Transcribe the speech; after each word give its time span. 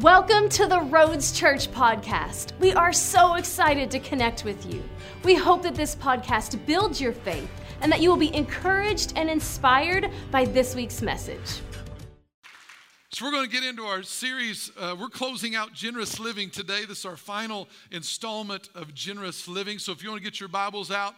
Welcome 0.00 0.48
to 0.48 0.66
the 0.66 0.80
Roads 0.80 1.30
Church 1.30 1.70
podcast. 1.70 2.50
We 2.58 2.72
are 2.72 2.92
so 2.92 3.34
excited 3.34 3.92
to 3.92 4.00
connect 4.00 4.44
with 4.44 4.66
you. 4.66 4.82
We 5.22 5.36
hope 5.36 5.62
that 5.62 5.76
this 5.76 5.94
podcast 5.94 6.66
builds 6.66 7.00
your 7.00 7.12
faith 7.12 7.48
and 7.80 7.92
that 7.92 8.00
you 8.00 8.10
will 8.10 8.16
be 8.16 8.34
encouraged 8.34 9.12
and 9.14 9.30
inspired 9.30 10.10
by 10.32 10.46
this 10.46 10.74
week's 10.74 11.00
message. 11.00 11.60
So, 13.10 13.24
we're 13.24 13.30
going 13.30 13.48
to 13.48 13.52
get 13.52 13.62
into 13.62 13.84
our 13.84 14.02
series. 14.02 14.72
Uh, 14.76 14.96
we're 14.98 15.10
closing 15.10 15.54
out 15.54 15.74
Generous 15.74 16.18
Living 16.18 16.50
today. 16.50 16.84
This 16.86 16.98
is 16.98 17.04
our 17.04 17.16
final 17.16 17.68
installment 17.92 18.70
of 18.74 18.94
Generous 18.94 19.46
Living. 19.46 19.78
So, 19.78 19.92
if 19.92 20.02
you 20.02 20.10
want 20.10 20.20
to 20.20 20.28
get 20.28 20.40
your 20.40 20.48
Bibles 20.48 20.90
out, 20.90 21.14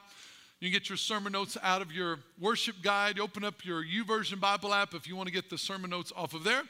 you 0.60 0.68
can 0.68 0.78
get 0.78 0.90
your 0.90 0.98
sermon 0.98 1.32
notes 1.32 1.56
out 1.62 1.80
of 1.80 1.92
your 1.92 2.18
worship 2.38 2.76
guide. 2.82 3.18
Open 3.20 3.42
up 3.42 3.64
your 3.64 3.82
YouVersion 3.82 4.38
Bible 4.38 4.74
app 4.74 4.92
if 4.92 5.08
you 5.08 5.16
want 5.16 5.28
to 5.28 5.32
get 5.32 5.48
the 5.48 5.56
sermon 5.56 5.88
notes 5.88 6.12
off 6.14 6.34
of 6.34 6.44
there. 6.44 6.62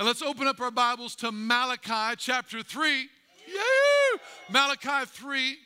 And 0.00 0.06
let's 0.06 0.22
open 0.22 0.46
up 0.46 0.58
our 0.62 0.70
Bibles 0.70 1.14
to 1.16 1.30
Malachi 1.30 2.16
chapter 2.16 2.62
3. 2.62 3.06
Yeah! 3.46 4.18
Malachi 4.48 5.04
3, 5.04 5.58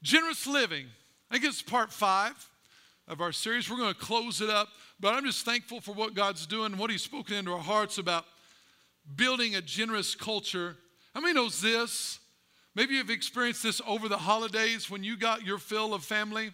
generous 0.00 0.46
living. 0.46 0.86
I 1.28 1.34
think 1.34 1.44
it's 1.44 1.60
part 1.60 1.92
five 1.92 2.34
of 3.08 3.20
our 3.20 3.32
series. 3.32 3.68
We're 3.68 3.78
going 3.78 3.94
to 3.94 3.98
close 3.98 4.40
it 4.40 4.48
up, 4.48 4.68
but 5.00 5.12
I'm 5.12 5.24
just 5.24 5.44
thankful 5.44 5.80
for 5.80 5.90
what 5.90 6.14
God's 6.14 6.46
doing 6.46 6.66
and 6.66 6.78
what 6.78 6.88
He's 6.88 7.02
spoken 7.02 7.34
into 7.34 7.52
our 7.52 7.58
hearts 7.58 7.98
about 7.98 8.26
building 9.16 9.56
a 9.56 9.60
generous 9.60 10.14
culture. 10.14 10.76
How 11.12 11.20
many 11.20 11.34
knows 11.34 11.60
this? 11.60 12.20
Maybe 12.76 12.94
you've 12.94 13.10
experienced 13.10 13.64
this 13.64 13.80
over 13.88 14.08
the 14.08 14.18
holidays 14.18 14.88
when 14.88 15.02
you 15.02 15.16
got 15.16 15.44
your 15.44 15.58
fill 15.58 15.94
of 15.94 16.04
family. 16.04 16.52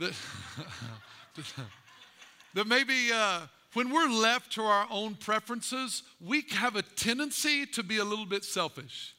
That, 0.00 0.14
that 2.54 2.66
maybe 2.66 3.12
uh, 3.14 3.42
when 3.74 3.92
we're 3.92 4.08
left 4.08 4.52
to 4.52 4.62
our 4.62 4.86
own 4.90 5.14
preferences, 5.14 6.02
we 6.20 6.44
have 6.50 6.76
a 6.76 6.82
tendency 6.82 7.66
to 7.66 7.82
be 7.82 7.98
a 7.98 8.04
little 8.04 8.26
bit 8.26 8.44
selfish. 8.44 9.14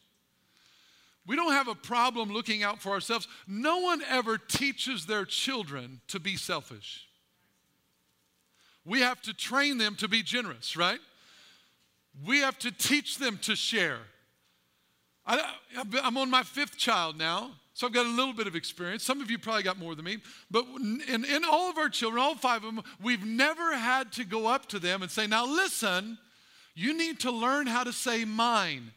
We 1.26 1.36
don't 1.36 1.54
have 1.54 1.68
a 1.68 1.76
problem 1.76 2.32
looking 2.32 2.64
out 2.64 2.82
for 2.82 2.90
ourselves. 2.90 3.28
No 3.48 3.80
one 3.80 4.02
ever 4.10 4.38
teaches 4.38 5.06
their 5.06 5.24
children 5.24 6.02
to 6.08 6.20
be 6.20 6.36
selfish. 6.36 7.08
We 8.84 9.02
have 9.02 9.22
to 9.22 9.34
train 9.34 9.78
them 9.78 9.96
to 9.98 10.08
be 10.08 10.24
generous, 10.24 10.76
right? 10.76 11.00
We 12.26 12.40
have 12.40 12.58
to 12.60 12.72
teach 12.72 13.20
them 13.20 13.38
to 13.44 13.56
share. 13.56 14.00
I, 15.26 15.54
am 16.04 16.18
on 16.18 16.30
my 16.30 16.44
fifth 16.44 16.78
child 16.78 17.18
now. 17.18 17.52
So 17.74 17.88
I've 17.88 17.94
got 17.94 18.06
a 18.06 18.10
little 18.10 18.34
bit 18.34 18.48
of 18.48 18.56
experience. 18.56 19.04
Some 19.04 19.22
of 19.22 19.32
you 19.32 19.38
probably 19.38 19.64
got 19.64 19.80
more 19.80 19.96
than 19.96 20.06
me. 20.06 20.18
But 20.50 20.66
in, 21.08 21.24
in 21.26 21.44
all 21.50 21.70
of 21.70 21.78
our 21.78 21.90
children, 21.90 22.22
all 22.22 22.36
five 22.36 22.64
of 22.64 22.76
them, 22.76 22.84
we've 23.02 23.26
never 23.26 23.76
had 23.76 24.12
to 24.14 24.26
go 24.26 24.48
up 24.48 24.68
to 24.70 24.80
them 24.80 25.02
and 25.02 25.10
say, 25.10 25.26
Now 25.26 25.46
listen, 25.46 26.18
you 26.76 26.96
need 26.98 27.22
to 27.22 27.32
learn 27.32 27.68
how 27.68 27.84
to 27.84 27.94
say 27.94 28.26
mine. 28.26 28.92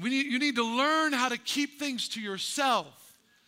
need, 0.00 0.26
you 0.26 0.38
need 0.38 0.56
to 0.56 0.64
learn 0.64 1.12
how 1.12 1.28
to 1.28 1.38
keep 1.38 1.78
things 1.78 2.08
to 2.10 2.20
yourself 2.20 3.01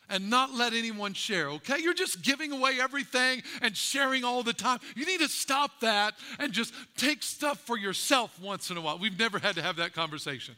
and 0.08 0.28
not 0.30 0.52
let 0.52 0.72
anyone 0.72 1.14
share, 1.14 1.48
okay? 1.50 1.78
You're 1.78 1.94
just 1.94 2.22
giving 2.22 2.52
away 2.52 2.78
everything 2.80 3.42
and 3.62 3.76
sharing 3.76 4.24
all 4.24 4.42
the 4.42 4.52
time. 4.52 4.80
You 4.94 5.06
need 5.06 5.20
to 5.20 5.28
stop 5.28 5.80
that 5.80 6.14
and 6.38 6.52
just 6.52 6.74
take 6.96 7.22
stuff 7.22 7.58
for 7.60 7.78
yourself 7.78 8.38
once 8.40 8.70
in 8.70 8.76
a 8.76 8.80
while. 8.80 8.98
We've 8.98 9.18
never 9.18 9.38
had 9.38 9.54
to 9.56 9.62
have 9.62 9.76
that 9.76 9.92
conversation. 9.94 10.54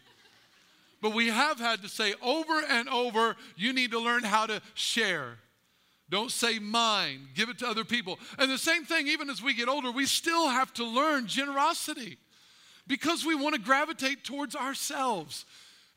But 1.01 1.15
we 1.15 1.29
have 1.29 1.59
had 1.59 1.83
to 1.83 1.89
say 1.89 2.15
over 2.23 2.63
and 2.69 2.89
over, 2.89 3.37
you 3.57 3.73
need 3.73 3.93
to 3.93 4.01
learn 4.01 4.25
how 4.25 4.47
to 4.47 4.61
share. 4.75 5.39
Don't 6.09 6.31
say 6.31 6.59
mine, 6.59 7.29
give 7.35 7.49
it 7.49 7.59
to 7.59 7.67
other 7.67 7.85
people. 7.85 8.19
And 8.39 8.51
the 8.51 8.59
same 8.59 8.85
thing, 8.85 9.09
even 9.09 9.29
as 9.29 9.43
we 9.43 9.55
get 9.55 9.69
older, 9.69 9.91
we 9.91 10.07
still 10.07 10.49
have 10.49 10.73
to 10.75 10.85
learn 10.85 11.27
generosity 11.27 12.19
because 12.87 13.25
we 13.25 13.35
want 13.35 13.55
to 13.55 13.61
gravitate 13.61 14.25
towards 14.25 14.55
ourselves. 14.55 15.45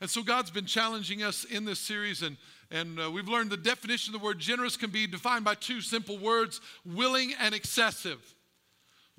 And 0.00 0.10
so 0.10 0.22
God's 0.22 0.50
been 0.50 0.66
challenging 0.66 1.22
us 1.22 1.44
in 1.44 1.64
this 1.64 1.78
series, 1.78 2.22
and, 2.22 2.36
and 2.70 3.00
uh, 3.00 3.10
we've 3.10 3.28
learned 3.28 3.50
the 3.50 3.56
definition 3.56 4.14
of 4.14 4.20
the 4.20 4.24
word 4.24 4.38
generous 4.38 4.76
can 4.76 4.90
be 4.90 5.06
defined 5.06 5.44
by 5.44 5.54
two 5.54 5.80
simple 5.80 6.18
words 6.18 6.60
willing 6.84 7.34
and 7.40 7.54
excessive 7.54 8.34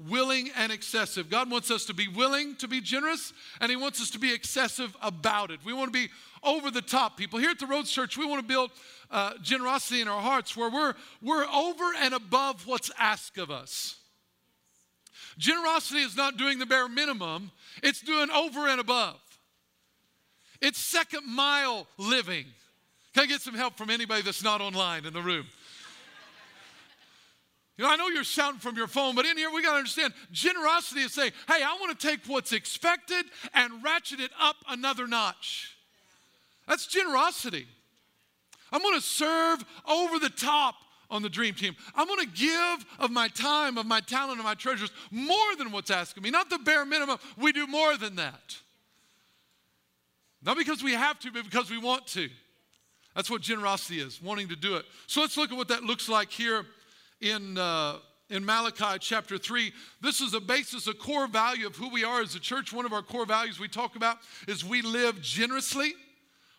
willing 0.10 0.50
and 0.58 0.72
excessive. 0.72 1.30
God 1.30 1.52
wants 1.52 1.70
us 1.72 1.86
to 1.86 1.94
be 1.94 2.08
willing 2.08 2.56
to 2.56 2.68
be 2.68 2.82
generous, 2.82 3.34
and 3.60 3.70
He 3.70 3.76
wants 3.76 4.02
us 4.02 4.10
to 4.12 4.20
be 4.20 4.34
excessive 4.34 4.96
about 5.02 5.52
it. 5.52 5.60
We 5.66 5.74
want 5.74 5.94
to 5.94 6.00
be 6.00 6.12
over 6.44 6.72
the 6.72 6.82
top 6.82 7.18
people. 7.18 7.40
Here 7.40 7.52
at 7.52 7.60
the 7.60 7.68
Roads 7.68 7.92
Church, 7.92 8.18
we 8.18 8.26
want 8.26 8.42
to 8.42 8.48
build 8.48 8.72
uh, 9.10 9.34
generosity 9.42 10.02
in 10.02 10.08
our 10.08 10.22
hearts 10.22 10.56
where 10.56 10.70
we're, 10.70 10.94
we're 11.22 11.46
over 11.46 11.84
and 12.00 12.14
above 12.14 12.66
what's 12.66 12.92
asked 12.98 13.38
of 13.38 13.52
us. 13.52 13.98
Generosity 15.38 16.02
is 16.02 16.18
not 16.18 16.38
doing 16.38 16.60
the 16.60 16.66
bare 16.66 16.90
minimum, 16.90 17.52
it's 17.84 18.02
doing 18.02 18.30
over 18.32 18.68
and 18.68 18.80
above. 18.80 19.20
It's 20.62 20.78
second 20.78 21.26
mile 21.28 21.88
living. 21.98 22.46
Can 23.14 23.24
I 23.24 23.26
get 23.28 23.42
some 23.42 23.56
help 23.56 23.78
from 23.78 23.90
anybody 23.90 24.22
that's 24.22 24.44
not 24.44 24.62
online 24.62 25.06
in 25.06 25.14
the 25.14 25.22
room? 25.22 25.48
You 27.78 27.88
know, 27.88 27.94
I 27.94 27.96
know 27.96 28.10
you're 28.10 28.24
shouting 28.24 28.60
from 28.60 28.76
your 28.76 28.86
phone, 28.86 29.16
but 29.16 29.26
in 29.26 29.38
here 29.38 29.50
we 29.50 29.64
got 29.64 29.72
to 29.72 29.78
understand 29.78 30.14
generosity 30.32 31.02
is 31.02 31.14
saying, 31.14 31.32
hey, 31.48 31.64
I 31.64 31.78
want 31.80 31.98
to 31.98 32.08
take 32.08 32.20
what's 32.28 32.52
expected 32.52 33.26
and 33.56 33.84
ratchet 33.84 34.20
it 34.20 34.30
up 34.40 34.58
another 34.68 35.08
notch. 35.08 35.78
That's 36.68 36.86
generosity. 36.86 37.66
I'm 38.72 38.82
going 38.82 39.00
to 39.00 39.02
serve 39.02 39.64
over 39.88 40.20
the 40.20 40.30
top 40.30 40.76
on 41.10 41.22
the 41.22 41.30
dream 41.30 41.54
team. 41.54 41.76
I'm 41.96 42.08
going 42.08 42.26
to 42.26 42.32
give 42.32 42.86
of 43.00 43.10
my 43.10 43.28
time, 43.30 43.78
of 43.78 43.86
my 43.86 44.00
talent, 44.00 44.40
of 44.40 44.46
my 44.46 44.54
treasures 44.54 44.92
more 45.10 45.56
than 45.58 45.72
what's 45.72 45.90
asking 45.90 46.24
me. 46.24 46.30
Not 46.30 46.50
the 46.50 46.60
bare 46.60 46.86
minimum. 46.86 47.18
We 47.38 47.52
do 47.52 47.68
more 47.68 47.98
than 47.98 48.16
that. 48.16 48.58
Not 50.44 50.58
because 50.58 50.84
we 50.84 50.94
have 50.94 51.20
to, 51.20 51.32
but 51.32 51.44
because 51.44 51.70
we 51.72 51.78
want 51.78 52.08
to. 52.08 52.30
That's 53.16 53.30
what 53.30 53.42
generosity 53.42 54.00
is, 54.00 54.22
wanting 54.22 54.48
to 54.50 54.56
do 54.56 54.76
it. 54.76 54.86
So 55.08 55.22
let's 55.22 55.38
look 55.38 55.52
at 55.52 55.58
what 55.58 55.68
that 55.68 55.84
looks 55.84 56.08
like 56.08 56.32
here 56.32 56.66
in, 57.20 57.58
uh, 57.58 57.98
in 58.30 58.46
Malachi 58.46 58.98
chapter 59.00 59.38
3. 59.38 59.74
This 60.00 60.22
is 60.22 60.32
the 60.32 60.40
basis, 60.40 60.88
a 60.88 60.94
core 60.94 61.28
value 61.28 61.68
of 61.68 61.76
who 61.76 61.90
we 61.90 62.04
are 62.04 62.22
as 62.22 62.36
a 62.36 62.40
church. 62.40 62.72
One 62.72 62.86
of 62.86 62.94
our 62.94 63.02
core 63.02 63.26
values 63.26 63.60
we 63.60 63.68
talk 63.68 63.96
about 63.96 64.18
is 64.48 64.64
we 64.64 64.82
live 64.82 65.22
generously. 65.22 65.94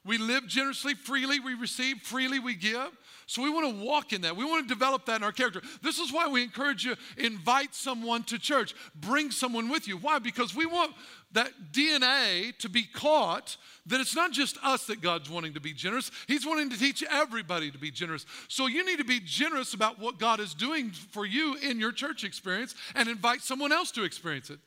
We 0.05 0.19
live 0.19 0.49
generously, 0.49 0.95
freely 0.95 1.39
we 1.39 1.55
receive, 1.55 1.99
freely 2.03 2.41
we 2.41 2.57
give. 2.57 2.91
So 3.27 3.41
we 3.41 3.51
want 3.51 3.71
to 3.71 3.85
walk 3.85 4.13
in 4.13 4.23
that. 4.23 4.37
We 4.37 4.45
want 4.45 4.69
to 4.69 4.75
develop 4.75 5.07
that 5.07 5.17
in 5.17 5.23
our 5.23 5.31
character. 5.31 5.63
This 5.81 5.99
is 5.99 6.13
why 6.13 6.27
we 6.27 6.43
encourage 6.43 6.85
you 6.85 6.97
invite 7.17 7.75
someone 7.75 8.25
to 8.25 8.39
church. 8.39 8.75
Bring 8.97 9.31
someone 9.31 9.69
with 9.69 9.87
you. 9.87 9.97
Why? 9.97 10.19
Because 10.19 10.57
we 10.57 10.67
want 10.67 10.93
that 11.33 11.51
DNA 11.73 12.57
to 12.59 12.69
be 12.69 12.83
caught 12.83 13.57
that 13.87 14.01
it's 14.01 14.15
not 14.15 14.33
just 14.33 14.59
us 14.63 14.87
that 14.87 15.01
God's 15.01 15.31
wanting 15.31 15.55
to 15.55 15.61
be 15.61 15.73
generous. 15.73 16.11
He's 16.29 16.47
wanting 16.47 16.71
to 16.71 16.79
teach 16.79 17.03
everybody 17.11 17.71
to 17.71 17.79
be 17.79 17.91
generous. 17.91 18.27
So 18.49 18.67
you 18.67 18.85
need 18.85 18.99
to 18.99 19.05
be 19.05 19.21
generous 19.21 19.75
about 19.75 19.99
what 19.99 20.19
God 20.19 20.41
is 20.41 20.55
doing 20.55 20.91
for 20.91 21.27
you 21.27 21.57
in 21.57 21.81
your 21.81 21.93
church 21.93 22.25
experience 22.25 22.75
and 22.95 23.09
invite 23.09 23.41
someone 23.41 23.73
else 23.73 23.91
to 23.93 24.05
experience 24.05 24.51
it. 24.51 24.59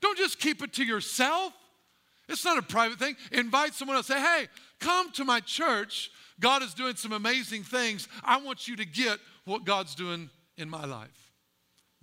Don't 0.00 0.16
just 0.16 0.38
keep 0.38 0.62
it 0.62 0.72
to 0.74 0.84
yourself. 0.84 1.52
It's 2.28 2.44
not 2.44 2.56
a 2.56 2.62
private 2.62 2.98
thing. 2.98 3.16
Invite 3.32 3.74
someone 3.74 3.96
else. 3.96 4.06
Say, 4.06 4.20
hey, 4.20 4.48
come 4.80 5.12
to 5.12 5.24
my 5.24 5.40
church. 5.40 6.10
God 6.40 6.62
is 6.62 6.72
doing 6.72 6.96
some 6.96 7.12
amazing 7.12 7.62
things. 7.62 8.08
I 8.24 8.40
want 8.40 8.68
you 8.68 8.76
to 8.76 8.84
get 8.84 9.18
what 9.44 9.64
God's 9.64 9.94
doing 9.94 10.30
in 10.56 10.70
my 10.70 10.84
life. 10.84 11.32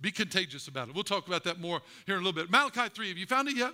Be 0.00 0.10
contagious 0.10 0.68
about 0.68 0.88
it. 0.88 0.94
We'll 0.94 1.04
talk 1.04 1.26
about 1.26 1.44
that 1.44 1.60
more 1.60 1.82
here 2.06 2.16
in 2.16 2.22
a 2.22 2.24
little 2.24 2.40
bit. 2.40 2.50
Malachi 2.50 2.88
3, 2.94 3.08
have 3.08 3.18
you 3.18 3.26
found 3.26 3.48
it 3.48 3.56
yet? 3.56 3.72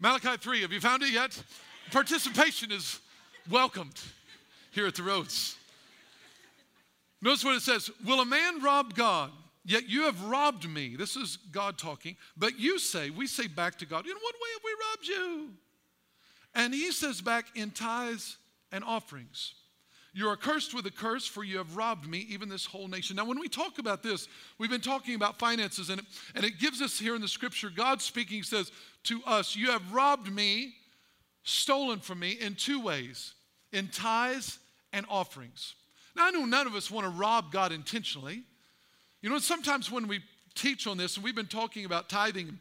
Malachi 0.00 0.36
3, 0.38 0.62
have 0.62 0.72
you 0.72 0.80
found 0.80 1.02
it 1.02 1.10
yet? 1.10 1.40
Participation 1.90 2.72
is 2.72 3.00
welcomed 3.50 4.00
here 4.70 4.86
at 4.86 4.94
the 4.94 5.02
roads. 5.02 5.56
Notice 7.20 7.44
what 7.44 7.56
it 7.56 7.62
says 7.62 7.90
Will 8.06 8.20
a 8.20 8.24
man 8.24 8.62
rob 8.62 8.94
God? 8.94 9.30
Yet 9.64 9.88
you 9.90 10.04
have 10.04 10.24
robbed 10.24 10.68
me. 10.68 10.96
This 10.96 11.16
is 11.16 11.36
God 11.52 11.76
talking. 11.76 12.16
But 12.34 12.58
you 12.58 12.78
say, 12.78 13.10
we 13.10 13.26
say 13.26 13.46
back 13.46 13.76
to 13.78 13.86
God, 13.86 14.06
In 14.06 14.14
what 14.14 14.34
way 14.34 14.48
have 14.54 14.62
we 14.64 14.70
robbed 14.88 15.06
you? 15.06 15.50
And 16.54 16.74
he 16.74 16.92
says 16.92 17.20
back, 17.20 17.46
In 17.54 17.70
tithes 17.70 18.38
and 18.72 18.82
offerings. 18.82 19.52
You 20.12 20.28
are 20.28 20.36
cursed 20.36 20.74
with 20.74 20.86
a 20.86 20.90
curse, 20.90 21.26
for 21.26 21.44
you 21.44 21.58
have 21.58 21.76
robbed 21.76 22.08
me, 22.08 22.26
even 22.30 22.48
this 22.48 22.66
whole 22.66 22.88
nation. 22.88 23.16
Now, 23.16 23.24
when 23.24 23.38
we 23.38 23.48
talk 23.48 23.78
about 23.78 24.02
this, 24.02 24.28
we've 24.58 24.70
been 24.70 24.80
talking 24.80 25.14
about 25.14 25.38
finances, 25.38 25.88
and 25.88 26.00
it, 26.00 26.06
and 26.34 26.44
it 26.44 26.58
gives 26.58 26.82
us 26.82 26.98
here 26.98 27.14
in 27.14 27.20
the 27.20 27.28
scripture, 27.28 27.70
God 27.74 28.02
speaking 28.02 28.42
says 28.42 28.72
to 29.04 29.20
us, 29.24 29.54
You 29.54 29.70
have 29.70 29.92
robbed 29.92 30.32
me, 30.32 30.74
stolen 31.44 32.00
from 32.00 32.18
me 32.18 32.32
in 32.32 32.54
two 32.56 32.82
ways 32.82 33.34
in 33.72 33.88
tithes 33.88 34.58
and 34.92 35.06
offerings. 35.08 35.74
Now, 36.16 36.26
I 36.26 36.30
know 36.32 36.44
none 36.44 36.66
of 36.66 36.74
us 36.74 36.90
want 36.90 37.06
to 37.06 37.10
rob 37.10 37.52
God 37.52 37.70
intentionally. 37.70 38.42
You 39.22 39.30
know, 39.30 39.38
sometimes 39.38 39.92
when 39.92 40.08
we 40.08 40.20
teach 40.54 40.88
on 40.88 40.96
this, 40.96 41.16
and 41.16 41.24
we've 41.24 41.36
been 41.36 41.46
talking 41.46 41.84
about 41.84 42.08
tithing 42.08 42.58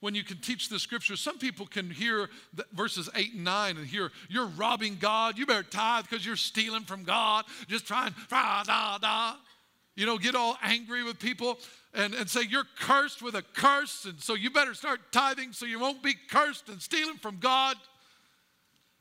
when 0.00 0.14
you 0.14 0.22
can 0.22 0.38
teach 0.38 0.68
the 0.68 0.78
scripture, 0.78 1.16
some 1.16 1.38
people 1.38 1.66
can 1.66 1.90
hear 1.90 2.30
verses 2.72 3.10
8 3.14 3.34
and 3.34 3.44
9 3.44 3.76
and 3.76 3.86
hear, 3.86 4.10
you're 4.28 4.46
robbing 4.46 4.96
God. 5.00 5.36
You 5.38 5.46
better 5.46 5.64
tithe 5.64 6.04
because 6.08 6.24
you're 6.24 6.36
stealing 6.36 6.84
from 6.84 7.02
God. 7.02 7.44
Just 7.66 7.86
trying, 7.86 8.14
da, 8.30 8.62
da, 8.62 8.98
da. 8.98 9.34
you 9.96 10.06
know, 10.06 10.16
get 10.16 10.36
all 10.36 10.56
angry 10.62 11.02
with 11.02 11.18
people 11.18 11.58
and, 11.94 12.14
and 12.14 12.28
say, 12.30 12.42
You're 12.42 12.66
cursed 12.78 13.22
with 13.22 13.34
a 13.34 13.42
curse, 13.42 14.04
and 14.04 14.20
so 14.20 14.34
you 14.34 14.50
better 14.50 14.74
start 14.74 15.00
tithing 15.10 15.52
so 15.52 15.66
you 15.66 15.80
won't 15.80 16.02
be 16.02 16.14
cursed 16.30 16.68
and 16.68 16.80
stealing 16.80 17.16
from 17.16 17.38
God. 17.38 17.76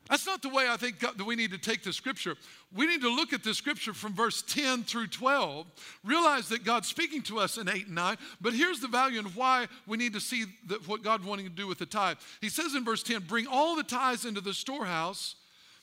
That's 0.09 0.25
not 0.25 0.41
the 0.41 0.49
way 0.49 0.67
I 0.69 0.77
think 0.77 0.99
God, 0.99 1.17
that 1.17 1.25
we 1.25 1.35
need 1.35 1.51
to 1.51 1.57
take 1.57 1.83
the 1.83 1.91
scripture. 1.91 2.35
We 2.73 2.85
need 2.85 3.01
to 3.01 3.09
look 3.09 3.33
at 3.33 3.43
the 3.43 3.53
scripture 3.53 3.93
from 3.93 4.13
verse 4.13 4.41
10 4.41 4.83
through 4.83 5.07
12, 5.07 5.67
realize 6.03 6.49
that 6.49 6.63
God's 6.63 6.87
speaking 6.87 7.21
to 7.23 7.39
us 7.39 7.57
in 7.57 7.67
8 7.67 7.87
and 7.87 7.95
9, 7.95 8.17
but 8.39 8.53
here's 8.53 8.79
the 8.79 8.87
value 8.87 9.19
and 9.19 9.35
why 9.35 9.67
we 9.85 9.97
need 9.97 10.13
to 10.13 10.19
see 10.19 10.45
that 10.67 10.87
what 10.87 11.03
God 11.03 11.23
wanting 11.23 11.45
to 11.45 11.51
do 11.51 11.67
with 11.67 11.79
the 11.79 11.85
tithe. 11.85 12.17
He 12.41 12.49
says 12.49 12.75
in 12.75 12.85
verse 12.85 13.03
10, 13.03 13.23
Bring 13.27 13.47
all 13.47 13.75
the 13.75 13.83
tithes 13.83 14.25
into 14.25 14.41
the 14.41 14.53
storehouse, 14.53 15.35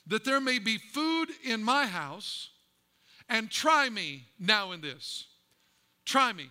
that 0.07 0.25
there 0.25 0.41
may 0.41 0.59
be 0.59 0.77
food 0.77 1.29
in 1.43 1.63
my 1.63 1.85
house 1.85 2.49
and 3.29 3.49
try 3.49 3.89
me 3.89 4.23
now 4.39 4.71
in 4.71 4.81
this. 4.81 5.25
Try 6.05 6.33
me. 6.33 6.49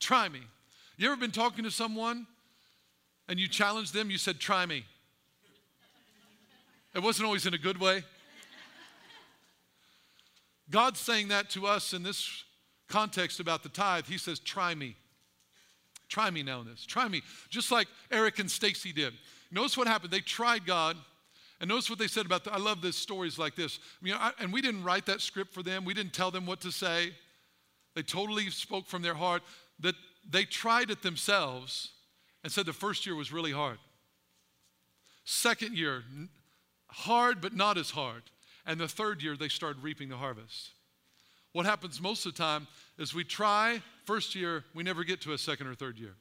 Try 0.00 0.28
me. 0.28 0.40
You 0.96 1.08
ever 1.10 1.20
been 1.20 1.30
talking 1.30 1.64
to 1.64 1.70
someone 1.70 2.26
and 3.28 3.38
you 3.38 3.48
challenged 3.48 3.94
them? 3.94 4.10
You 4.10 4.18
said, 4.18 4.38
Try 4.38 4.66
me. 4.66 4.84
It 6.94 7.02
wasn't 7.02 7.26
always 7.26 7.46
in 7.46 7.54
a 7.54 7.58
good 7.58 7.78
way. 7.78 8.04
God's 10.70 11.00
saying 11.00 11.28
that 11.28 11.50
to 11.50 11.66
us 11.66 11.92
in 11.92 12.02
this 12.02 12.44
context 12.88 13.40
about 13.40 13.62
the 13.62 13.68
tithe. 13.68 14.06
He 14.06 14.18
says, 14.18 14.38
Try 14.38 14.74
me. 14.74 14.96
Try 16.08 16.30
me 16.30 16.42
now 16.42 16.60
in 16.60 16.66
this. 16.66 16.86
Try 16.86 17.08
me. 17.08 17.22
Just 17.48 17.72
like 17.72 17.88
Eric 18.10 18.38
and 18.38 18.50
Stacy 18.50 18.92
did. 18.92 19.14
Notice 19.50 19.76
what 19.76 19.86
happened. 19.86 20.12
They 20.12 20.20
tried 20.20 20.66
God 20.66 20.96
and 21.60 21.68
notice 21.68 21.88
what 21.88 21.98
they 21.98 22.08
said 22.08 22.26
about, 22.26 22.44
the, 22.44 22.52
I 22.52 22.58
love 22.58 22.82
this 22.82 22.96
stories 22.96 23.38
like 23.38 23.54
this. 23.54 23.78
You 24.02 24.12
know, 24.12 24.18
I, 24.20 24.32
and 24.38 24.52
we 24.52 24.60
didn't 24.60 24.84
write 24.84 25.06
that 25.06 25.20
script 25.20 25.54
for 25.54 25.62
them. 25.62 25.84
We 25.84 25.94
didn't 25.94 26.12
tell 26.12 26.30
them 26.30 26.46
what 26.46 26.60
to 26.62 26.72
say. 26.72 27.12
They 27.94 28.02
totally 28.02 28.50
spoke 28.50 28.86
from 28.86 29.02
their 29.02 29.14
heart. 29.14 29.42
That 29.80 29.94
they 30.28 30.44
tried 30.44 30.90
it 30.90 31.02
themselves 31.02 31.90
and 32.42 32.52
said 32.52 32.66
the 32.66 32.72
first 32.72 33.06
year 33.06 33.14
was 33.14 33.32
really 33.32 33.52
hard. 33.52 33.78
Second 35.24 35.76
year, 35.76 36.04
hard 36.94 37.40
but 37.40 37.54
not 37.54 37.78
as 37.78 37.90
hard. 37.90 38.22
And 38.66 38.80
the 38.80 38.88
third 38.88 39.22
year, 39.22 39.36
they 39.36 39.48
started 39.48 39.82
reaping 39.82 40.08
the 40.08 40.16
harvest. 40.16 40.70
What 41.52 41.66
happens 41.66 42.00
most 42.00 42.26
of 42.26 42.34
the 42.34 42.38
time 42.38 42.66
is 42.98 43.14
we 43.14 43.24
try, 43.24 43.80
first 44.04 44.34
year, 44.34 44.64
we 44.74 44.82
never 44.82 45.04
get 45.04 45.20
to 45.22 45.32
a 45.32 45.38
second 45.38 45.66
or 45.66 45.74
third 45.74 45.98
year 45.98 46.14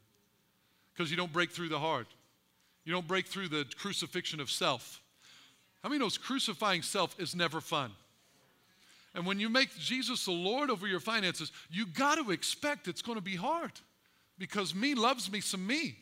because 0.93 1.09
you 1.09 1.17
don't 1.17 1.33
break 1.33 1.51
through 1.51 1.69
the 1.69 1.79
hard. 1.79 2.05
You 2.85 2.91
don't 2.91 3.07
break 3.07 3.27
through 3.27 3.47
the 3.47 3.65
crucifixion 3.77 4.39
of 4.39 4.51
self. 4.51 5.01
How 5.81 5.89
many 5.89 5.99
knows 5.99 6.17
crucifying 6.17 6.81
self 6.81 7.19
is 7.19 7.35
never 7.35 7.61
fun? 7.61 7.91
And 9.15 9.25
when 9.25 9.39
you 9.39 9.49
make 9.49 9.75
Jesus 9.77 10.25
the 10.25 10.31
Lord 10.31 10.69
over 10.69 10.87
your 10.87 10.99
finances, 10.99 11.51
you 11.69 11.85
got 11.85 12.15
to 12.15 12.31
expect 12.31 12.87
it's 12.87 13.01
going 13.01 13.17
to 13.17 13.23
be 13.23 13.35
hard 13.35 13.71
because 14.37 14.73
me 14.73 14.95
loves 14.95 15.31
me 15.31 15.39
some 15.39 15.65
me. 15.65 15.97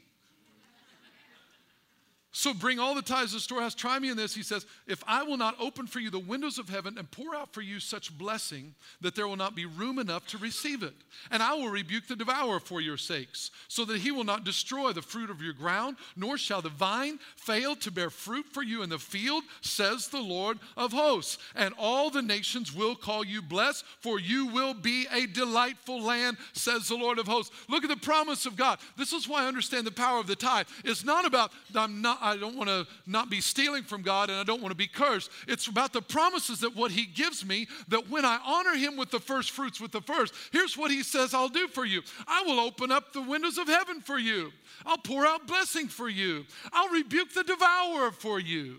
So 2.33 2.53
bring 2.53 2.79
all 2.79 2.95
the 2.95 3.01
tithes 3.01 3.31
to 3.31 3.37
the 3.37 3.41
storehouse. 3.41 3.75
Try 3.75 3.99
me 3.99 4.09
in 4.09 4.15
this. 4.15 4.33
He 4.33 4.41
says, 4.41 4.65
If 4.87 5.03
I 5.05 5.23
will 5.23 5.35
not 5.35 5.55
open 5.59 5.85
for 5.85 5.99
you 5.99 6.09
the 6.09 6.17
windows 6.17 6.57
of 6.57 6.69
heaven 6.69 6.97
and 6.97 7.11
pour 7.11 7.35
out 7.35 7.53
for 7.53 7.61
you 7.61 7.81
such 7.81 8.17
blessing 8.17 8.73
that 9.01 9.15
there 9.15 9.27
will 9.27 9.35
not 9.35 9.53
be 9.53 9.65
room 9.65 9.99
enough 9.99 10.25
to 10.27 10.37
receive 10.37 10.81
it. 10.81 10.93
And 11.29 11.43
I 11.43 11.55
will 11.55 11.67
rebuke 11.67 12.07
the 12.07 12.15
devourer 12.15 12.61
for 12.61 12.79
your 12.79 12.95
sakes, 12.95 13.51
so 13.67 13.83
that 13.83 13.99
he 13.99 14.11
will 14.11 14.23
not 14.23 14.45
destroy 14.45 14.93
the 14.93 15.01
fruit 15.01 15.29
of 15.29 15.41
your 15.41 15.51
ground, 15.51 15.97
nor 16.15 16.37
shall 16.37 16.61
the 16.61 16.69
vine 16.69 17.19
fail 17.35 17.75
to 17.75 17.91
bear 17.91 18.09
fruit 18.09 18.45
for 18.45 18.63
you 18.63 18.81
in 18.81 18.89
the 18.89 18.97
field, 18.97 19.43
says 19.59 20.07
the 20.07 20.21
Lord 20.21 20.57
of 20.77 20.93
hosts. 20.93 21.37
And 21.53 21.73
all 21.77 22.09
the 22.09 22.21
nations 22.21 22.73
will 22.73 22.95
call 22.95 23.25
you 23.25 23.41
blessed, 23.41 23.83
for 23.99 24.21
you 24.21 24.47
will 24.47 24.73
be 24.73 25.05
a 25.11 25.25
delightful 25.27 26.01
land, 26.01 26.37
says 26.53 26.87
the 26.87 26.95
Lord 26.95 27.19
of 27.19 27.27
hosts. 27.27 27.53
Look 27.67 27.83
at 27.83 27.89
the 27.89 27.97
promise 27.97 28.45
of 28.45 28.55
God. 28.55 28.79
This 28.97 29.11
is 29.11 29.27
why 29.27 29.43
I 29.43 29.47
understand 29.47 29.85
the 29.85 29.91
power 29.91 30.19
of 30.19 30.27
the 30.27 30.35
tithe. 30.37 30.67
It's 30.85 31.03
not 31.03 31.25
about, 31.25 31.51
I'm 31.75 32.01
not 32.01 32.20
I 32.21 32.37
don't 32.37 32.55
want 32.55 32.69
to 32.69 32.87
not 33.05 33.29
be 33.29 33.41
stealing 33.41 33.83
from 33.83 34.01
God 34.01 34.29
and 34.29 34.39
I 34.39 34.43
don't 34.43 34.61
want 34.61 34.71
to 34.71 34.77
be 34.77 34.87
cursed. 34.87 35.31
It's 35.47 35.67
about 35.67 35.93
the 35.93 36.01
promises 36.01 36.59
that 36.59 36.75
what 36.75 36.91
He 36.91 37.05
gives 37.05 37.45
me, 37.45 37.67
that 37.87 38.09
when 38.09 38.25
I 38.25 38.39
honor 38.45 38.75
Him 38.75 38.97
with 38.97 39.11
the 39.11 39.19
first 39.19 39.51
fruits, 39.51 39.81
with 39.81 39.91
the 39.91 40.01
first, 40.01 40.33
here's 40.51 40.77
what 40.77 40.91
He 40.91 41.03
says 41.03 41.33
I'll 41.33 41.49
do 41.49 41.67
for 41.67 41.85
you 41.85 42.01
I 42.27 42.43
will 42.43 42.59
open 42.59 42.91
up 42.91 43.13
the 43.13 43.21
windows 43.21 43.57
of 43.57 43.67
heaven 43.67 44.01
for 44.01 44.19
you, 44.19 44.51
I'll 44.85 44.97
pour 44.97 45.25
out 45.25 45.47
blessing 45.47 45.87
for 45.87 46.09
you, 46.09 46.45
I'll 46.71 46.89
rebuke 46.89 47.33
the 47.33 47.43
devourer 47.43 48.11
for 48.11 48.39
you. 48.39 48.77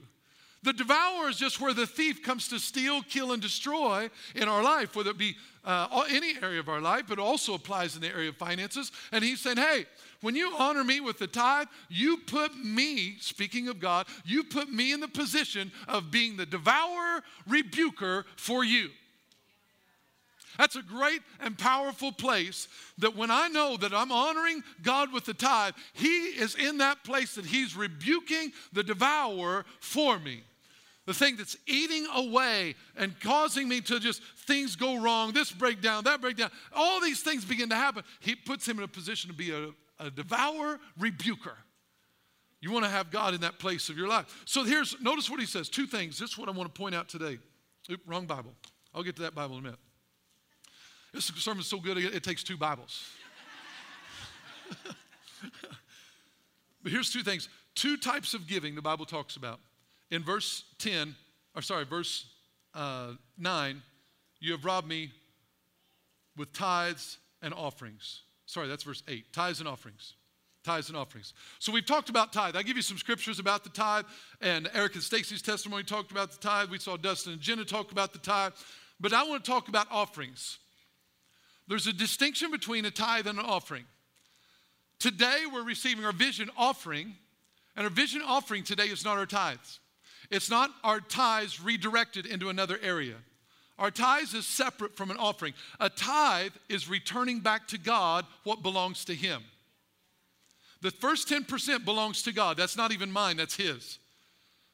The 0.65 0.73
devourer 0.73 1.29
is 1.29 1.39
just 1.39 1.61
where 1.61 1.75
the 1.75 1.87
thief 1.87 2.23
comes 2.23 2.47
to 2.49 2.59
steal, 2.61 3.03
kill, 3.03 3.33
and 3.33 3.43
destroy 3.43 4.09
in 4.37 4.49
our 4.49 4.63
life, 4.63 4.95
whether 4.95 5.11
it 5.11 5.19
be 5.19 5.37
uh, 5.65 6.05
any 6.09 6.35
area 6.41 6.61
of 6.61 6.69
our 6.69 6.81
life, 6.81 7.05
but 7.09 7.19
also 7.19 7.55
applies 7.55 7.97
in 7.97 8.01
the 8.01 8.09
area 8.09 8.29
of 8.29 8.37
finances. 8.37 8.93
And 9.11 9.25
he's 9.25 9.41
saying, 9.41 9.57
hey, 9.57 9.87
when 10.21 10.37
you 10.37 10.55
honor 10.57 10.85
me 10.85 11.01
with 11.01 11.19
the 11.19 11.27
tithe, 11.27 11.67
you 11.89 12.19
put 12.19 12.57
me, 12.57 13.17
speaking 13.21 13.67
of 13.67 13.81
God, 13.81 14.07
you 14.25 14.45
put 14.45 14.71
me 14.71 14.93
in 14.93 15.01
the 15.01 15.09
position 15.09 15.73
of 15.89 16.13
being 16.13 16.37
the 16.37 16.47
devourer, 16.47 17.23
rebuker 17.49 18.25
for 18.37 18.63
you. 18.63 18.91
That's 20.59 20.77
a 20.77 20.83
great 20.83 21.23
and 21.41 21.59
powerful 21.59 22.13
place 22.13 22.69
that 22.99 23.17
when 23.17 23.31
I 23.31 23.49
know 23.49 23.77
that 23.79 23.95
I'm 23.95 24.13
honoring 24.13 24.63
God 24.83 25.13
with 25.13 25.25
the 25.25 25.35
tithe, 25.35 25.75
He 25.93 26.27
is 26.27 26.55
in 26.55 26.79
that 26.79 27.03
place 27.03 27.35
that 27.35 27.47
He's 27.47 27.75
rebuking 27.75 28.53
the 28.73 28.85
devourer 28.85 29.65
for 29.81 30.21
me. 30.21 30.43
The 31.05 31.15
thing 31.15 31.37
that's 31.37 31.57
eating 31.67 32.07
away 32.15 32.77
and 32.97 33.19
causing 33.21 33.69
me 33.69 33.81
to 33.83 33.99
just 33.99 34.23
things 34.47 34.77
go 34.77 35.01
wrong, 35.01 35.33
this 35.33 35.51
breakdown, 35.51 36.05
that 36.05 36.21
breakdown, 36.21 36.51
all 36.73 37.01
these 37.01 37.23
things 37.23 37.45
begin 37.45 37.69
to 37.71 37.75
happen. 37.75 38.05
He 38.21 38.37
puts 38.37 38.67
him 38.67 38.79
in 38.79 38.85
a 38.85 38.89
position 38.89 39.29
to 39.29 39.37
be 39.37 39.51
a, 39.51 39.71
a 39.99 40.11
devourer, 40.11 40.79
rebuker. 40.99 41.57
You 42.61 42.71
want 42.71 42.85
to 42.85 42.91
have 42.91 43.11
God 43.11 43.35
in 43.35 43.41
that 43.41 43.59
place 43.59 43.89
of 43.89 43.99
your 43.99 44.07
life. 44.07 44.43
So 44.45 44.63
here's, 44.63 45.01
notice 45.01 45.29
what 45.29 45.41
he 45.41 45.47
says. 45.47 45.69
Two 45.69 45.87
things. 45.87 46.21
This 46.21 46.31
is 46.31 46.39
what 46.39 46.49
I 46.49 46.53
want 46.53 46.73
to 46.73 46.81
point 46.81 46.95
out 46.95 47.09
today. 47.09 47.39
Oop, 47.91 48.01
wrong 48.07 48.27
Bible. 48.27 48.55
I'll 48.95 49.03
get 49.03 49.17
to 49.17 49.23
that 49.23 49.35
Bible 49.35 49.57
in 49.57 49.63
a 49.63 49.65
minute. 49.65 49.81
This 51.13 51.25
sermon's 51.25 51.67
so 51.67 51.81
good, 51.81 51.99
it, 51.99 52.15
it 52.15 52.23
takes 52.23 52.45
two 52.45 52.57
Bibles. 52.57 53.05
but 56.83 56.93
here's 56.93 57.11
two 57.11 57.23
things. 57.23 57.49
Two 57.75 57.97
types 57.97 58.35
of 58.35 58.47
giving 58.47 58.77
the 58.77 58.83
Bible 58.83 59.05
talks 59.05 59.35
about. 59.35 59.59
In 60.13 60.23
verse 60.23 60.65
10, 60.79 61.17
or 61.57 61.63
sorry, 61.63 61.87
verse 61.87 62.27
uh, 62.75 63.13
9, 63.39 63.83
you 64.41 64.53
have 64.53 64.63
robbed 64.63 64.87
me 64.87 65.11
with 66.37 66.53
tithes 66.53 67.17
and 67.41 67.55
offerings. 67.55 68.21
Sorry, 68.45 68.69
that's 68.69 68.83
verse 68.83 69.03
8. 69.09 69.33
Tithes 69.33 69.61
and 69.61 69.69
offerings. 69.69 70.13
Tithes 70.65 70.89
and 70.89 70.99
offerings. 70.99 71.33
So 71.59 71.73
we've 71.73 71.87
talked 71.87 72.11
about 72.11 72.31
tithe. 72.31 72.57
I 72.57 72.63
give 72.63 72.77
you 72.77 72.83
some 72.83 72.99
scriptures 72.99 73.39
about 73.39 73.65
the 73.65 73.71
tithe, 73.71 74.05
and 74.43 74.69
Eric 74.75 74.97
and 74.97 75.03
Stacy's 75.03 75.41
testimony 75.41 75.83
talked 75.83 76.11
about 76.11 76.31
the 76.31 76.39
tithe. 76.39 76.69
We 76.69 76.79
saw 76.79 76.99
Dustin 76.99 77.33
and 77.33 77.41
Jenna 77.41 77.65
talk 77.65 77.91
about 77.91 78.13
the 78.13 78.19
tithe. 78.19 78.53
But 79.01 79.15
I 79.15 79.25
want 79.25 79.43
to 79.43 79.51
talk 79.51 79.69
about 79.69 79.87
offerings. 79.91 80.59
There's 81.69 81.87
a 81.87 81.93
distinction 81.93 82.51
between 82.51 82.85
a 82.85 82.91
tithe 82.91 83.27
and 83.27 83.39
an 83.39 83.47
offering. 83.47 83.85
Today, 84.99 85.45
we're 85.51 85.65
receiving 85.65 86.05
our 86.05 86.13
vision 86.13 86.51
offering, 86.55 87.15
and 87.77 87.85
our 87.85 87.91
vision 87.91 88.21
offering 88.21 88.63
today 88.63 88.89
is 88.89 89.07
not 89.07 89.17
our 89.17 89.25
tithes. 89.25 89.81
It's 90.33 90.51
not 90.51 90.71
our 90.83 90.99
tithes 90.99 91.61
redirected 91.61 92.25
into 92.25 92.49
another 92.49 92.79
area. 92.83 93.17
Our 93.79 93.91
tithes 93.91 94.33
is 94.33 94.47
separate 94.47 94.97
from 94.97 95.11
an 95.11 95.19
offering. 95.19 95.53
A 95.79 95.91
tithe 95.91 96.53
is 96.71 96.89
returning 96.89 97.41
back 97.41 97.69
to 97.69 97.79
God 97.79 98.25
what 98.43 98.63
belongs 98.63 99.05
to 99.05 99.15
Him. 99.15 99.43
The 100.81 100.91
first 100.91 101.29
10% 101.29 101.85
belongs 101.85 102.23
to 102.23 102.33
God. 102.33 102.57
That's 102.57 102.79
not 102.79 102.93
even 102.93 103.13
mine, 103.13 103.37
that's 103.37 103.57
His. 103.57 103.99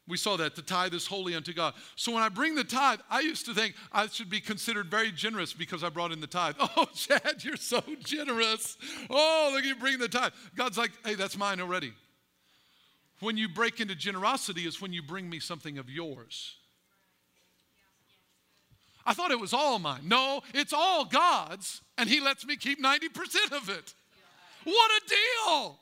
We 0.07 0.17
saw 0.17 0.37
that 0.37 0.55
the 0.55 0.62
tithe 0.62 0.95
is 0.95 1.07
holy 1.07 1.35
unto 1.35 1.53
God. 1.53 1.75
So 1.97 2.12
when 2.12 2.23
I 2.23 2.29
bring 2.29 2.55
the 2.55 2.65
tithe, 2.65 3.00
I 3.11 3.21
used 3.21 3.45
to 3.47 3.53
think 3.53 3.75
I 3.93 4.07
should 4.07 4.31
be 4.31 4.41
considered 4.41 4.87
very 4.87 5.11
generous 5.11 5.53
because 5.53 5.83
I 5.83 5.88
brought 5.88 6.12
in 6.12 6.21
the 6.21 6.27
tithe. 6.29 6.55
Oh, 6.77 6.87
Chad, 6.95 7.43
you're 7.43 7.57
so 7.57 7.83
generous. 8.05 8.79
Oh, 9.11 9.50
look, 9.53 9.65
you 9.65 9.75
bring 9.75 9.99
the 9.99 10.09
tithe. 10.09 10.33
God's 10.55 10.79
like, 10.79 10.93
hey, 11.05 11.15
that's 11.15 11.37
mine 11.37 11.61
already. 11.61 11.93
When 13.21 13.37
you 13.37 13.49
break 13.49 13.81
into 13.81 13.95
generosity 13.95 14.63
is 14.63 14.81
when 14.81 14.93
you 14.93 15.03
bring 15.03 15.29
me 15.29 15.41
something 15.41 15.79
of 15.79 15.91
yours. 15.91 16.55
I 19.05 19.15
thought 19.15 19.31
it 19.31 19.41
was 19.41 19.53
all 19.53 19.79
mine. 19.79 20.03
No, 20.05 20.43
it's 20.53 20.73
all 20.73 21.05
God's, 21.05 21.81
and 21.97 22.09
He 22.09 22.21
lets 22.21 22.47
me 22.47 22.57
keep 22.57 22.83
90% 22.83 23.53
of 23.53 23.69
it. 23.71 23.95
What 24.65 24.91
a 24.91 25.09
deal! 25.09 25.79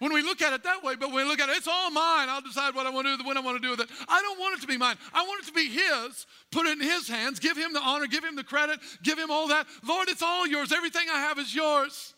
When 0.00 0.12
we 0.12 0.22
look 0.22 0.42
at 0.42 0.52
it 0.52 0.64
that 0.64 0.82
way, 0.82 0.96
but 0.96 1.12
when 1.12 1.24
we 1.24 1.30
look 1.30 1.40
at 1.40 1.48
it, 1.48 1.56
it's 1.56 1.68
all 1.68 1.90
mine. 1.90 2.28
I'll 2.28 2.42
decide 2.42 2.74
what 2.74 2.86
I 2.86 2.90
want 2.90 3.06
to 3.06 3.16
do, 3.16 3.26
when 3.26 3.38
I 3.38 3.40
want 3.40 3.56
to 3.56 3.62
do 3.62 3.70
with 3.70 3.80
it. 3.80 3.88
I 4.08 4.20
don't 4.20 4.38
want 4.38 4.58
it 4.58 4.60
to 4.60 4.66
be 4.66 4.76
mine. 4.76 4.96
I 5.14 5.22
want 5.22 5.42
it 5.42 5.46
to 5.46 5.52
be 5.52 5.68
His. 5.68 6.26
Put 6.50 6.66
it 6.66 6.72
in 6.72 6.80
His 6.82 7.08
hands. 7.08 7.38
Give 7.38 7.56
Him 7.56 7.72
the 7.72 7.80
honor. 7.80 8.06
Give 8.06 8.24
Him 8.24 8.36
the 8.36 8.44
credit. 8.44 8.80
Give 9.02 9.18
Him 9.18 9.30
all 9.30 9.48
that. 9.48 9.66
Lord, 9.86 10.08
it's 10.08 10.22
all 10.22 10.46
yours. 10.46 10.72
Everything 10.72 11.06
I 11.10 11.20
have 11.20 11.38
is 11.38 11.54
yours. 11.54 12.13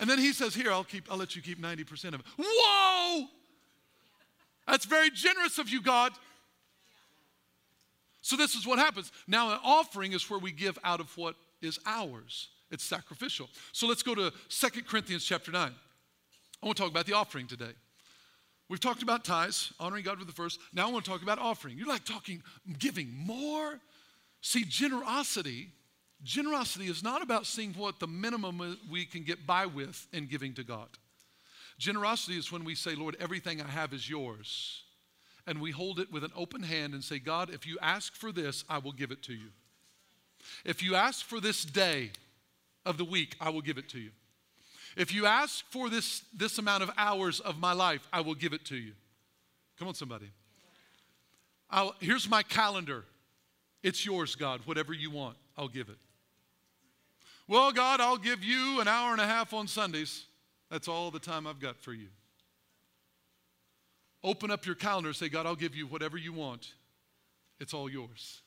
And 0.00 0.10
then 0.10 0.18
He 0.18 0.32
says, 0.32 0.54
"Here, 0.54 0.72
I'll 0.72 0.82
keep. 0.82 1.10
I'll 1.10 1.18
let 1.18 1.36
you 1.36 1.42
keep 1.42 1.60
ninety 1.60 1.84
percent 1.84 2.14
of 2.14 2.20
it." 2.20 2.26
Whoa! 2.36 3.28
That's 4.66 4.86
very 4.86 5.10
generous 5.10 5.58
of 5.58 5.68
you, 5.68 5.82
God. 5.82 6.12
So 8.22 8.36
this 8.36 8.54
is 8.54 8.66
what 8.66 8.78
happens. 8.78 9.12
Now, 9.26 9.52
an 9.52 9.60
offering 9.64 10.12
is 10.12 10.28
where 10.28 10.38
we 10.38 10.52
give 10.52 10.78
out 10.84 11.00
of 11.00 11.16
what 11.16 11.36
is 11.62 11.78
ours. 11.86 12.48
It's 12.70 12.84
sacrificial. 12.84 13.48
So 13.72 13.86
let's 13.86 14.02
go 14.02 14.14
to 14.14 14.32
Second 14.48 14.86
Corinthians 14.86 15.24
chapter 15.24 15.50
9. 15.50 15.72
I 16.62 16.66
want 16.66 16.76
to 16.76 16.82
talk 16.82 16.90
about 16.90 17.06
the 17.06 17.14
offering 17.14 17.46
today. 17.46 17.72
We've 18.68 18.78
talked 18.78 19.02
about 19.02 19.24
tithes, 19.24 19.72
honoring 19.80 20.04
God 20.04 20.18
with 20.18 20.28
the 20.28 20.34
first. 20.34 20.60
Now 20.72 20.88
I 20.88 20.92
want 20.92 21.04
to 21.04 21.10
talk 21.10 21.22
about 21.22 21.38
offering. 21.38 21.76
You're 21.76 21.88
like 21.88 22.04
talking 22.04 22.42
giving 22.78 23.12
more. 23.12 23.80
See, 24.42 24.64
generosity, 24.64 25.70
generosity 26.24 26.86
is 26.86 27.02
not 27.02 27.22
about 27.22 27.46
seeing 27.46 27.72
what 27.74 27.98
the 27.98 28.06
minimum 28.06 28.78
we 28.90 29.04
can 29.04 29.22
get 29.22 29.46
by 29.46 29.66
with 29.66 30.06
in 30.12 30.26
giving 30.26 30.54
to 30.54 30.64
God. 30.64 30.88
Generosity 31.78 32.36
is 32.36 32.52
when 32.52 32.64
we 32.64 32.74
say, 32.74 32.94
Lord, 32.94 33.16
everything 33.20 33.60
I 33.62 33.66
have 33.66 33.92
is 33.92 34.08
yours. 34.08 34.82
And 35.46 35.60
we 35.60 35.70
hold 35.70 35.98
it 35.98 36.12
with 36.12 36.22
an 36.24 36.32
open 36.36 36.62
hand 36.62 36.92
and 36.92 37.02
say, 37.02 37.18
God, 37.18 37.50
if 37.50 37.66
you 37.66 37.78
ask 37.80 38.14
for 38.14 38.32
this, 38.32 38.64
I 38.68 38.78
will 38.78 38.92
give 38.92 39.10
it 39.10 39.22
to 39.24 39.32
you. 39.32 39.48
If 40.64 40.82
you 40.82 40.94
ask 40.94 41.24
for 41.24 41.40
this 41.40 41.64
day 41.64 42.10
of 42.84 42.98
the 42.98 43.04
week, 43.04 43.36
I 43.40 43.50
will 43.50 43.62
give 43.62 43.78
it 43.78 43.88
to 43.90 43.98
you. 43.98 44.10
If 44.96 45.14
you 45.14 45.24
ask 45.24 45.64
for 45.70 45.88
this, 45.88 46.22
this 46.36 46.58
amount 46.58 46.82
of 46.82 46.90
hours 46.96 47.40
of 47.40 47.58
my 47.58 47.72
life, 47.72 48.06
I 48.12 48.20
will 48.20 48.34
give 48.34 48.52
it 48.52 48.64
to 48.66 48.76
you. 48.76 48.92
Come 49.78 49.88
on, 49.88 49.94
somebody. 49.94 50.30
I'll, 51.70 51.94
here's 52.00 52.28
my 52.28 52.42
calendar. 52.42 53.04
It's 53.82 54.04
yours, 54.04 54.34
God. 54.34 54.60
Whatever 54.66 54.92
you 54.92 55.10
want, 55.10 55.36
I'll 55.56 55.68
give 55.68 55.88
it. 55.88 55.96
Well, 57.50 57.72
God, 57.72 58.00
I'll 58.00 58.16
give 58.16 58.44
you 58.44 58.80
an 58.80 58.86
hour 58.86 59.10
and 59.10 59.20
a 59.20 59.26
half 59.26 59.52
on 59.52 59.66
Sundays. 59.66 60.24
That's 60.70 60.86
all 60.86 61.10
the 61.10 61.18
time 61.18 61.48
I've 61.48 61.58
got 61.58 61.76
for 61.80 61.92
you. 61.92 62.06
Open 64.22 64.52
up 64.52 64.66
your 64.66 64.76
calendar 64.76 65.12
say, 65.12 65.28
God, 65.28 65.46
I'll 65.46 65.56
give 65.56 65.74
you 65.74 65.88
whatever 65.88 66.16
you 66.16 66.32
want. 66.32 66.74
It's 67.58 67.74
all 67.74 67.90
yours. 67.90 68.42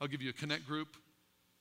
I'll 0.00 0.08
give 0.08 0.22
you 0.22 0.30
a 0.30 0.32
connect 0.32 0.66
group. 0.66 0.96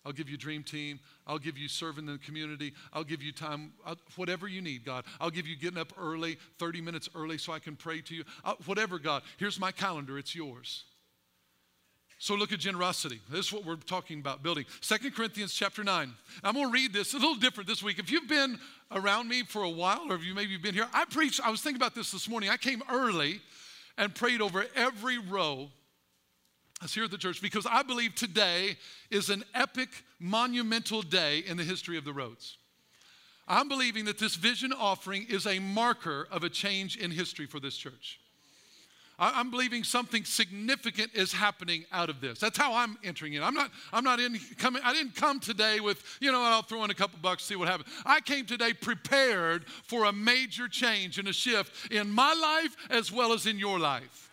I'll 0.06 0.13
give 0.13 0.30
you 0.30 0.38
dream 0.38 0.63
team. 0.63 1.01
I'll 1.27 1.39
give 1.39 1.58
you 1.58 1.68
serving 1.68 2.06
the 2.06 2.18
community. 2.20 2.72
I'll 2.94 3.03
give 3.03 3.22
you 3.22 3.34
time, 3.34 3.74
I'll, 3.86 3.98
whatever 4.15 4.48
you 4.48 4.62
need, 4.62 4.86
God. 4.86 5.03
I'll 5.20 5.30
give 5.30 5.46
you 5.46 5.58
getting 5.58 5.77
up 5.77 5.92
early, 6.00 6.38
30 6.58 6.80
minutes 6.80 7.10
early 7.15 7.38
so 7.38 7.51
I 7.51 7.60
can 7.60 7.75
pray 7.75 8.00
to 8.00 8.15
you. 8.15 8.24
I'll, 8.46 8.56
whatever, 8.65 8.98
God. 8.98 9.24
Here's 9.39 9.60
my 9.60 9.74
calendar. 9.74 10.18
It's 10.18 10.34
yours. 10.34 10.86
So 12.24 12.36
look 12.36 12.53
at 12.53 12.60
generosity. 12.60 13.20
This 13.30 13.48
is 13.48 13.51
what 13.51 13.65
we're 13.65 13.75
talking 13.75 14.22
about 14.22 14.42
building. 14.42 14.63
Second 14.80 15.13
Corinthians 15.13 15.53
chapter 15.53 15.84
9. 15.84 16.13
I'm 16.42 16.53
going 16.53 16.68
to 16.68 16.72
read 16.72 16.94
this 16.94 17.13
a 17.13 17.18
little 17.18 17.36
different 17.36 17.68
this 17.68 17.84
week. 17.84 18.00
If 18.00 18.10
you've 18.10 18.30
been 18.30 18.58
around 18.94 19.27
me 19.27 19.44
for 19.44 19.63
a 19.63 19.70
while 19.70 20.06
or 20.08 20.15
if 20.15 20.24
you 20.24 20.34
maybe 20.34 20.56
been 20.56 20.74
here, 20.74 20.88
I 20.94 21.03
preached, 21.03 21.42
I 21.46 21.50
was 21.50 21.60
thinking 21.60 21.82
about 21.82 21.96
this 21.96 22.13
this 22.13 22.30
morning. 22.30 22.50
I 22.50 22.56
came 22.56 22.82
early 22.89 23.42
and 23.98 24.15
prayed 24.15 24.39
over 24.39 24.65
every 24.74 25.18
row 25.18 25.70
us 26.82 26.94
here 26.94 27.03
at 27.03 27.12
the 27.12 27.18
church 27.18 27.42
because 27.42 27.68
I 27.70 27.84
believe 27.84 28.15
today 28.15 28.77
is 29.12 29.30
an 29.30 29.44
epic, 29.53 29.89
monumental 30.18 31.01
day 31.01 31.39
in 31.39 31.58
the 31.58 31.65
history 31.65 31.98
of 31.98 32.06
the 32.06 32.13
roads. 32.13 32.58
I'm 33.50 33.68
believing 33.68 34.06
that 34.06 34.18
this 34.18 34.36
vision 34.36 34.72
offering 34.72 35.27
is 35.30 35.46
a 35.46 35.60
marker 35.60 36.30
of 36.32 36.46
a 36.46 36.50
change 36.50 36.96
in 36.96 37.12
history 37.12 37.48
for 37.48 37.60
this 37.60 37.75
church. 37.75 38.22
I'm 39.34 39.51
believing 39.51 39.84
something 39.84 40.25
significant 40.25 41.12
is 41.13 41.32
happening 41.32 41.86
out 41.92 42.10
of 42.10 42.20
this. 42.22 42.39
That's 42.39 42.58
how 42.58 42.74
I'm 42.74 42.98
entering 43.03 43.34
in. 43.34 43.44
I'm 43.44 43.53
not, 43.53 43.72
I'm 43.92 44.03
not 44.03 44.20
in 44.20 44.39
coming, 44.58 44.82
I 44.84 44.94
didn't 44.94 45.15
come 45.15 45.39
today 45.39 45.80
with, 45.80 46.03
you 46.20 46.32
know, 46.32 46.42
I'll 46.42 46.63
throw 46.63 46.84
in 46.84 46.92
a 46.92 46.96
couple 46.96 47.20
bucks, 47.22 47.44
see 47.44 47.56
what 47.56 47.68
happens. 47.68 47.89
I 48.06 48.22
came 48.22 48.46
today 48.46 48.74
prepared 48.74 49.65
for 49.68 50.06
a 50.06 50.13
major 50.13 50.68
change 50.68 51.20
and 51.20 51.27
a 51.27 51.34
shift 51.34 51.92
in 51.92 52.10
my 52.10 52.34
life 52.34 52.75
as 52.89 53.12
well 53.12 53.34
as 53.34 53.46
in 53.46 53.60
your 53.60 53.80
life. 53.80 54.32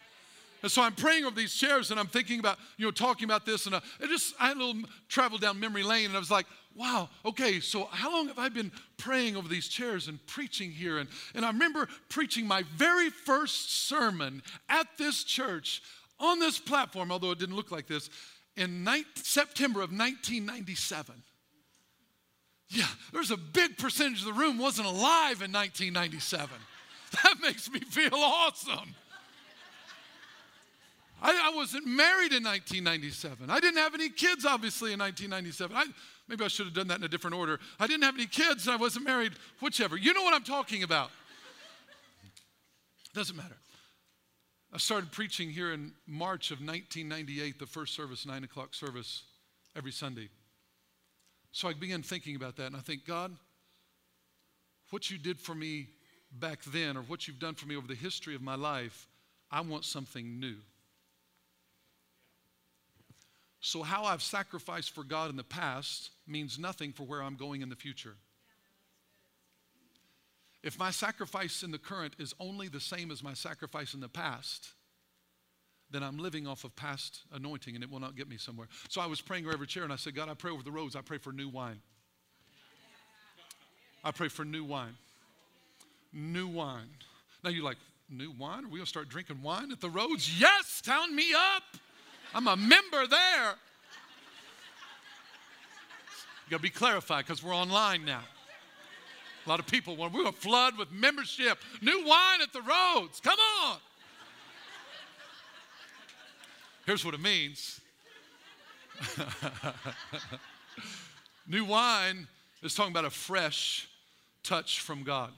And 0.63 0.71
so 0.71 0.83
I'm 0.83 0.95
praying 0.95 1.25
over 1.25 1.35
these 1.35 1.55
chairs 1.55 1.91
and 1.91 1.99
I'm 1.99 2.07
thinking 2.07 2.39
about, 2.39 2.59
you 2.77 2.85
know, 2.85 2.91
talking 2.91 3.25
about 3.25 3.47
this. 3.47 3.67
And 3.67 3.75
I, 3.75 3.79
uh, 3.79 4.07
just, 4.07 4.35
I 4.39 4.49
had 4.49 4.57
a 4.57 4.61
little 4.61 4.83
travel 5.09 5.39
down 5.39 5.59
memory 5.59 5.83
lane 5.83 6.07
and 6.07 6.17
I 6.17 6.19
was 6.19 6.31
like, 6.31 6.47
wow, 6.75 7.09
okay, 7.25 7.61
so 7.61 7.89
how 7.91 8.13
long 8.13 8.29
have 8.29 8.39
I 8.39 8.49
been 8.49 8.71
praying 8.97 9.37
over 9.37 9.49
these 9.49 9.69
chairs 9.69 10.09
and 10.09 10.25
preaching 10.27 10.71
here? 10.71 10.99
And, 10.99 11.09
and 11.35 11.45
I 11.45 11.49
remember 11.49 11.89
preaching 12.09 12.47
my 12.47 12.63
very 12.77 13.11
first 13.11 13.87
sermon 13.89 14.43
at 14.69 14.87
this 14.99 15.25
church 15.25 15.83
on 16.19 16.39
this 16.39 16.59
platform, 16.59 17.11
although 17.11 17.33
it 17.33 17.39
didn't 17.39 17.57
look 17.57 17.71
like 17.71 17.87
this, 17.87 18.11
in 18.57 18.87
September 19.15 19.81
of 19.81 19.91
1997. 19.91 21.23
Yeah, 22.69 22.87
there's 23.13 23.33
a 23.33 23.37
big 23.37 23.79
percentage 23.79 24.21
of 24.21 24.27
the 24.27 24.33
room 24.33 24.57
wasn't 24.59 24.87
alive 24.87 25.43
in 25.43 25.53
1997. 25.53 26.51
That 27.25 27.41
makes 27.43 27.69
me 27.69 27.81
feel 27.81 28.15
awesome. 28.15 28.95
I, 31.21 31.51
I, 31.53 31.57
wasn't 31.57 31.85
married 31.85 32.33
in 32.33 32.45
1997. 32.45 33.51
I 33.51 33.59
didn't 33.59 33.79
have 33.79 33.95
any 33.95 34.09
kids, 34.11 34.47
obviously, 34.47 34.93
in 34.93 35.01
1997. 35.01 35.77
I, 35.77 35.87
maybe 36.31 36.45
I 36.45 36.49
should 36.49 36.67
have 36.67 36.75
done 36.75 36.87
that 36.89 36.99
in 36.99 37.05
a 37.05 37.09
different 37.09 37.37
order. 37.37 37.59
I 37.79 37.87
didn't 37.87 38.05
have 38.05 38.15
any 38.15 38.27
kids, 38.27 38.67
and 38.67 38.73
I 38.73 38.77
wasn't 38.77 39.05
married, 39.05 39.33
whichever. 39.61 39.97
You 39.97 40.15
know 40.15 40.23
what 40.23 40.33
I'm 40.33 40.45
talking 40.45 40.85
about. 40.85 41.11
Doesn't 43.13 43.37
matter. 43.37 43.57
I 44.73 44.79
started 44.79 45.11
preaching 45.11 45.51
here 45.51 45.73
in 45.73 45.93
March 46.07 46.53
of 46.53 46.59
1998, 46.59 47.59
the 47.59 47.67
first 47.67 47.95
service, 47.95 48.25
9 48.25 48.45
o'clock 48.45 48.73
service, 48.73 49.25
every 49.75 49.91
Sunday. 49.91 50.29
So 51.51 51.69
I 51.69 51.73
began 51.73 52.03
thinking 52.03 52.37
about 52.37 52.57
that, 52.57 52.67
and 52.67 52.77
I 52.77 52.81
think, 52.81 53.05
God, 53.05 53.37
what 54.91 55.11
you 55.11 55.19
did 55.19 55.41
for 55.41 55.57
me 55.57 55.89
back 56.31 56.63
then, 56.63 56.97
or 56.97 57.03
what 57.03 57.27
you've 57.27 57.41
done 57.41 57.57
for 57.57 57.67
me 57.67 57.75
over 57.75 57.89
the 57.89 57.97
history 57.97 58.37
of 58.37 58.43
my 58.43 58.55
life, 58.55 59.09
I 59.51 59.61
want 59.63 59.85
something 59.85 60.39
new. 60.39 60.57
So, 63.61 63.83
how 63.83 64.05
I've 64.05 64.23
sacrificed 64.23 64.95
for 64.95 65.05
God 65.05 65.31
in 65.31 65.37
the 65.37 65.45
past 65.45 66.11
means 66.27 66.59
nothing 66.59 66.93
for 66.93 67.05
where 67.05 67.23
I'm 67.23 67.37
going 67.37 67.61
in 67.61 67.69
the 67.69 67.77
future. 67.77 68.17
If 70.63 70.79
my 70.79 70.91
sacrifice 70.91 71.63
in 71.63 71.71
the 71.71 71.79
current 71.79 72.15
is 72.19 72.35
only 72.39 72.69
the 72.69 72.81
same 72.81 73.11
as 73.11 73.23
my 73.23 73.35
sacrifice 73.35 73.95
in 73.95 74.01
the 74.01 74.09
past, 74.09 74.71
then 75.91 76.03
I'm 76.03 76.19
living 76.19 76.47
off 76.47 76.65
of 76.65 76.77
past 76.77 77.23
anointing 77.33 77.75
and 77.75 77.83
it 77.83 77.91
will 77.91 78.01
not 78.01 78.15
get 78.15 78.29
me 78.29 78.37
somewhere. 78.37 78.69
So 78.89 79.01
I 79.01 79.07
was 79.07 79.21
praying 79.21 79.45
over 79.45 79.55
every 79.55 79.67
chair 79.67 79.85
and 79.85 79.93
I 79.93 79.97
said, 79.97 80.15
God, 80.15 80.29
I 80.29 80.35
pray 80.35 80.51
over 80.51 80.63
the 80.63 80.71
roads. 80.71 80.97
I 80.97 81.01
pray 81.01 81.19
for 81.19 81.33
new 81.33 81.49
wine. 81.49 81.81
I 84.05 84.11
pray 84.13 84.29
for 84.29 84.45
new 84.45 84.65
wine. 84.65 84.95
New 86.13 86.49
wine. 86.49 86.89
Now 87.43 87.51
you're 87.51 87.65
like, 87.65 87.79
new 88.09 88.33
wine? 88.39 88.65
Are 88.65 88.69
we 88.69 88.75
going 88.75 88.83
to 88.83 88.87
start 88.87 89.09
drinking 89.09 89.43
wine 89.43 89.73
at 89.73 89.81
the 89.81 89.91
roads? 89.91 90.41
Yes, 90.41 90.81
town 90.83 91.15
me 91.15 91.33
up. 91.35 91.63
I'm 92.35 92.47
a 92.47 92.57
member 92.57 93.07
there. 93.07 93.55
You 96.47 96.51
gotta 96.51 96.63
be 96.63 96.71
clarified 96.71 97.27
because 97.27 97.43
we're 97.43 97.55
online 97.55 98.05
now. 98.05 98.23
A 99.47 99.49
lot 99.49 99.61
of 99.61 99.67
people 99.67 99.97
want 99.97 100.13
we're 100.13 100.25
gonna 100.25 100.33
flood 100.33 100.77
with 100.77 100.93
membership. 100.93 101.59
New 101.81 102.05
wine 102.07 102.43
at 102.43 102.53
the 102.53 102.61
roads. 102.61 103.21
Come 103.21 103.39
on. 103.65 103.79
Here's 106.87 107.05
what 107.05 107.15
it 107.15 107.21
means. 107.21 107.81
New 111.47 111.65
wine 111.65 112.27
is 112.63 112.75
talking 112.75 112.93
about 112.93 113.05
a 113.05 113.11
fresh 113.11 113.89
touch 114.43 114.81
from 114.81 115.03
God. 115.03 115.31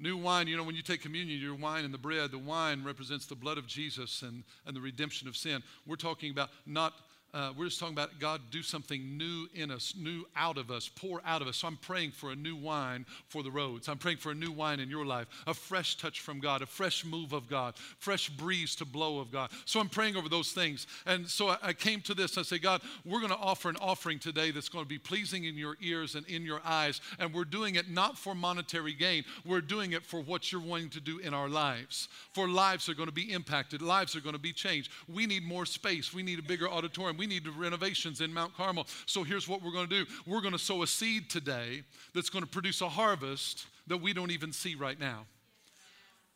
New 0.00 0.16
wine, 0.16 0.46
you 0.46 0.56
know, 0.56 0.62
when 0.62 0.76
you 0.76 0.82
take 0.82 1.02
communion, 1.02 1.40
your 1.40 1.54
wine 1.54 1.84
and 1.84 1.92
the 1.92 1.98
bread, 1.98 2.30
the 2.30 2.38
wine 2.38 2.84
represents 2.84 3.26
the 3.26 3.34
blood 3.34 3.58
of 3.58 3.66
Jesus 3.66 4.22
and, 4.22 4.44
and 4.64 4.76
the 4.76 4.80
redemption 4.80 5.26
of 5.26 5.36
sin. 5.36 5.62
We're 5.86 5.96
talking 5.96 6.30
about 6.30 6.50
not 6.66 6.94
uh, 7.34 7.52
we're 7.56 7.66
just 7.66 7.78
talking 7.78 7.94
about 7.94 8.18
God 8.18 8.40
do 8.50 8.62
something 8.62 9.18
new 9.18 9.48
in 9.52 9.70
us, 9.70 9.92
new 9.98 10.24
out 10.34 10.56
of 10.56 10.70
us, 10.70 10.88
pour 10.88 11.20
out 11.26 11.42
of 11.42 11.48
us. 11.48 11.58
So 11.58 11.68
I'm 11.68 11.76
praying 11.76 12.12
for 12.12 12.30
a 12.30 12.36
new 12.36 12.56
wine 12.56 13.04
for 13.28 13.42
the 13.42 13.50
roads. 13.50 13.86
I'm 13.88 13.98
praying 13.98 14.16
for 14.16 14.30
a 14.30 14.34
new 14.34 14.50
wine 14.50 14.80
in 14.80 14.88
your 14.88 15.04
life, 15.04 15.26
a 15.46 15.52
fresh 15.52 15.96
touch 15.98 16.20
from 16.20 16.40
God, 16.40 16.62
a 16.62 16.66
fresh 16.66 17.04
move 17.04 17.34
of 17.34 17.46
God, 17.48 17.74
fresh 17.98 18.30
breeze 18.30 18.74
to 18.76 18.86
blow 18.86 19.18
of 19.18 19.30
God. 19.30 19.50
So 19.66 19.78
I'm 19.78 19.90
praying 19.90 20.16
over 20.16 20.30
those 20.30 20.52
things. 20.52 20.86
And 21.04 21.28
so 21.28 21.48
I, 21.48 21.58
I 21.62 21.72
came 21.74 22.00
to 22.02 22.14
this. 22.14 22.38
I 22.38 22.42
say, 22.42 22.58
God, 22.58 22.80
we're 23.04 23.20
going 23.20 23.32
to 23.32 23.38
offer 23.38 23.68
an 23.68 23.76
offering 23.78 24.18
today 24.18 24.50
that's 24.50 24.70
going 24.70 24.84
to 24.84 24.88
be 24.88 24.98
pleasing 24.98 25.44
in 25.44 25.58
your 25.58 25.76
ears 25.82 26.14
and 26.14 26.26
in 26.28 26.44
your 26.44 26.62
eyes. 26.64 27.02
And 27.18 27.34
we're 27.34 27.44
doing 27.44 27.74
it 27.74 27.90
not 27.90 28.16
for 28.16 28.34
monetary 28.34 28.94
gain, 28.94 29.24
we're 29.44 29.60
doing 29.60 29.92
it 29.92 30.02
for 30.02 30.20
what 30.22 30.50
you're 30.50 30.62
wanting 30.62 30.90
to 30.90 31.00
do 31.00 31.18
in 31.18 31.34
our 31.34 31.48
lives. 31.48 32.08
For 32.32 32.48
lives 32.48 32.88
are 32.88 32.94
going 32.94 33.08
to 33.08 33.14
be 33.14 33.32
impacted, 33.32 33.82
lives 33.82 34.16
are 34.16 34.20
going 34.20 34.34
to 34.34 34.40
be 34.40 34.52
changed. 34.52 34.90
We 35.06 35.26
need 35.26 35.44
more 35.44 35.66
space, 35.66 36.14
we 36.14 36.22
need 36.22 36.38
a 36.38 36.42
bigger 36.42 36.70
auditorium 36.70 37.17
we 37.18 37.26
need 37.26 37.46
renovations 37.48 38.20
in 38.20 38.32
Mount 38.32 38.56
Carmel. 38.56 38.86
So 39.06 39.24
here's 39.24 39.48
what 39.48 39.62
we're 39.62 39.72
going 39.72 39.88
to 39.88 40.04
do 40.04 40.10
we're 40.26 40.40
going 40.40 40.52
to 40.52 40.58
sow 40.58 40.82
a 40.82 40.86
seed 40.86 41.28
today 41.28 41.82
that's 42.14 42.30
going 42.30 42.44
to 42.44 42.50
produce 42.50 42.80
a 42.80 42.88
harvest 42.88 43.66
that 43.88 43.98
we 43.98 44.12
don't 44.12 44.30
even 44.30 44.52
see 44.52 44.74
right 44.74 44.98
now 44.98 45.26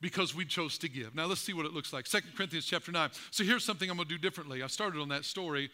because 0.01 0.35
we 0.35 0.45
chose 0.45 0.77
to 0.79 0.89
give. 0.89 1.15
Now 1.15 1.27
let's 1.27 1.41
see 1.41 1.53
what 1.55 1.65
it 1.65 1.73
looks 1.73 1.93
like. 1.93 2.07
Second 2.07 2.33
Corinthians 2.37 2.67
chapter 2.67 2.93
9. 2.93 3.11
So 3.31 3.45
here's 3.45 3.65
something 3.65 3.89
I'm 3.89 3.97
going 3.97 4.09
to 4.09 4.15
do 4.15 4.21
differently. 4.21 4.63
I 4.63 4.67
started 4.67 5.01
on 5.01 5.09
that 5.11 5.25
story 5.25 5.71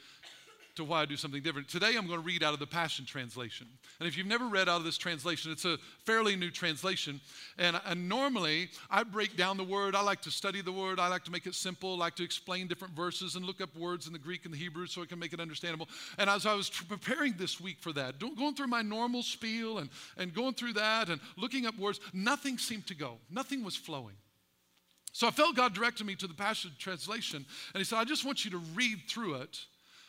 to 0.78 0.84
why 0.84 1.02
I 1.02 1.06
do 1.06 1.16
something 1.16 1.42
different. 1.42 1.68
Today 1.68 1.94
I'm 1.96 2.06
going 2.06 2.20
to 2.20 2.24
read 2.24 2.44
out 2.44 2.54
of 2.54 2.60
the 2.60 2.66
Passion 2.66 3.04
Translation. 3.04 3.66
And 3.98 4.08
if 4.08 4.16
you've 4.16 4.28
never 4.28 4.46
read 4.46 4.68
out 4.68 4.78
of 4.78 4.84
this 4.84 4.96
translation, 4.96 5.50
it's 5.50 5.64
a 5.64 5.76
fairly 6.04 6.36
new 6.36 6.50
translation. 6.50 7.20
And, 7.58 7.80
and 7.84 8.08
normally 8.08 8.70
I 8.88 9.02
break 9.02 9.36
down 9.36 9.56
the 9.56 9.64
word. 9.64 9.96
I 9.96 10.02
like 10.02 10.22
to 10.22 10.30
study 10.30 10.62
the 10.62 10.70
word. 10.70 11.00
I 11.00 11.08
like 11.08 11.24
to 11.24 11.32
make 11.32 11.46
it 11.46 11.56
simple. 11.56 11.94
I 11.94 11.96
like 11.96 12.14
to 12.16 12.24
explain 12.24 12.68
different 12.68 12.94
verses 12.94 13.34
and 13.34 13.44
look 13.44 13.60
up 13.60 13.76
words 13.76 14.06
in 14.06 14.12
the 14.12 14.20
Greek 14.20 14.44
and 14.44 14.54
the 14.54 14.58
Hebrew 14.58 14.86
so 14.86 15.02
I 15.02 15.06
can 15.06 15.18
make 15.18 15.32
it 15.32 15.40
understandable. 15.40 15.88
And 16.16 16.30
as 16.30 16.46
I 16.46 16.54
was 16.54 16.70
preparing 16.70 17.34
this 17.36 17.60
week 17.60 17.78
for 17.80 17.92
that, 17.94 18.20
going 18.20 18.54
through 18.54 18.68
my 18.68 18.82
normal 18.82 19.24
spiel 19.24 19.78
and, 19.78 19.90
and 20.16 20.32
going 20.32 20.54
through 20.54 20.74
that 20.74 21.08
and 21.08 21.20
looking 21.36 21.66
up 21.66 21.76
words, 21.76 21.98
nothing 22.12 22.56
seemed 22.56 22.86
to 22.86 22.94
go. 22.94 23.18
Nothing 23.30 23.64
was 23.64 23.74
flowing. 23.74 24.14
So 25.12 25.26
I 25.26 25.32
felt 25.32 25.56
God 25.56 25.74
directed 25.74 26.06
me 26.06 26.14
to 26.14 26.28
the 26.28 26.34
Passion 26.34 26.70
Translation, 26.78 27.44
and 27.74 27.80
He 27.80 27.84
said, 27.84 27.98
I 27.98 28.04
just 28.04 28.24
want 28.24 28.44
you 28.44 28.52
to 28.52 28.58
read 28.76 28.98
through 29.08 29.34
it 29.36 29.58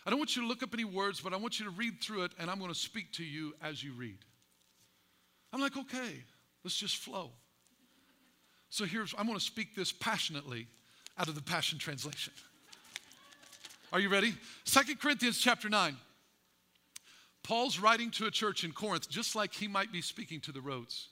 I 0.06 0.10
don't 0.10 0.20
want 0.20 0.36
you 0.36 0.42
to 0.42 0.48
look 0.48 0.64
up 0.64 0.74
any 0.74 0.86
words, 0.86 1.20
but 1.22 1.34
I 1.34 1.38
want 1.38 1.60
you 1.60 1.66
to 1.66 1.72
read 1.72 2.02
through 2.02 2.24
it, 2.24 2.32
and 2.40 2.50
I'm 2.50 2.60
going 2.60 2.72
to 2.72 2.80
speak 2.80 3.12
to 3.14 3.24
you 3.24 3.54
as 3.62 3.84
you 3.84 3.94
read. 3.94 4.18
I'm 5.52 5.62
like, 5.62 5.78
okay, 5.78 6.24
let's 6.64 6.78
just 6.78 6.98
flow. 6.98 7.32
So 8.70 8.86
here's, 8.86 9.14
I'm 9.18 9.26
going 9.26 9.38
to 9.38 9.44
speak 9.44 9.76
this 9.76 9.92
passionately 9.92 10.68
out 11.18 11.28
of 11.28 11.36
the 11.36 11.42
Passion 11.42 11.80
Translation. 11.80 12.34
Are 13.92 14.00
you 14.00 14.10
ready? 14.10 14.36
Second 14.64 15.00
Corinthians 15.00 15.40
chapter 15.40 15.70
9. 15.70 15.98
Paul's 17.44 17.80
writing 17.80 18.12
to 18.12 18.28
a 18.28 18.32
church 18.32 18.64
in 18.64 18.72
Corinth 18.72 19.10
just 19.10 19.36
like 19.36 19.54
he 19.54 19.68
might 19.68 19.92
be 19.92 20.02
speaking 20.02 20.40
to 20.42 20.52
the 20.52 20.62
roads. 20.62 21.10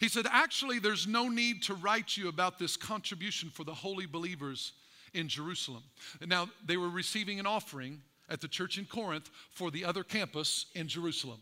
He 0.00 0.08
said, 0.08 0.26
Actually, 0.30 0.80
there's 0.80 1.06
no 1.06 1.28
need 1.28 1.62
to 1.64 1.74
write 1.74 2.16
you 2.16 2.28
about 2.28 2.58
this 2.58 2.76
contribution 2.76 3.50
for 3.50 3.64
the 3.64 3.74
holy 3.74 4.06
believers 4.06 4.72
in 5.14 5.28
Jerusalem. 5.28 5.84
Now, 6.26 6.48
they 6.66 6.76
were 6.76 6.88
receiving 6.88 7.38
an 7.38 7.46
offering 7.46 8.02
at 8.28 8.40
the 8.40 8.48
church 8.48 8.78
in 8.78 8.84
Corinth 8.84 9.30
for 9.50 9.70
the 9.70 9.84
other 9.84 10.04
campus 10.04 10.66
in 10.74 10.88
Jerusalem. 10.88 11.40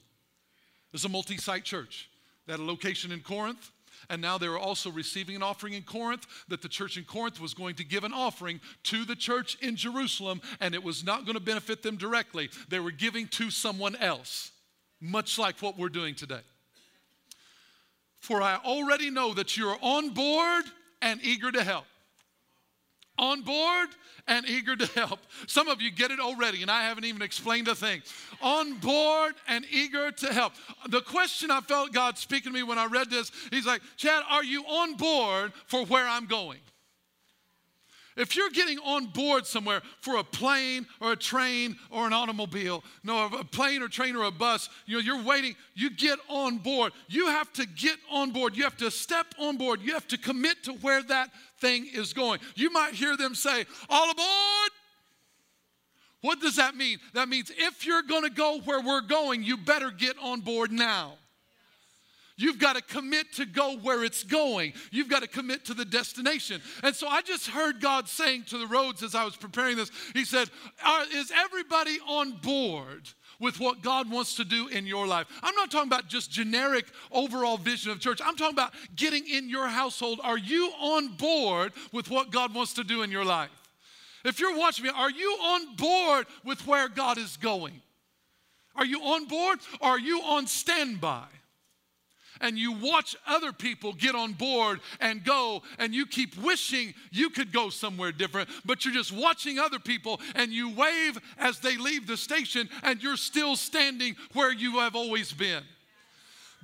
It's 0.93 1.05
a 1.05 1.09
multi 1.09 1.37
site 1.37 1.65
church. 1.65 2.09
They 2.47 2.53
had 2.53 2.61
a 2.61 2.65
location 2.65 3.13
in 3.13 3.21
Corinth, 3.21 3.71
and 4.09 4.23
now 4.23 4.39
they 4.39 4.49
were 4.49 4.59
also 4.59 4.91
receiving 4.91 5.37
an 5.37 5.43
offering 5.43 5.75
in 5.75 5.83
Corinth 5.83 6.27
that 6.49 6.63
the 6.63 6.69
church 6.69 6.97
in 6.97 7.05
Corinth 7.05 7.41
was 7.41 7.55
going 7.55 7.75
to 7.77 7.85
give 7.85 8.05
an 8.05 8.13
offering 8.13 8.61
to 8.85 9.05
the 9.05 9.17
church 9.17 9.57
in 9.61 9.77
Jerusalem, 9.77 10.41
and 10.61 10.75
it 10.75 10.83
was 10.83 11.05
not 11.05 11.25
going 11.25 11.35
to 11.35 11.41
benefit 11.41 11.83
them 11.83 11.97
directly. 11.97 12.51
They 12.69 12.79
were 12.79 12.93
giving 12.93 13.27
to 13.29 13.51
someone 13.51 13.97
else, 13.97 14.53
much 15.01 15.39
like 15.39 15.61
what 15.61 15.77
we're 15.77 15.89
doing 15.89 16.15
today. 16.15 16.41
For 18.21 18.41
I 18.41 18.57
already 18.65 19.11
know 19.11 19.35
that 19.35 19.57
you're 19.57 19.77
on 19.81 20.11
board 20.11 20.65
and 21.03 21.21
eager 21.23 21.51
to 21.53 21.63
help 21.63 21.85
on 23.19 23.43
board 23.43 23.89
and 24.29 24.47
eager 24.49 24.77
to 24.77 24.87
help. 24.99 25.21
Some 25.47 25.69
of 25.69 25.81
you 25.81 25.91
get 25.91 26.11
it 26.11 26.21
already, 26.21 26.63
and 26.63 26.71
I 26.71 26.85
haven't 26.85 27.05
even 27.05 27.23
explained 27.23 27.69
a 27.69 27.75
thing. 27.75 28.03
On 28.43 28.75
board 28.79 29.35
and 29.49 29.65
eager 29.71 30.11
to 30.11 30.33
help. 30.33 30.53
The 30.89 31.01
question 31.01 31.51
I 31.51 31.61
felt 31.61 31.93
God 31.93 32.19
speaking 32.19 32.53
to 32.53 32.59
me 32.59 32.63
when 32.63 32.79
I 32.79 32.87
read 32.87 33.11
this, 33.11 33.31
He's 33.51 33.67
like, 33.67 33.83
Chad, 33.97 34.23
are 34.29 34.45
you 34.45 34.63
on 34.65 34.97
board 34.97 35.53
for 35.67 35.85
where 35.87 36.07
I'm 36.07 36.27
going? 36.27 36.59
If 38.17 38.35
you're 38.35 38.51
getting 38.51 38.79
on 38.79 39.07
board 39.07 39.47
somewhere 39.47 39.83
for 40.01 40.17
a 40.17 40.25
plane 40.25 40.87
or 41.01 41.13
a 41.13 41.17
train 41.17 41.77
or 41.91 42.07
an 42.07 42.15
automobile, 42.15 42.83
no, 43.05 43.27
a 43.27 43.45
plane 43.45 43.83
or 43.83 43.89
train 43.89 44.17
or 44.17 44.25
a 44.25 44.31
bus, 44.31 44.71
you 44.87 44.97
know, 44.97 45.03
you're 45.03 45.23
waiting, 45.23 45.55
you 45.75 45.91
get 45.91 46.19
on 46.29 46.57
board. 46.57 46.93
You 47.09 47.27
have 47.27 47.53
to 47.55 47.67
get 47.67 47.99
on 48.11 48.31
board. 48.31 48.57
You 48.57 48.65
have 48.65 48.79
to 48.79 48.91
step 48.91 49.27
on 49.39 49.59
board. 49.59 49.83
You 49.83 49.93
have 49.93 50.09
to 50.09 50.19
commit 50.19 50.65
to 50.65 50.73
where 50.73 51.03
that 51.05 51.31
thing 51.61 51.87
is 51.93 52.13
going. 52.13 52.41
You 52.55 52.71
might 52.71 52.95
hear 52.95 53.17
them 53.17 53.35
say, 53.35 53.65
All 53.89 54.11
aboard! 54.11 54.71
What 56.23 56.41
does 56.41 56.57
that 56.57 56.75
mean? 56.75 56.99
That 57.15 57.29
means 57.29 57.53
if 57.57 57.87
you're 57.87 58.03
going 58.03 58.25
to 58.25 58.31
go 58.31 58.61
where 58.65 58.81
we're 58.81 59.03
going, 59.03 59.45
you 59.45 59.57
better 59.57 59.91
get 59.91 60.17
on 60.21 60.41
board 60.41 60.73
now. 60.73 61.15
You've 62.39 62.59
got 62.59 62.77
to 62.77 62.83
commit 62.83 63.33
to 63.35 63.47
go 63.47 63.79
where 63.79 64.05
it's 64.05 64.23
going. 64.23 64.75
You've 64.91 65.09
got 65.09 65.23
to 65.23 65.29
commit 65.29 65.65
to 65.67 65.75
the 65.75 65.87
destination. 65.87 66.61
And 66.83 66.95
so 66.95 67.09
I 67.09 67.23
just 67.23 67.49
heard 67.49 67.81
God 67.81 68.09
saying 68.09 68.45
to 68.49 68.59
the 68.59 68.67
roads 68.67 69.03
as 69.03 69.15
I 69.15 69.25
was 69.25 69.37
preparing 69.37 69.77
this, 69.77 69.91
He 70.13 70.25
said, 70.25 70.51
Is 71.15 71.33
everybody 71.35 71.99
on 72.07 72.33
board? 72.43 73.09
With 73.39 73.61
what 73.61 73.83
God 73.83 74.11
wants 74.11 74.37
to 74.37 74.45
do 74.45 74.69
in 74.69 74.87
your 74.87 75.07
life. 75.07 75.27
I'm 75.43 75.55
not 75.55 75.71
talking 75.71 75.89
about 75.89 76.09
just 76.09 76.31
generic 76.31 76.87
overall 77.13 77.59
vision 77.59 77.93
of 77.93 78.01
church. 78.01 78.21
I'm 78.25 78.37
talking 78.37 78.55
about 78.55 78.73
getting 78.95 79.27
in 79.27 79.51
your 79.51 79.69
household. 79.69 80.21
Are 80.23 80.39
you 80.39 80.71
on 80.81 81.09
board 81.17 81.73
with 81.93 82.11
what 82.11 82.31
God 82.31 82.55
wants 82.55 82.73
to 82.75 82.85
do 82.85 83.03
in 83.03 83.11
your 83.11 83.25
life? 83.27 83.51
If 84.25 84.41
you're 84.41 84.57
watching 84.57 84.87
me, 84.87 84.91
are 84.95 85.11
you 85.11 85.31
on 85.41 85.77
board 85.77 86.27
with 86.45 86.67
where 86.67 86.89
God 86.89 87.19
is 87.19 87.37
going? 87.37 87.81
Are 88.75 88.85
you 88.85 89.01
on 89.01 89.27
board 89.27 89.59
or 89.81 89.91
are 89.91 89.99
you 89.99 90.21
on 90.23 90.47
standby? 90.47 91.27
And 92.41 92.59
you 92.59 92.73
watch 92.73 93.17
other 93.27 93.53
people 93.53 93.93
get 93.93 94.15
on 94.15 94.33
board 94.33 94.81
and 95.01 95.25
go, 95.25 95.63
and 95.79 95.95
you 95.95 96.07
keep 96.07 96.37
wishing 96.39 96.95
you 97.11 97.31
could 97.31 97.53
go 97.53 97.71
somewhere 97.71 98.13
different, 98.13 98.49
but 98.65 98.85
you're 98.85 98.95
just 98.95 99.13
watching 99.13 99.59
other 99.59 99.79
people 99.79 100.21
and 100.35 100.53
you 100.53 100.71
wave 100.75 101.19
as 101.39 101.59
they 101.61 101.77
leave 101.77 102.07
the 102.07 102.17
station, 102.17 102.69
and 102.83 103.03
you're 103.03 103.17
still 103.17 103.57
standing 103.57 104.17
where 104.33 104.53
you 104.53 104.79
have 104.79 104.95
always 104.95 105.33
been. 105.33 105.63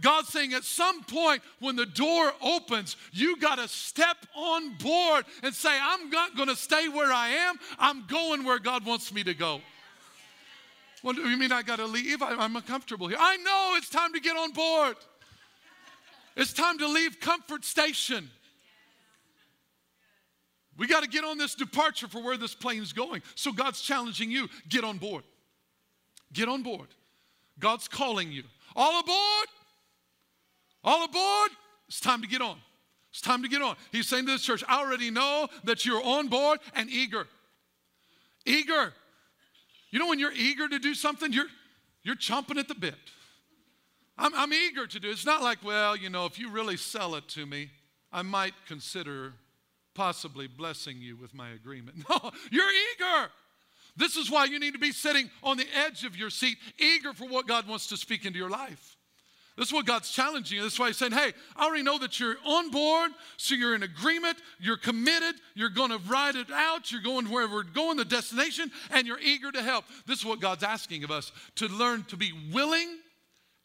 God's 0.00 0.28
saying 0.28 0.52
at 0.54 0.64
some 0.64 1.04
point 1.04 1.42
when 1.60 1.76
the 1.76 1.86
door 1.86 2.32
opens, 2.42 2.96
you 3.12 3.38
got 3.38 3.56
to 3.56 3.68
step 3.68 4.16
on 4.34 4.74
board 4.78 5.24
and 5.42 5.54
say, 5.54 5.70
I'm 5.70 6.10
not 6.10 6.36
going 6.36 6.48
to 6.48 6.56
stay 6.56 6.88
where 6.88 7.12
I 7.12 7.28
am. 7.28 7.56
I'm 7.78 8.06
going 8.06 8.44
where 8.44 8.58
God 8.58 8.84
wants 8.84 9.12
me 9.12 9.22
to 9.24 9.34
go. 9.34 9.60
What 11.02 11.16
do 11.16 11.28
you 11.28 11.36
mean 11.36 11.52
I 11.52 11.62
got 11.62 11.76
to 11.76 11.86
leave? 11.86 12.22
I'm 12.22 12.56
uncomfortable 12.56 13.08
here. 13.08 13.18
I 13.20 13.36
know 13.38 13.74
it's 13.76 13.88
time 13.88 14.12
to 14.14 14.20
get 14.20 14.36
on 14.36 14.52
board. 14.52 14.96
It's 16.36 16.52
time 16.52 16.78
to 16.78 16.88
leave 16.88 17.20
comfort 17.20 17.64
station. 17.64 18.30
We 20.78 20.86
got 20.86 21.02
to 21.02 21.08
get 21.08 21.24
on 21.24 21.38
this 21.38 21.54
departure 21.54 22.08
for 22.08 22.22
where 22.22 22.36
this 22.36 22.54
plane 22.54 22.82
is 22.82 22.92
going. 22.92 23.22
So 23.34 23.52
God's 23.52 23.80
challenging 23.80 24.30
you 24.30 24.48
get 24.68 24.84
on 24.84 24.98
board. 24.98 25.24
Get 26.32 26.48
on 26.48 26.62
board. 26.62 26.88
God's 27.58 27.88
calling 27.88 28.32
you. 28.32 28.44
All 28.74 29.00
aboard. 29.00 29.48
All 30.82 31.04
aboard. 31.04 31.50
It's 31.88 32.00
time 32.00 32.22
to 32.22 32.28
get 32.28 32.40
on. 32.40 32.56
It's 33.10 33.20
time 33.20 33.42
to 33.42 33.48
get 33.48 33.60
on. 33.60 33.76
He's 33.90 34.08
saying 34.08 34.24
to 34.24 34.32
this 34.32 34.42
church, 34.42 34.64
I 34.66 34.80
already 34.80 35.10
know 35.10 35.48
that 35.64 35.84
you're 35.84 36.02
on 36.02 36.28
board 36.28 36.60
and 36.74 36.88
eager. 36.88 37.26
Eager. 38.46 38.94
You 39.90 39.98
know, 39.98 40.08
when 40.08 40.18
you're 40.18 40.32
eager 40.32 40.66
to 40.66 40.78
do 40.78 40.94
something, 40.94 41.30
you're, 41.32 41.48
you're 42.02 42.16
chomping 42.16 42.56
at 42.56 42.68
the 42.68 42.74
bit. 42.74 42.94
I'm, 44.18 44.34
I'm 44.34 44.52
eager 44.52 44.86
to 44.86 45.00
do 45.00 45.08
it. 45.08 45.12
It's 45.12 45.26
not 45.26 45.42
like, 45.42 45.64
well, 45.64 45.96
you 45.96 46.10
know, 46.10 46.26
if 46.26 46.38
you 46.38 46.50
really 46.50 46.76
sell 46.76 47.14
it 47.14 47.28
to 47.28 47.46
me, 47.46 47.70
I 48.12 48.22
might 48.22 48.54
consider 48.66 49.32
possibly 49.94 50.46
blessing 50.46 50.98
you 51.00 51.16
with 51.16 51.34
my 51.34 51.50
agreement. 51.50 51.96
No, 52.08 52.30
you're 52.50 52.70
eager. 52.70 53.30
This 53.96 54.16
is 54.16 54.30
why 54.30 54.46
you 54.46 54.58
need 54.58 54.72
to 54.72 54.78
be 54.78 54.92
sitting 54.92 55.30
on 55.42 55.56
the 55.56 55.66
edge 55.86 56.04
of 56.04 56.16
your 56.16 56.30
seat, 56.30 56.56
eager 56.78 57.12
for 57.12 57.26
what 57.28 57.46
God 57.46 57.68
wants 57.68 57.88
to 57.88 57.96
speak 57.96 58.24
into 58.24 58.38
your 58.38 58.48
life. 58.48 58.96
This 59.56 59.66
is 59.66 59.72
what 59.74 59.84
God's 59.84 60.10
challenging 60.10 60.56
you. 60.56 60.64
This 60.64 60.74
is 60.74 60.78
why 60.78 60.86
He's 60.86 60.96
saying, 60.96 61.12
hey, 61.12 61.32
I 61.56 61.66
already 61.66 61.82
know 61.82 61.98
that 61.98 62.18
you're 62.18 62.36
on 62.46 62.70
board, 62.70 63.10
so 63.36 63.54
you're 63.54 63.74
in 63.74 63.82
agreement, 63.82 64.38
you're 64.58 64.78
committed, 64.78 65.34
you're 65.54 65.68
going 65.68 65.90
to 65.90 65.98
ride 66.08 66.36
it 66.36 66.50
out, 66.50 66.90
you're 66.90 67.02
going 67.02 67.28
where 67.28 67.46
we're 67.46 67.64
going, 67.64 67.98
the 67.98 68.06
destination, 68.06 68.70
and 68.90 69.06
you're 69.06 69.20
eager 69.20 69.52
to 69.52 69.62
help. 69.62 69.84
This 70.06 70.20
is 70.20 70.24
what 70.24 70.40
God's 70.40 70.62
asking 70.62 71.04
of 71.04 71.10
us 71.10 71.32
to 71.56 71.68
learn 71.68 72.04
to 72.04 72.16
be 72.16 72.32
willing 72.50 72.96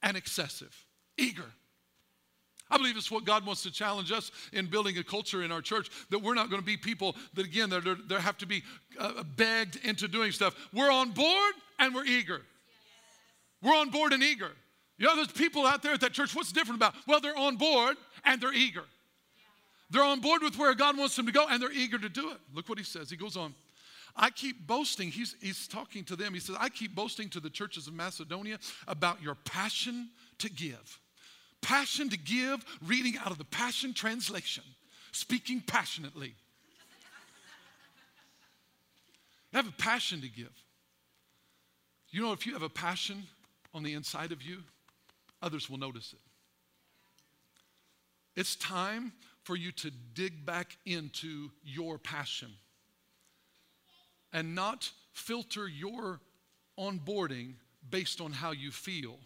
and 0.04 0.18
excessive, 0.18 0.76
eager. 1.18 1.46
I 2.70 2.78
believe 2.78 2.98
it's 2.98 3.10
what 3.10 3.24
God 3.24 3.46
wants 3.46 3.64
to 3.64 3.72
challenge 3.72 4.12
us 4.12 4.32
in 4.52 4.66
building 4.66 4.98
a 4.98 5.04
culture 5.04 5.44
in 5.44 5.52
our 5.52 5.62
church 5.62 5.90
that 6.10 6.20
we're 6.20 6.34
not 6.34 6.50
going 6.50 6.62
to 6.62 6.66
be 6.66 6.76
people 6.76 7.16
that, 7.34 7.46
again, 7.46 7.70
that, 7.70 8.20
have 8.20 8.38
to 8.40 8.46
be 8.46 8.62
uh, 9.00 9.24
begged 9.38 9.80
into 9.86 10.08
doing 10.08 10.32
stuff. 10.32 10.56
We're 10.74 10.92
on 10.92 11.12
board 11.12 11.54
and 11.80 11.96
we're 11.96 12.06
eager. 12.06 12.42
We're 13.62 13.76
on 13.76 13.90
board 13.90 14.12
and 14.12 14.22
eager. 14.22 14.52
You 14.98 15.08
know, 15.08 15.16
there's 15.16 15.32
people 15.32 15.66
out 15.66 15.82
there 15.82 15.94
at 15.94 16.02
that 16.02 16.12
church, 16.12 16.36
what's 16.36 16.52
different 16.52 16.80
about? 16.80 16.96
Well, 17.08 17.22
they're 17.22 17.38
on 17.38 17.56
board 17.56 17.96
and 18.26 18.42
they're 18.42 18.54
eager. 18.54 18.84
They're 19.90 20.04
on 20.04 20.20
board 20.20 20.42
with 20.42 20.58
where 20.58 20.74
God 20.74 20.98
wants 20.98 21.16
them 21.16 21.26
to 21.28 21.32
go 21.32 21.48
and 21.48 21.62
they're 21.62 21.72
eager 21.72 21.98
to 21.98 22.10
do 22.10 22.32
it. 22.32 22.38
Look 22.54 22.68
what 22.68 22.78
he 22.78 22.84
says. 22.84 23.10
He 23.10 23.16
goes 23.16 23.38
on. 23.38 23.54
I 24.18 24.32
keep 24.32 24.66
boasting, 24.66 25.12
he's, 25.12 25.36
he's 25.42 25.68
talking 25.68 26.04
to 26.06 26.16
them. 26.16 26.34
He 26.34 26.40
says, 26.40 26.56
I 26.60 26.70
keep 26.70 26.96
boasting 26.96 27.30
to 27.30 27.40
the 27.40 27.52
churches 27.52 27.88
of 27.88 27.94
Macedonia 27.94 28.58
about 28.88 29.22
your 29.22 29.36
passion 29.36 30.10
to 30.40 30.50
give. 30.50 31.00
Passion 31.62 32.10
to 32.10 32.18
give, 32.18 32.66
reading 32.84 33.16
out 33.24 33.32
of 33.32 33.38
the 33.38 33.46
Passion 33.46 33.94
Translation, 33.94 34.64
speaking 35.12 35.62
passionately. 35.66 36.34
You 39.52 39.58
have 39.58 39.68
a 39.68 39.72
passion 39.74 40.22
to 40.22 40.30
give. 40.30 40.54
You 42.10 42.22
know, 42.22 42.32
if 42.34 42.48
you 42.48 42.54
have 42.54 42.64
a 42.64 42.70
passion 42.70 43.24
on 43.74 43.84
the 43.84 43.94
inside 43.94 44.32
of 44.32 44.42
you, 44.42 44.64
others 45.44 45.70
will 45.70 45.78
notice 45.78 46.14
it. 46.14 46.20
It's 48.40 48.56
time 48.56 49.14
for 49.44 49.56
you 49.56 49.72
to 49.74 49.92
dig 50.14 50.46
back 50.46 50.78
into 50.86 51.50
your 51.64 52.00
passion 52.00 52.50
and 54.38 54.54
not 54.54 54.91
filter 55.13 55.67
your 55.67 56.19
onboarding 56.78 57.56
based 57.89 58.21
on 58.21 58.32
how 58.32 58.52
you 58.52 58.69
feel. 58.69 59.17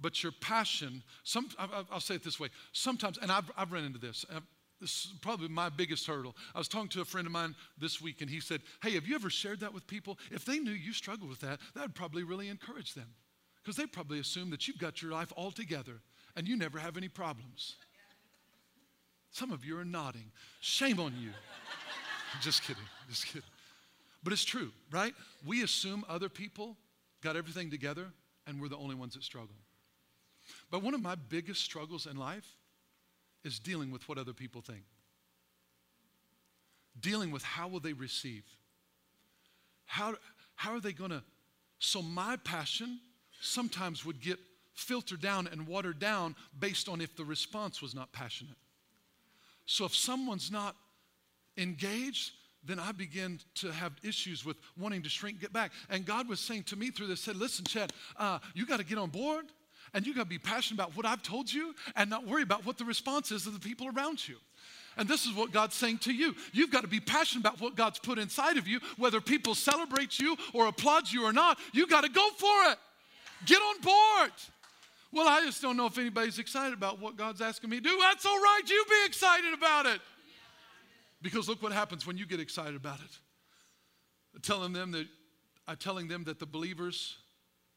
But 0.00 0.22
your 0.22 0.30
passion, 0.40 1.02
some, 1.24 1.48
I'll 1.58 1.98
say 1.98 2.14
it 2.14 2.22
this 2.22 2.38
way 2.38 2.50
sometimes, 2.70 3.18
and 3.18 3.32
I've, 3.32 3.50
I've 3.56 3.72
run 3.72 3.82
into 3.82 3.98
this. 3.98 4.24
This 4.80 5.06
is 5.06 5.12
probably 5.22 5.48
my 5.48 5.70
biggest 5.70 6.06
hurdle. 6.06 6.36
I 6.54 6.58
was 6.58 6.68
talking 6.68 6.88
to 6.90 7.00
a 7.00 7.04
friend 7.04 7.26
of 7.26 7.32
mine 7.32 7.56
this 7.78 8.00
week, 8.00 8.20
and 8.20 8.30
he 8.30 8.38
said, 8.38 8.60
Hey, 8.80 8.92
have 8.92 9.08
you 9.08 9.16
ever 9.16 9.28
shared 9.28 9.58
that 9.58 9.74
with 9.74 9.88
people? 9.88 10.16
If 10.30 10.44
they 10.44 10.60
knew 10.60 10.70
you 10.70 10.92
struggled 10.92 11.28
with 11.30 11.40
that, 11.40 11.58
that 11.74 11.82
would 11.82 11.96
probably 11.96 12.22
really 12.22 12.48
encourage 12.48 12.94
them. 12.94 13.08
Because 13.64 13.74
they 13.74 13.86
probably 13.86 14.20
assume 14.20 14.50
that 14.50 14.68
you've 14.68 14.78
got 14.78 15.02
your 15.02 15.10
life 15.10 15.32
all 15.36 15.50
together 15.50 15.94
and 16.36 16.46
you 16.46 16.56
never 16.56 16.78
have 16.78 16.96
any 16.96 17.08
problems. 17.08 17.74
Some 19.32 19.50
of 19.50 19.64
you 19.64 19.76
are 19.80 19.84
nodding. 19.84 20.30
Shame 20.60 21.00
on 21.00 21.12
you. 21.20 21.30
just 22.40 22.62
kidding, 22.62 22.84
just 23.10 23.26
kidding. 23.26 23.42
But 24.22 24.32
it's 24.32 24.44
true, 24.44 24.72
right? 24.90 25.14
We 25.46 25.62
assume 25.62 26.04
other 26.08 26.28
people 26.28 26.76
got 27.22 27.36
everything 27.36 27.70
together 27.70 28.06
and 28.46 28.60
we're 28.60 28.68
the 28.68 28.76
only 28.76 28.94
ones 28.94 29.14
that 29.14 29.22
struggle. 29.22 29.54
But 30.70 30.82
one 30.82 30.94
of 30.94 31.02
my 31.02 31.14
biggest 31.14 31.62
struggles 31.62 32.06
in 32.06 32.16
life 32.16 32.46
is 33.44 33.58
dealing 33.58 33.90
with 33.90 34.08
what 34.08 34.18
other 34.18 34.32
people 34.32 34.60
think. 34.60 34.82
Dealing 37.00 37.30
with 37.30 37.42
how 37.42 37.68
will 37.68 37.80
they 37.80 37.92
receive? 37.92 38.44
How, 39.86 40.16
how 40.56 40.72
are 40.74 40.80
they 40.80 40.92
going 40.92 41.10
to? 41.10 41.22
So, 41.78 42.02
my 42.02 42.36
passion 42.36 42.98
sometimes 43.40 44.04
would 44.04 44.20
get 44.20 44.38
filtered 44.74 45.20
down 45.20 45.46
and 45.46 45.66
watered 45.66 46.00
down 46.00 46.34
based 46.58 46.88
on 46.88 47.00
if 47.00 47.16
the 47.16 47.24
response 47.24 47.80
was 47.80 47.94
not 47.94 48.12
passionate. 48.12 48.56
So, 49.66 49.84
if 49.84 49.94
someone's 49.94 50.50
not 50.50 50.74
engaged, 51.56 52.32
then 52.68 52.78
I 52.78 52.92
begin 52.92 53.40
to 53.56 53.72
have 53.72 53.92
issues 54.04 54.44
with 54.44 54.58
wanting 54.78 55.02
to 55.02 55.08
shrink, 55.08 55.40
get 55.40 55.52
back. 55.52 55.72
And 55.88 56.04
God 56.04 56.28
was 56.28 56.38
saying 56.38 56.64
to 56.64 56.76
me 56.76 56.90
through 56.90 57.06
this, 57.08 57.20
said, 57.20 57.36
listen, 57.36 57.64
Chad, 57.64 57.92
uh, 58.16 58.38
you 58.54 58.66
got 58.66 58.76
to 58.76 58.84
get 58.84 58.98
on 58.98 59.08
board 59.08 59.46
and 59.94 60.06
you 60.06 60.14
got 60.14 60.24
to 60.24 60.28
be 60.28 60.38
passionate 60.38 60.80
about 60.80 60.96
what 60.96 61.06
I've 61.06 61.22
told 61.22 61.52
you 61.52 61.74
and 61.96 62.10
not 62.10 62.26
worry 62.26 62.42
about 62.42 62.66
what 62.66 62.76
the 62.78 62.84
response 62.84 63.32
is 63.32 63.46
of 63.46 63.54
the 63.54 63.58
people 63.58 63.88
around 63.88 64.28
you. 64.28 64.36
And 64.98 65.08
this 65.08 65.26
is 65.26 65.32
what 65.32 65.52
God's 65.52 65.76
saying 65.76 65.98
to 65.98 66.12
you. 66.12 66.34
You've 66.52 66.70
got 66.70 66.82
to 66.82 66.88
be 66.88 67.00
passionate 67.00 67.40
about 67.40 67.60
what 67.60 67.74
God's 67.74 67.98
put 68.00 68.18
inside 68.18 68.58
of 68.58 68.66
you, 68.66 68.80
whether 68.96 69.20
people 69.20 69.54
celebrate 69.54 70.18
you 70.18 70.36
or 70.52 70.66
applaud 70.66 71.10
you 71.10 71.24
or 71.24 71.32
not. 71.32 71.58
You 71.72 71.86
got 71.86 72.02
to 72.02 72.10
go 72.10 72.28
for 72.36 72.72
it. 72.72 72.78
Get 73.46 73.62
on 73.62 73.80
board. 73.80 74.32
Well, 75.12 75.26
I 75.26 75.42
just 75.44 75.62
don't 75.62 75.76
know 75.76 75.86
if 75.86 75.96
anybody's 75.96 76.38
excited 76.38 76.74
about 76.74 77.00
what 77.00 77.16
God's 77.16 77.40
asking 77.40 77.70
me 77.70 77.76
to 77.76 77.82
do. 77.82 77.98
That's 78.00 78.26
all 78.26 78.38
right. 78.38 78.60
You 78.66 78.84
be 78.90 79.06
excited 79.06 79.54
about 79.54 79.86
it. 79.86 80.00
Because 81.20 81.48
look 81.48 81.62
what 81.62 81.72
happens 81.72 82.06
when 82.06 82.16
you 82.16 82.26
get 82.26 82.40
excited 82.40 82.76
about 82.76 83.00
it. 83.00 84.42
Telling 84.42 84.72
them 84.72 84.92
that, 84.92 85.06
uh, 85.66 85.74
telling 85.78 86.08
them 86.08 86.24
that 86.24 86.38
the 86.38 86.46
believers 86.46 87.16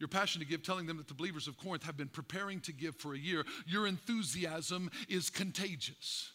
your 0.01 0.07
passion 0.07 0.41
to 0.41 0.47
give, 0.47 0.63
telling 0.63 0.87
them 0.87 0.97
that 0.97 1.07
the 1.07 1.13
believers 1.13 1.47
of 1.47 1.57
Corinth 1.57 1.83
have 1.83 1.95
been 1.95 2.07
preparing 2.07 2.59
to 2.61 2.73
give 2.73 2.95
for 2.95 3.13
a 3.13 3.17
year. 3.17 3.45
Your 3.67 3.85
enthusiasm 3.85 4.89
is 5.07 5.29
contagious. 5.29 6.31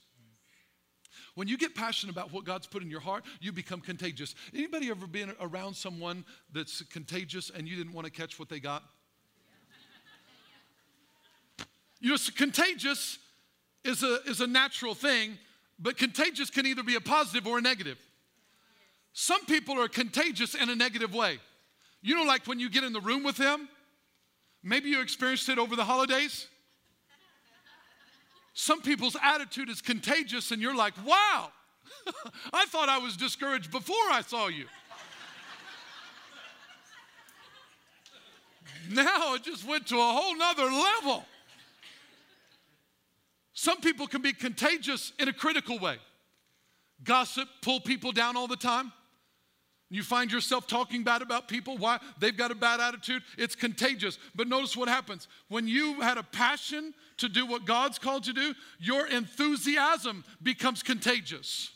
When 1.35 1.49
you 1.49 1.59
get 1.59 1.75
passionate 1.75 2.12
about 2.12 2.33
what 2.33 2.45
God's 2.45 2.69
put 2.69 2.83
in 2.83 2.90
your 2.90 3.01
heart, 3.01 3.25
you 3.40 3.51
become 3.51 3.81
contagious. 3.81 4.37
Anybody 4.55 4.88
ever 4.88 5.09
been 5.09 5.33
around 5.40 5.75
someone 5.75 6.25
that's 6.53 6.81
contagious 6.83 7.51
and 7.51 7.66
you 7.66 7.77
didn't 7.77 7.92
want 7.92 8.05
to 8.07 8.12
catch 8.12 8.38
what 8.38 8.49
they 8.49 8.61
got? 8.61 8.85
You 11.99 12.11
know, 12.11 12.16
contagious 12.37 13.19
is 13.83 14.05
a, 14.05 14.21
is 14.27 14.40
a 14.40 14.47
natural 14.47 14.95
thing, 14.95 15.38
but 15.78 15.96
contagious 15.96 16.50
can 16.50 16.66
either 16.66 16.82
be 16.82 16.94
a 16.94 17.00
positive 17.00 17.46
or 17.46 17.58
a 17.58 17.60
negative. 17.60 17.98
Some 19.12 19.44
people 19.46 19.80
are 19.80 19.88
contagious 19.88 20.54
in 20.54 20.68
a 20.70 20.74
negative 20.74 21.14
way. 21.14 21.38
You 22.02 22.14
know, 22.14 22.24
like 22.24 22.46
when 22.46 22.60
you 22.60 22.70
get 22.70 22.84
in 22.84 22.92
the 22.92 23.00
room 23.00 23.24
with 23.24 23.36
them, 23.36 23.68
maybe 24.62 24.90
you 24.90 25.00
experienced 25.00 25.48
it 25.48 25.58
over 25.58 25.74
the 25.76 25.84
holidays. 25.84 26.46
Some 28.54 28.80
people's 28.80 29.16
attitude 29.22 29.68
is 29.68 29.82
contagious, 29.82 30.50
and 30.50 30.62
you're 30.62 30.74
like, 30.74 30.94
wow, 31.04 31.50
I 32.52 32.64
thought 32.66 32.88
I 32.88 32.98
was 32.98 33.16
discouraged 33.16 33.70
before 33.70 33.96
I 34.10 34.22
saw 34.26 34.48
you. 34.48 34.64
now 38.90 39.34
it 39.34 39.42
just 39.42 39.66
went 39.66 39.86
to 39.88 39.96
a 39.96 39.98
whole 39.98 40.36
nother 40.36 40.64
level. 40.64 41.24
Some 43.57 43.81
people 43.81 44.07
can 44.07 44.21
be 44.21 44.35
contagious 44.35 45.12
in 45.19 45.29
a 45.29 45.33
critical 45.33 45.79
way. 45.79 45.97
Gossip, 47.03 47.49
pull 47.62 47.81
people 47.81 48.12
down 48.12 48.37
all 48.37 48.47
the 48.47 48.55
time. 48.55 48.92
You 49.88 50.03
find 50.03 50.31
yourself 50.31 50.66
talking 50.66 51.05
bad 51.05 51.23
about 51.23 51.49
people. 51.49 51.79
Why? 51.79 51.99
They've 52.21 52.37
got 52.37 52.51
a 52.51 52.55
bad 52.55 52.81
attitude. 52.81 53.23
It's 53.38 53.55
contagious. 53.55 54.19
But 54.35 54.47
notice 54.47 54.77
what 54.77 54.90
happens. 54.90 55.27
When 55.49 55.66
you 55.66 56.03
had 56.03 56.19
a 56.19 56.23
passion 56.23 56.92
to 57.16 57.31
do 57.31 57.47
what 57.47 57.64
God's 57.64 57.99
called 57.99 58.27
you 58.27 58.35
to 58.35 58.40
do, 58.40 58.55
your 58.79 59.07
enthusiasm 59.07 60.23
becomes 60.42 60.83
contagious. 60.83 61.71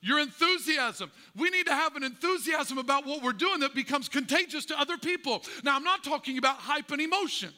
Your 0.00 0.20
enthusiasm. 0.20 1.10
We 1.36 1.50
need 1.50 1.66
to 1.66 1.74
have 1.74 1.94
an 1.94 2.04
enthusiasm 2.04 2.78
about 2.78 3.04
what 3.04 3.22
we're 3.22 3.32
doing 3.32 3.60
that 3.60 3.74
becomes 3.74 4.08
contagious 4.08 4.64
to 4.66 4.80
other 4.80 4.96
people. 4.96 5.42
Now, 5.62 5.76
I'm 5.76 5.84
not 5.84 6.04
talking 6.04 6.38
about 6.38 6.56
hype 6.56 6.90
and 6.90 7.02
emotion. 7.02 7.52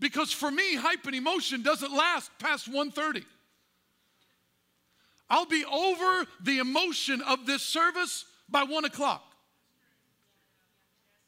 Because 0.00 0.32
for 0.32 0.50
me, 0.50 0.76
hype 0.76 1.06
and 1.06 1.14
emotion 1.14 1.62
doesn't 1.62 1.92
last 1.92 2.30
past 2.38 2.68
1:30. 2.70 3.24
I'll 5.30 5.46
be 5.46 5.64
over 5.64 6.26
the 6.42 6.58
emotion 6.58 7.22
of 7.22 7.46
this 7.46 7.62
service 7.62 8.24
by 8.48 8.64
one 8.64 8.84
o'clock. 8.84 9.22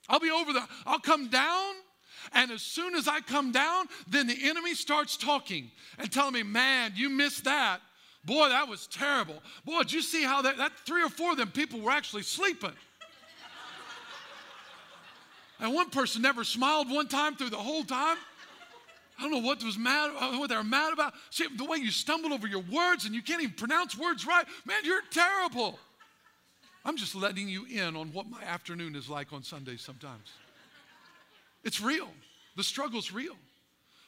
I'll 0.09 0.21
be 0.21 0.31
over 0.31 0.53
the, 0.53 0.63
I'll 0.85 1.01
come 1.01 1.29
down, 1.29 1.75
and 2.33 2.51
as 2.51 2.63
soon 2.63 2.95
as 2.95 3.09
I 3.09 3.21
come 3.21 3.53
down, 3.53 3.87
then 4.07 4.27
the 4.27 4.49
enemy 4.49 4.75
starts 4.75 5.17
talking 5.17 5.71
and 5.99 6.13
telling 6.13 6.35
me, 6.35 6.43
man, 6.43 6.93
you 6.95 7.09
missed 7.09 7.45
that. 7.45 7.81
Boy, 8.25 8.49
that 8.49 8.69
was 8.69 8.87
terrible. 8.89 9.43
Boy, 9.65 9.81
did 9.81 9.93
you 9.93 10.03
see 10.03 10.25
how 10.25 10.43
that, 10.43 10.57
that 10.59 10.73
three 10.85 11.03
or 11.03 11.09
four 11.09 11.33
of 11.33 11.39
them 11.39 11.51
people 11.51 11.81
were 11.81 11.93
actually 11.93 12.23
sleeping? 12.23 12.73
and 15.61 15.73
one 15.73 15.91
person 15.91 16.23
never 16.23 16.45
smiled 16.45 16.91
one 16.91 17.09
time 17.09 17.37
through 17.37 17.51
the 17.51 17.57
whole 17.57 17.85
time. 17.85 18.17
I 19.19 19.23
don't 19.23 19.31
know 19.31 19.47
what 19.47 19.63
was 19.65 19.79
mad, 19.79 20.13
what 20.39 20.49
they 20.49 20.57
were 20.57 20.65
mad 20.65 20.93
about. 20.93 21.15
See, 21.31 21.47
the 21.57 21.65
way 21.65 21.79
you 21.79 21.91
stumbled 21.91 22.33
over 22.33 22.47
your 22.47 22.63
words 22.71 23.07
and 23.07 23.15
you 23.15 23.23
can't 23.23 23.43
even 23.43 23.55
pronounce 23.55 23.97
words 23.97 24.27
right, 24.27 24.45
man, 24.67 24.85
you're 24.85 25.01
terrible. 25.11 25.79
I'm 26.85 26.97
just 26.97 27.15
letting 27.15 27.49
you 27.49 27.67
in 27.67 27.97
on 27.97 28.13
what 28.13 28.29
my 28.29 28.43
afternoon 28.43 28.95
is 28.95 29.09
like 29.09 29.33
on 29.33 29.43
Sundays 29.43 29.81
sometimes. 29.81 30.33
It's 31.65 31.81
real. 31.81 32.09
The 32.57 32.63
struggle's 32.63 33.11
real. 33.11 33.35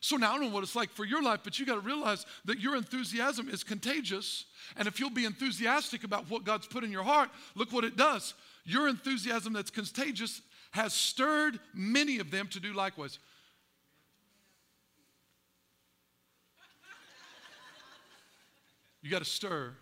So 0.01 0.17
now 0.17 0.31
I 0.31 0.39
don't 0.39 0.49
know 0.49 0.55
what 0.55 0.63
it's 0.63 0.77
like 0.77 0.91
for 0.91 1.05
your 1.05 1.23
life, 1.23 1.41
but 1.43 1.59
you 1.59 1.67
got 1.67 1.75
to 1.75 1.81
realize 1.81 2.25
that 2.45 2.61
your 2.61 2.77
enthusiasm 2.77 3.49
is 3.49 3.65
contagious. 3.65 4.45
And 4.77 4.87
if 4.87 5.01
you'll 5.01 5.11
be 5.11 5.25
enthusiastic 5.25 6.05
about 6.05 6.31
what 6.31 6.45
God's 6.45 6.67
put 6.67 6.85
in 6.85 6.93
your 6.93 7.03
heart, 7.03 7.31
look 7.57 7.73
what 7.73 7.85
it 7.85 7.97
does. 7.97 8.35
Your 8.65 8.89
enthusiasm 8.89 9.55
that's 9.55 9.71
contagious 9.71 10.41
has 10.71 10.95
stirred 10.95 11.59
many 11.75 12.21
of 12.21 12.31
them 12.31 12.47
to 12.49 12.61
do 12.61 12.75
likewise. 12.75 13.19
You 19.09 19.13
got 19.13 19.25
to 19.25 19.31
stir. 19.31 19.73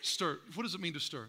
Stir. 0.00 0.38
What 0.54 0.62
does 0.62 0.74
it 0.74 0.80
mean 0.80 0.94
to 0.94 0.98
stir? 0.98 1.26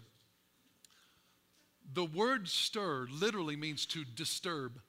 The 1.92 2.06
word 2.06 2.48
stir 2.48 3.06
literally 3.12 3.54
means 3.54 3.84
to 3.84 4.02
disturb. 4.02 4.80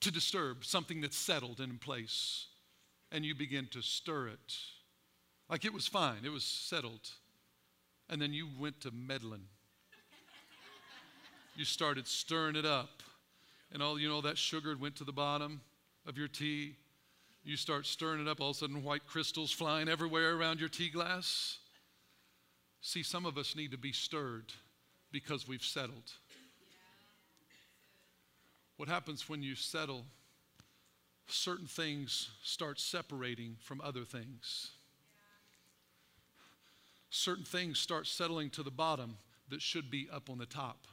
To 0.00 0.10
disturb 0.10 0.64
something 0.64 1.02
that's 1.02 1.18
settled 1.18 1.60
in 1.60 1.76
place. 1.76 2.46
And 3.12 3.22
you 3.22 3.34
begin 3.34 3.68
to 3.72 3.82
stir 3.82 4.28
it. 4.28 4.56
Like 5.50 5.66
it 5.66 5.74
was 5.74 5.86
fine, 5.86 6.24
it 6.24 6.32
was 6.32 6.44
settled. 6.44 7.10
And 8.08 8.22
then 8.22 8.32
you 8.32 8.48
went 8.58 8.80
to 8.80 8.92
meddling. 8.92 9.44
You 11.54 11.66
started 11.66 12.06
stirring 12.06 12.56
it 12.56 12.64
up. 12.64 13.02
And 13.74 13.82
all 13.82 14.00
you 14.00 14.08
know, 14.08 14.22
that 14.22 14.38
sugar 14.38 14.74
went 14.74 14.96
to 14.96 15.04
the 15.04 15.12
bottom 15.12 15.60
of 16.06 16.16
your 16.16 16.28
tea. 16.28 16.76
You 17.44 17.58
start 17.58 17.86
stirring 17.86 18.22
it 18.22 18.28
up, 18.28 18.40
all 18.40 18.50
of 18.50 18.56
a 18.56 18.58
sudden, 18.60 18.82
white 18.82 19.06
crystals 19.06 19.52
flying 19.52 19.86
everywhere 19.86 20.34
around 20.34 20.60
your 20.60 20.70
tea 20.70 20.88
glass. 20.88 21.58
See, 22.80 23.02
some 23.02 23.26
of 23.26 23.36
us 23.36 23.54
need 23.54 23.70
to 23.72 23.78
be 23.78 23.92
stirred 23.92 24.52
because 25.12 25.46
we've 25.46 25.62
settled. 25.62 26.12
What 28.78 28.88
happens 28.88 29.28
when 29.28 29.42
you 29.42 29.54
settle? 29.54 30.06
Certain 31.26 31.66
things 31.66 32.30
start 32.42 32.80
separating 32.80 33.56
from 33.60 33.80
other 33.82 34.04
things. 34.04 34.70
Certain 37.10 37.44
things 37.44 37.78
start 37.78 38.06
settling 38.06 38.50
to 38.50 38.62
the 38.62 38.70
bottom 38.70 39.18
that 39.50 39.62
should 39.62 39.90
be 39.90 40.08
up 40.12 40.30
on 40.30 40.38
the 40.38 40.46
top. 40.46 40.86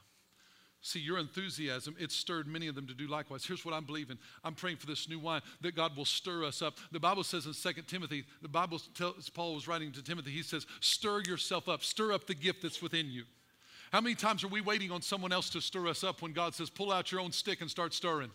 See, 0.83 0.99
your 0.99 1.19
enthusiasm, 1.19 1.95
it 1.99 2.11
stirred 2.11 2.47
many 2.47 2.67
of 2.67 2.73
them 2.73 2.87
to 2.87 2.95
do 2.95 3.07
likewise. 3.07 3.45
Here's 3.45 3.63
what 3.63 3.73
I'm 3.73 3.85
believing. 3.85 4.17
I'm 4.43 4.55
praying 4.55 4.77
for 4.77 4.87
this 4.87 5.07
new 5.07 5.19
wine 5.19 5.41
that 5.61 5.75
God 5.75 5.95
will 5.95 6.05
stir 6.05 6.43
us 6.43 6.63
up. 6.63 6.77
The 6.91 6.99
Bible 6.99 7.23
says 7.23 7.45
in 7.45 7.53
2 7.53 7.83
Timothy, 7.83 8.25
the 8.41 8.47
Bible 8.47 8.81
tells 8.95 9.29
Paul 9.29 9.53
was 9.53 9.67
writing 9.67 9.91
to 9.91 10.03
Timothy, 10.03 10.31
he 10.31 10.41
says, 10.41 10.65
stir 10.79 11.21
yourself 11.21 11.69
up, 11.69 11.83
stir 11.83 12.11
up 12.11 12.25
the 12.25 12.33
gift 12.33 12.63
that's 12.63 12.81
within 12.81 13.11
you. 13.11 13.25
How 13.91 14.01
many 14.01 14.15
times 14.15 14.43
are 14.43 14.47
we 14.47 14.61
waiting 14.61 14.89
on 14.89 15.03
someone 15.03 15.31
else 15.31 15.51
to 15.51 15.61
stir 15.61 15.87
us 15.87 16.03
up 16.03 16.23
when 16.23 16.33
God 16.33 16.55
says, 16.55 16.69
pull 16.69 16.91
out 16.91 17.11
your 17.11 17.21
own 17.21 17.31
stick 17.31 17.61
and 17.61 17.69
start 17.69 17.93
stirring? 17.93 18.31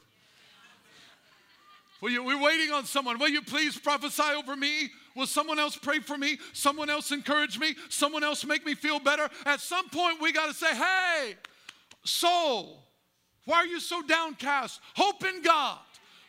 You, 2.02 2.22
we're 2.22 2.40
waiting 2.40 2.72
on 2.72 2.84
someone. 2.84 3.18
Will 3.18 3.30
you 3.30 3.42
please 3.42 3.76
prophesy 3.76 4.22
over 4.36 4.54
me? 4.54 4.90
Will 5.16 5.26
someone 5.26 5.58
else 5.58 5.76
pray 5.76 5.98
for 5.98 6.16
me? 6.16 6.38
Someone 6.52 6.90
else 6.90 7.10
encourage 7.10 7.58
me? 7.58 7.74
Someone 7.88 8.22
else 8.22 8.44
make 8.44 8.64
me 8.64 8.74
feel 8.74 9.00
better? 9.00 9.28
At 9.44 9.60
some 9.60 9.88
point, 9.88 10.20
we 10.20 10.30
got 10.30 10.46
to 10.46 10.54
say, 10.54 10.74
hey, 10.76 11.34
soul, 12.06 12.82
why 13.44 13.58
are 13.58 13.66
you 13.66 13.80
so 13.80 14.02
downcast? 14.02 14.80
Hope 14.94 15.24
in 15.24 15.42
God. 15.42 15.78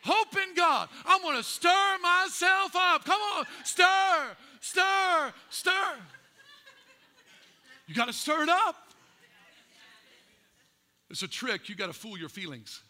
Hope 0.04 0.36
in 0.36 0.54
God. 0.54 0.88
I'm 1.04 1.22
going 1.22 1.36
to 1.36 1.42
stir 1.42 1.96
myself 2.02 2.74
up. 2.76 3.04
Come 3.04 3.20
on, 3.36 3.44
stir, 3.64 4.36
stir, 4.60 5.32
stir. 5.50 5.94
You 7.86 7.94
got 7.94 8.06
to 8.06 8.12
stir 8.12 8.44
it 8.44 8.48
up. 8.48 8.76
It's 11.10 11.22
a 11.22 11.28
trick. 11.28 11.68
You 11.68 11.74
got 11.74 11.86
to 11.86 11.92
fool 11.92 12.18
your 12.18 12.28
feelings. 12.28 12.82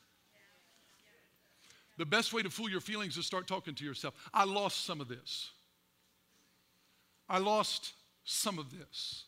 The 1.97 2.07
best 2.07 2.33
way 2.33 2.43
to 2.43 2.51
fool 2.51 2.69
your 2.69 2.81
feelings 2.81 3.17
is 3.17 3.27
start 3.27 3.47
talking 3.47 3.75
to 3.75 3.85
yourself. 3.85 4.15
I 4.33 4.45
lost 4.45 4.85
some 4.85 5.01
of 5.01 5.09
this. 5.09 5.51
I 7.29 7.39
lost 7.39 7.93
some 8.25 8.59
of 8.59 8.71
this. 8.71 9.25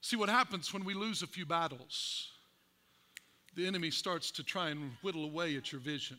See 0.00 0.16
what 0.16 0.28
happens 0.28 0.72
when 0.72 0.84
we 0.84 0.94
lose 0.94 1.22
a 1.22 1.26
few 1.26 1.46
battles? 1.46 2.28
The 3.60 3.66
enemy 3.66 3.90
starts 3.90 4.30
to 4.30 4.42
try 4.42 4.70
and 4.70 4.92
whittle 5.02 5.22
away 5.22 5.54
at 5.56 5.70
your 5.70 5.82
vision. 5.82 6.16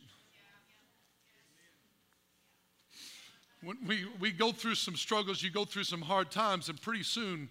When 3.64 3.78
we, 3.84 4.06
we 4.20 4.30
go 4.30 4.52
through 4.52 4.76
some 4.76 4.94
struggles, 4.94 5.42
you 5.42 5.50
go 5.50 5.64
through 5.64 5.82
some 5.82 6.02
hard 6.02 6.30
times, 6.30 6.68
and 6.68 6.80
pretty 6.80 7.02
soon 7.02 7.48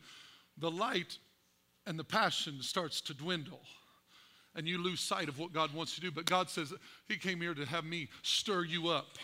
the 0.57 0.71
light 0.71 1.17
and 1.85 1.99
the 1.99 2.05
passion 2.05 2.61
starts 2.61 3.01
to 3.01 3.13
dwindle 3.13 3.59
and 4.55 4.65
you 4.65 4.81
lose 4.81 5.01
sight 5.01 5.27
of 5.27 5.37
what 5.37 5.51
God 5.51 5.73
wants 5.73 5.93
to 5.95 5.99
do. 5.99 6.09
But 6.09 6.23
God 6.23 6.49
says, 6.49 6.73
He 7.09 7.17
came 7.17 7.41
here 7.41 7.53
to 7.53 7.65
have 7.65 7.83
me 7.83 8.07
stir 8.21 8.63
you 8.63 8.87
up 8.87 9.17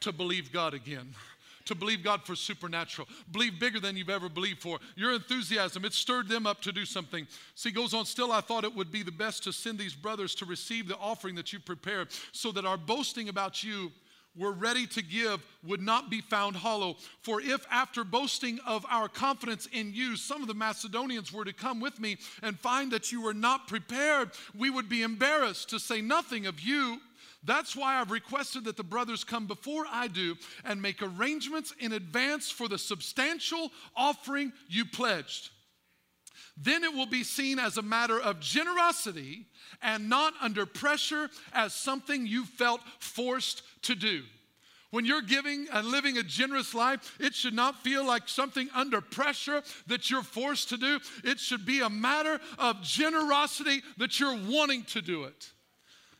to 0.00 0.10
believe 0.10 0.50
God 0.50 0.72
again. 0.72 1.14
To 1.68 1.74
believe 1.74 2.02
God 2.02 2.22
for 2.24 2.34
supernatural. 2.34 3.08
Believe 3.30 3.60
bigger 3.60 3.78
than 3.78 3.94
you've 3.94 4.08
ever 4.08 4.30
believed 4.30 4.62
for. 4.62 4.78
Your 4.96 5.12
enthusiasm, 5.12 5.84
it 5.84 5.92
stirred 5.92 6.26
them 6.26 6.46
up 6.46 6.62
to 6.62 6.72
do 6.72 6.86
something. 6.86 7.26
See, 7.54 7.70
goes 7.70 7.92
on, 7.92 8.06
still 8.06 8.32
I 8.32 8.40
thought 8.40 8.64
it 8.64 8.74
would 8.74 8.90
be 8.90 9.02
the 9.02 9.12
best 9.12 9.44
to 9.44 9.52
send 9.52 9.78
these 9.78 9.94
brothers 9.94 10.34
to 10.36 10.46
receive 10.46 10.88
the 10.88 10.96
offering 10.96 11.34
that 11.34 11.52
you 11.52 11.60
prepared 11.60 12.08
so 12.32 12.52
that 12.52 12.64
our 12.64 12.78
boasting 12.78 13.28
about 13.28 13.62
you 13.62 13.92
were 14.34 14.52
ready 14.52 14.86
to 14.86 15.02
give 15.02 15.44
would 15.62 15.82
not 15.82 16.08
be 16.08 16.22
found 16.22 16.56
hollow. 16.56 16.96
For 17.20 17.40
if 17.40 17.66
after 17.70 18.02
boasting 18.02 18.60
of 18.66 18.86
our 18.88 19.08
confidence 19.08 19.66
in 19.70 19.92
you, 19.92 20.16
some 20.16 20.40
of 20.40 20.48
the 20.48 20.54
Macedonians 20.54 21.32
were 21.32 21.44
to 21.44 21.52
come 21.52 21.80
with 21.80 22.00
me 22.00 22.16
and 22.42 22.58
find 22.58 22.92
that 22.92 23.12
you 23.12 23.20
were 23.20 23.34
not 23.34 23.68
prepared, 23.68 24.30
we 24.56 24.70
would 24.70 24.88
be 24.88 25.02
embarrassed 25.02 25.68
to 25.70 25.78
say 25.78 26.00
nothing 26.00 26.46
of 26.46 26.60
you. 26.60 27.00
That's 27.44 27.76
why 27.76 28.00
I've 28.00 28.10
requested 28.10 28.64
that 28.64 28.76
the 28.76 28.84
brothers 28.84 29.24
come 29.24 29.46
before 29.46 29.86
I 29.90 30.08
do 30.08 30.36
and 30.64 30.82
make 30.82 31.02
arrangements 31.02 31.72
in 31.78 31.92
advance 31.92 32.50
for 32.50 32.68
the 32.68 32.78
substantial 32.78 33.70
offering 33.96 34.52
you 34.68 34.84
pledged. 34.84 35.50
Then 36.56 36.82
it 36.82 36.92
will 36.92 37.06
be 37.06 37.22
seen 37.22 37.60
as 37.60 37.76
a 37.76 37.82
matter 37.82 38.20
of 38.20 38.40
generosity 38.40 39.46
and 39.80 40.08
not 40.08 40.34
under 40.40 40.66
pressure 40.66 41.30
as 41.52 41.72
something 41.72 42.26
you 42.26 42.44
felt 42.44 42.80
forced 42.98 43.62
to 43.82 43.94
do. 43.94 44.24
When 44.90 45.04
you're 45.04 45.22
giving 45.22 45.68
and 45.72 45.86
living 45.86 46.16
a 46.16 46.22
generous 46.22 46.74
life, 46.74 47.16
it 47.20 47.34
should 47.34 47.54
not 47.54 47.82
feel 47.82 48.04
like 48.04 48.28
something 48.28 48.68
under 48.74 49.00
pressure 49.00 49.62
that 49.86 50.10
you're 50.10 50.22
forced 50.22 50.70
to 50.70 50.78
do. 50.78 50.98
It 51.22 51.38
should 51.38 51.66
be 51.66 51.80
a 51.80 51.90
matter 51.90 52.40
of 52.58 52.82
generosity 52.82 53.82
that 53.98 54.18
you're 54.18 54.38
wanting 54.48 54.84
to 54.84 55.02
do 55.02 55.24
it. 55.24 55.52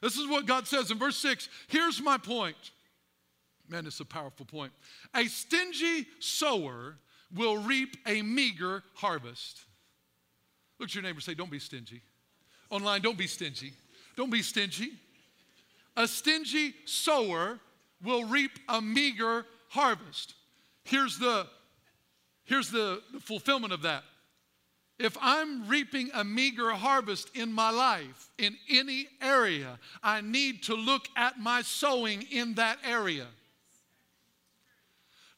This 0.00 0.16
is 0.16 0.28
what 0.28 0.46
God 0.46 0.66
says 0.66 0.90
in 0.90 0.98
verse 0.98 1.16
6. 1.16 1.48
Here's 1.68 2.00
my 2.00 2.18
point. 2.18 2.56
Man, 3.68 3.86
it's 3.86 4.00
a 4.00 4.04
powerful 4.04 4.46
point. 4.46 4.72
A 5.14 5.26
stingy 5.26 6.06
sower 6.20 6.96
will 7.34 7.58
reap 7.58 7.96
a 8.06 8.22
meager 8.22 8.82
harvest. 8.94 9.60
Look 10.78 10.90
at 10.90 10.94
your 10.94 11.02
neighbor 11.02 11.20
say, 11.20 11.34
Don't 11.34 11.50
be 11.50 11.58
stingy. 11.58 12.02
Online, 12.70 13.00
don't 13.00 13.18
be 13.18 13.26
stingy. 13.26 13.72
Don't 14.16 14.30
be 14.30 14.42
stingy. 14.42 14.92
A 15.96 16.06
stingy 16.06 16.74
sower 16.84 17.58
will 18.02 18.24
reap 18.24 18.52
a 18.68 18.80
meager 18.80 19.44
harvest. 19.68 20.34
Here's 20.84 21.18
the, 21.18 21.46
here's 22.44 22.70
the, 22.70 23.02
the 23.12 23.20
fulfillment 23.20 23.72
of 23.72 23.82
that. 23.82 24.04
If 24.98 25.16
I'm 25.20 25.68
reaping 25.68 26.10
a 26.12 26.24
meager 26.24 26.70
harvest 26.70 27.30
in 27.36 27.52
my 27.52 27.70
life, 27.70 28.30
in 28.36 28.56
any 28.68 29.08
area, 29.22 29.78
I 30.02 30.20
need 30.22 30.64
to 30.64 30.74
look 30.74 31.08
at 31.16 31.38
my 31.38 31.62
sowing 31.62 32.22
in 32.30 32.54
that 32.54 32.78
area. 32.84 33.26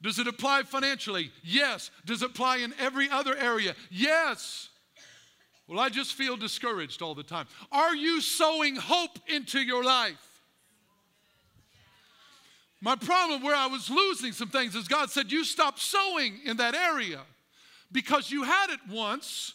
Does 0.03 0.19
it 0.19 0.27
apply 0.27 0.63
financially? 0.63 1.31
Yes. 1.43 1.91
Does 2.07 2.23
it 2.23 2.31
apply 2.31 2.59
in 2.59 2.73
every 2.79 3.11
other 3.11 3.37
area? 3.37 3.75
Yes. 3.91 4.71
Well, 5.69 5.79
I 5.79 5.91
just 5.91 6.15
feel 6.15 6.39
discouraged 6.39 7.03
all 7.03 7.15
the 7.15 7.23
time. 7.23 7.47
Are 7.71 7.95
you 7.95 8.23
sowing 8.23 8.77
hope 8.77 9.19
into 9.29 9.61
your 9.61 9.85
life? 9.85 10.27
My 12.81 12.97
problem 12.97 13.43
where 13.43 13.55
I 13.55 13.67
was 13.67 13.91
losing 13.91 14.33
some 14.33 14.49
things 14.49 14.75
is 14.75 14.89
God 14.89 15.11
said, 15.11 15.31
You 15.31 15.45
stop 15.45 15.79
sowing 15.79 16.41
in 16.47 16.57
that 16.57 16.75
area 16.75 17.21
because 17.93 18.31
you 18.31 18.45
had 18.45 18.71
it 18.71 18.81
once. 18.91 19.55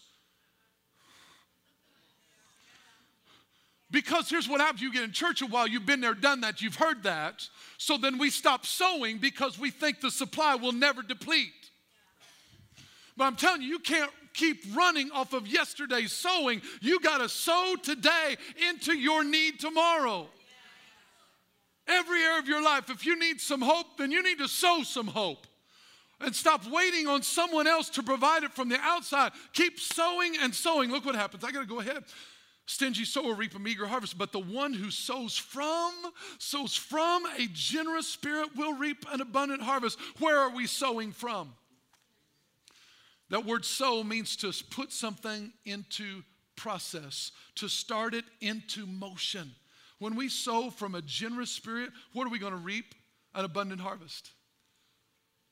Because 3.92 4.30
here's 4.30 4.50
what 4.50 4.60
happens 4.60 4.82
you 4.82 4.92
get 4.92 5.04
in 5.04 5.12
church 5.12 5.42
a 5.42 5.46
while, 5.46 5.68
you've 5.68 5.86
been 5.86 6.02
there, 6.02 6.14
done 6.14 6.42
that, 6.42 6.62
you've 6.62 6.76
heard 6.76 7.04
that. 7.04 7.48
So 7.78 7.98
then 7.98 8.18
we 8.18 8.30
stop 8.30 8.66
sowing 8.66 9.20
because 9.20 9.58
we 9.58 9.72
think 9.72 10.02
the 10.02 10.12
supply 10.12 10.56
will 10.56 10.74
never 10.74 11.02
deplete. 11.02 11.52
But 13.16 13.26
I'm 13.26 13.36
telling 13.36 13.62
you, 13.62 13.70
you 13.70 13.80
can't 13.80 14.12
keep 14.34 14.64
running 14.76 15.12
off 15.12 15.34
of 15.34 15.48
yesterday's 15.48 16.12
sowing. 16.12 16.62
You 16.82 17.00
got 17.00 17.20
to 17.20 17.30
sow 17.30 17.76
today 17.82 18.36
into 18.70 18.94
your 18.94 19.24
need 19.24 19.60
tomorrow. 19.60 20.28
Every 21.88 22.22
area 22.22 22.40
of 22.40 22.48
your 22.48 22.64
life, 22.64 22.90
if 22.90 23.06
you 23.06 23.18
need 23.18 23.40
some 23.40 23.62
hope, 23.62 23.98
then 23.98 24.12
you 24.12 24.24
need 24.24 24.40
to 24.40 24.48
sow 24.48 24.84
some 24.84 25.08
hope. 25.08 25.46
And 26.22 26.34
stop 26.34 26.66
waiting 26.68 27.08
on 27.08 27.24
someone 27.24 27.68
else 27.68 27.90
to 27.92 28.04
provide 28.04 28.44
it 28.44 28.54
from 28.54 28.70
the 28.70 28.80
outside. 28.80 29.34
Keep 29.54 29.80
sowing 29.80 30.38
and 30.42 30.56
sowing. 30.56 30.90
Look 30.90 31.06
what 31.06 31.16
happens. 31.16 31.44
I 31.44 31.52
got 31.52 31.62
to 31.62 31.68
go 31.68 31.80
ahead. 31.80 32.04
Stingy 32.68 33.06
sower 33.06 33.36
reap 33.36 33.54
a 33.54 33.60
meager 33.60 33.86
harvest, 33.86 34.18
but 34.18 34.32
the 34.32 34.40
one 34.40 34.74
who 34.74 34.90
sows 34.90 35.38
from, 35.38 35.94
sows 36.40 36.76
from 36.76 37.26
a 37.38 37.48
generous 37.52 38.08
spirit 38.08 38.50
will 38.56 38.74
reap 38.74 39.06
an 39.12 39.22
abundant 39.22 39.62
harvest. 39.62 40.00
Where 40.18 40.40
are 40.40 40.50
we 40.50 40.66
sowing 40.66 41.12
from? 41.12 41.54
That 43.30 43.46
word 43.46 43.66
sow 43.66 44.04
means 44.04 44.36
to 44.38 44.52
put 44.72 44.92
something 44.92 45.52
into 45.66 46.24
process, 46.56 47.32
to 47.56 47.68
start 47.68 48.14
it 48.14 48.26
into 48.42 48.88
motion. 48.88 49.52
When 50.00 50.16
we 50.16 50.30
sow 50.30 50.70
from 50.70 50.96
a 50.96 51.02
generous 51.02 51.52
spirit, 51.52 51.92
what 52.14 52.26
are 52.26 52.32
we 52.32 52.40
going 52.40 52.54
to 52.54 52.58
reap? 52.58 52.96
An 53.36 53.46
abundant 53.46 53.82
harvest. 53.82 54.32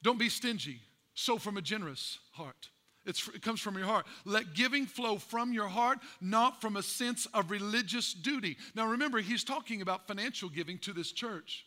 Don't 0.04 0.20
be 0.20 0.30
stingy. 0.30 0.82
Sow 1.16 1.38
from 1.38 1.58
a 1.58 1.62
generous 1.62 2.20
heart. 2.34 2.70
It's, 3.06 3.28
it 3.30 3.42
comes 3.42 3.60
from 3.60 3.78
your 3.78 3.88
heart. 3.88 4.06
Let 4.26 4.54
giving 4.54 4.86
flow 4.86 5.18
from 5.18 5.52
your 5.52 5.68
heart, 5.68 6.00
not 6.22 6.62
from 6.62 6.78
a 6.78 6.84
sense 6.84 7.26
of 7.34 7.52
religious 7.52 8.14
duty. 8.14 8.58
Now 8.76 8.88
remember, 8.88 9.20
he's 9.20 9.44
talking 9.44 9.82
about 9.82 10.08
financial 10.08 10.50
giving 10.50 10.78
to 10.80 10.94
this 10.94 11.12
church. 11.12 11.66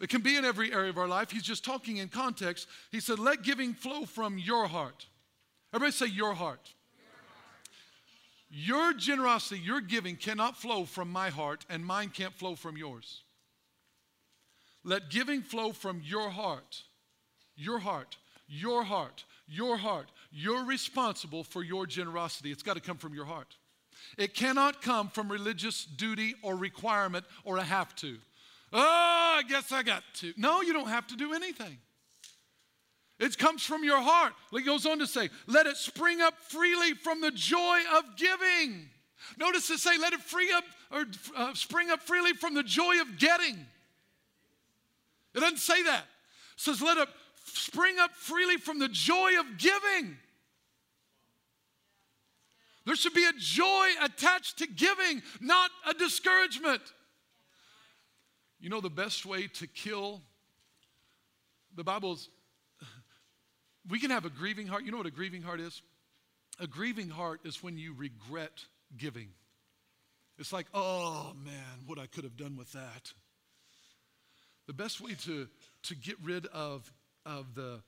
It 0.00 0.08
can 0.08 0.20
be 0.20 0.36
in 0.36 0.44
every 0.44 0.72
area 0.72 0.90
of 0.90 0.98
our 0.98 1.08
life. 1.08 1.30
He's 1.30 1.42
just 1.42 1.64
talking 1.64 1.98
in 1.98 2.08
context. 2.08 2.66
He 2.90 3.00
said, 3.00 3.18
Let 3.18 3.42
giving 3.42 3.72
flow 3.72 4.04
from 4.04 4.36
your 4.36 4.66
heart. 4.66 5.06
Everybody 5.72 5.92
say, 5.92 6.06
Your 6.06 6.34
heart. 6.34 6.74
Your 8.50 8.92
generosity, 8.92 9.60
your 9.60 9.80
giving 9.80 10.16
cannot 10.16 10.58
flow 10.58 10.84
from 10.84 11.10
my 11.10 11.30
heart, 11.30 11.64
and 11.70 11.86
mine 11.86 12.10
can't 12.10 12.34
flow 12.34 12.54
from 12.54 12.76
yours. 12.76 13.22
Let 14.84 15.08
giving 15.08 15.40
flow 15.40 15.72
from 15.72 16.02
your 16.04 16.28
heart. 16.28 16.82
Your 17.62 17.78
heart. 17.78 18.16
Your 18.48 18.82
heart. 18.82 19.24
Your 19.46 19.76
heart. 19.76 20.08
You're 20.30 20.64
responsible 20.64 21.44
for 21.44 21.62
your 21.62 21.86
generosity. 21.86 22.50
It's 22.50 22.62
got 22.62 22.74
to 22.74 22.80
come 22.80 22.96
from 22.96 23.14
your 23.14 23.24
heart. 23.24 23.56
It 24.18 24.34
cannot 24.34 24.82
come 24.82 25.08
from 25.08 25.30
religious 25.30 25.84
duty 25.84 26.34
or 26.42 26.56
requirement 26.56 27.24
or 27.44 27.58
a 27.58 27.62
have 27.62 27.94
to. 27.96 28.16
Oh, 28.72 29.34
I 29.38 29.42
guess 29.48 29.70
I 29.70 29.82
got 29.82 30.02
to. 30.14 30.32
No, 30.36 30.62
you 30.62 30.72
don't 30.72 30.88
have 30.88 31.06
to 31.08 31.16
do 31.16 31.34
anything. 31.34 31.78
It 33.20 33.38
comes 33.38 33.62
from 33.62 33.84
your 33.84 34.00
heart. 34.00 34.32
He 34.50 34.62
goes 34.62 34.84
on 34.86 34.98
to 34.98 35.06
say, 35.06 35.28
let 35.46 35.66
it 35.66 35.76
spring 35.76 36.20
up 36.20 36.34
freely 36.48 36.94
from 36.94 37.20
the 37.20 37.30
joy 37.30 37.78
of 37.96 38.04
giving. 38.16 38.88
Notice 39.38 39.70
it 39.70 39.78
say, 39.78 39.96
let 39.98 40.12
it 40.12 40.20
free 40.20 40.50
up 40.52 40.64
or 40.90 41.04
uh, 41.36 41.54
spring 41.54 41.90
up 41.90 42.02
freely 42.02 42.32
from 42.32 42.54
the 42.54 42.62
joy 42.64 43.00
of 43.00 43.18
getting. 43.18 43.54
It 45.34 45.40
doesn't 45.40 45.58
say 45.58 45.82
that. 45.84 46.04
It 46.54 46.60
says, 46.60 46.82
let 46.82 46.98
it 46.98 47.08
spring 47.44 47.96
up 47.98 48.12
freely 48.12 48.56
from 48.56 48.78
the 48.78 48.88
joy 48.88 49.38
of 49.38 49.58
giving. 49.58 50.16
There 52.84 52.96
should 52.96 53.14
be 53.14 53.24
a 53.24 53.32
joy 53.38 53.88
attached 54.02 54.58
to 54.58 54.66
giving, 54.66 55.22
not 55.40 55.70
a 55.88 55.94
discouragement. 55.94 56.82
You 58.60 58.70
know 58.70 58.80
the 58.80 58.90
best 58.90 59.24
way 59.24 59.46
to 59.46 59.66
kill 59.66 60.20
the 61.74 61.84
Bible's 61.84 62.28
we 63.88 63.98
can 63.98 64.10
have 64.10 64.24
a 64.24 64.30
grieving 64.30 64.66
heart. 64.66 64.84
You 64.84 64.92
know 64.92 64.98
what 64.98 65.06
a 65.06 65.10
grieving 65.10 65.42
heart 65.42 65.60
is? 65.60 65.82
A 66.60 66.66
grieving 66.66 67.08
heart 67.08 67.40
is 67.44 67.62
when 67.62 67.76
you 67.76 67.94
regret 67.94 68.64
giving. 68.96 69.28
It's 70.38 70.52
like, 70.52 70.66
oh 70.72 71.32
man, 71.44 71.86
what 71.86 71.98
I 71.98 72.06
could 72.06 72.24
have 72.24 72.36
done 72.36 72.56
with 72.56 72.72
that. 72.72 73.12
The 74.66 74.72
best 74.72 75.00
way 75.00 75.14
to, 75.24 75.48
to 75.84 75.94
get 75.96 76.16
rid 76.22 76.46
of, 76.46 76.90
of 77.26 77.54
the, 77.54 77.80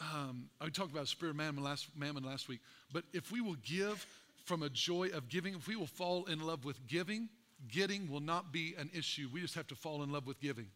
um, 0.00 0.48
I 0.60 0.68
talked 0.68 0.92
about 0.92 1.08
spirit 1.08 1.30
of 1.30 1.36
mammon 1.36 1.62
last, 1.62 1.88
mammon 1.96 2.24
last 2.24 2.48
week, 2.48 2.60
but 2.92 3.04
if 3.12 3.32
we 3.32 3.40
will 3.40 3.56
give 3.64 4.06
from 4.44 4.62
a 4.62 4.68
joy 4.68 5.08
of 5.08 5.28
giving, 5.28 5.54
if 5.54 5.66
we 5.66 5.76
will 5.76 5.86
fall 5.86 6.24
in 6.26 6.40
love 6.40 6.64
with 6.64 6.86
giving, 6.86 7.28
getting 7.70 8.10
will 8.10 8.20
not 8.20 8.52
be 8.52 8.74
an 8.78 8.90
issue. 8.94 9.28
We 9.32 9.40
just 9.40 9.54
have 9.54 9.66
to 9.68 9.74
fall 9.74 10.02
in 10.02 10.12
love 10.12 10.26
with 10.26 10.40
giving. 10.40 10.68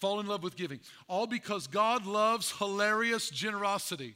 Fall 0.00 0.20
in 0.20 0.26
love 0.26 0.42
with 0.42 0.56
giving. 0.56 0.80
All 1.08 1.26
because 1.26 1.66
God 1.66 2.06
loves 2.06 2.52
hilarious 2.52 3.30
generosity. 3.30 4.14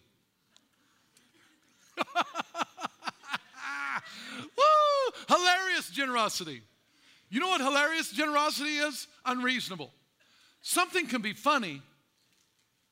Woo! 4.38 4.64
Hilarious 5.28 5.90
generosity. 5.90 6.62
You 7.30 7.40
know 7.40 7.48
what 7.48 7.60
hilarious 7.60 8.12
generosity 8.12 8.76
is? 8.76 9.08
Unreasonable. 9.24 9.90
Something 10.60 11.06
can 11.06 11.22
be 11.22 11.32
funny, 11.32 11.82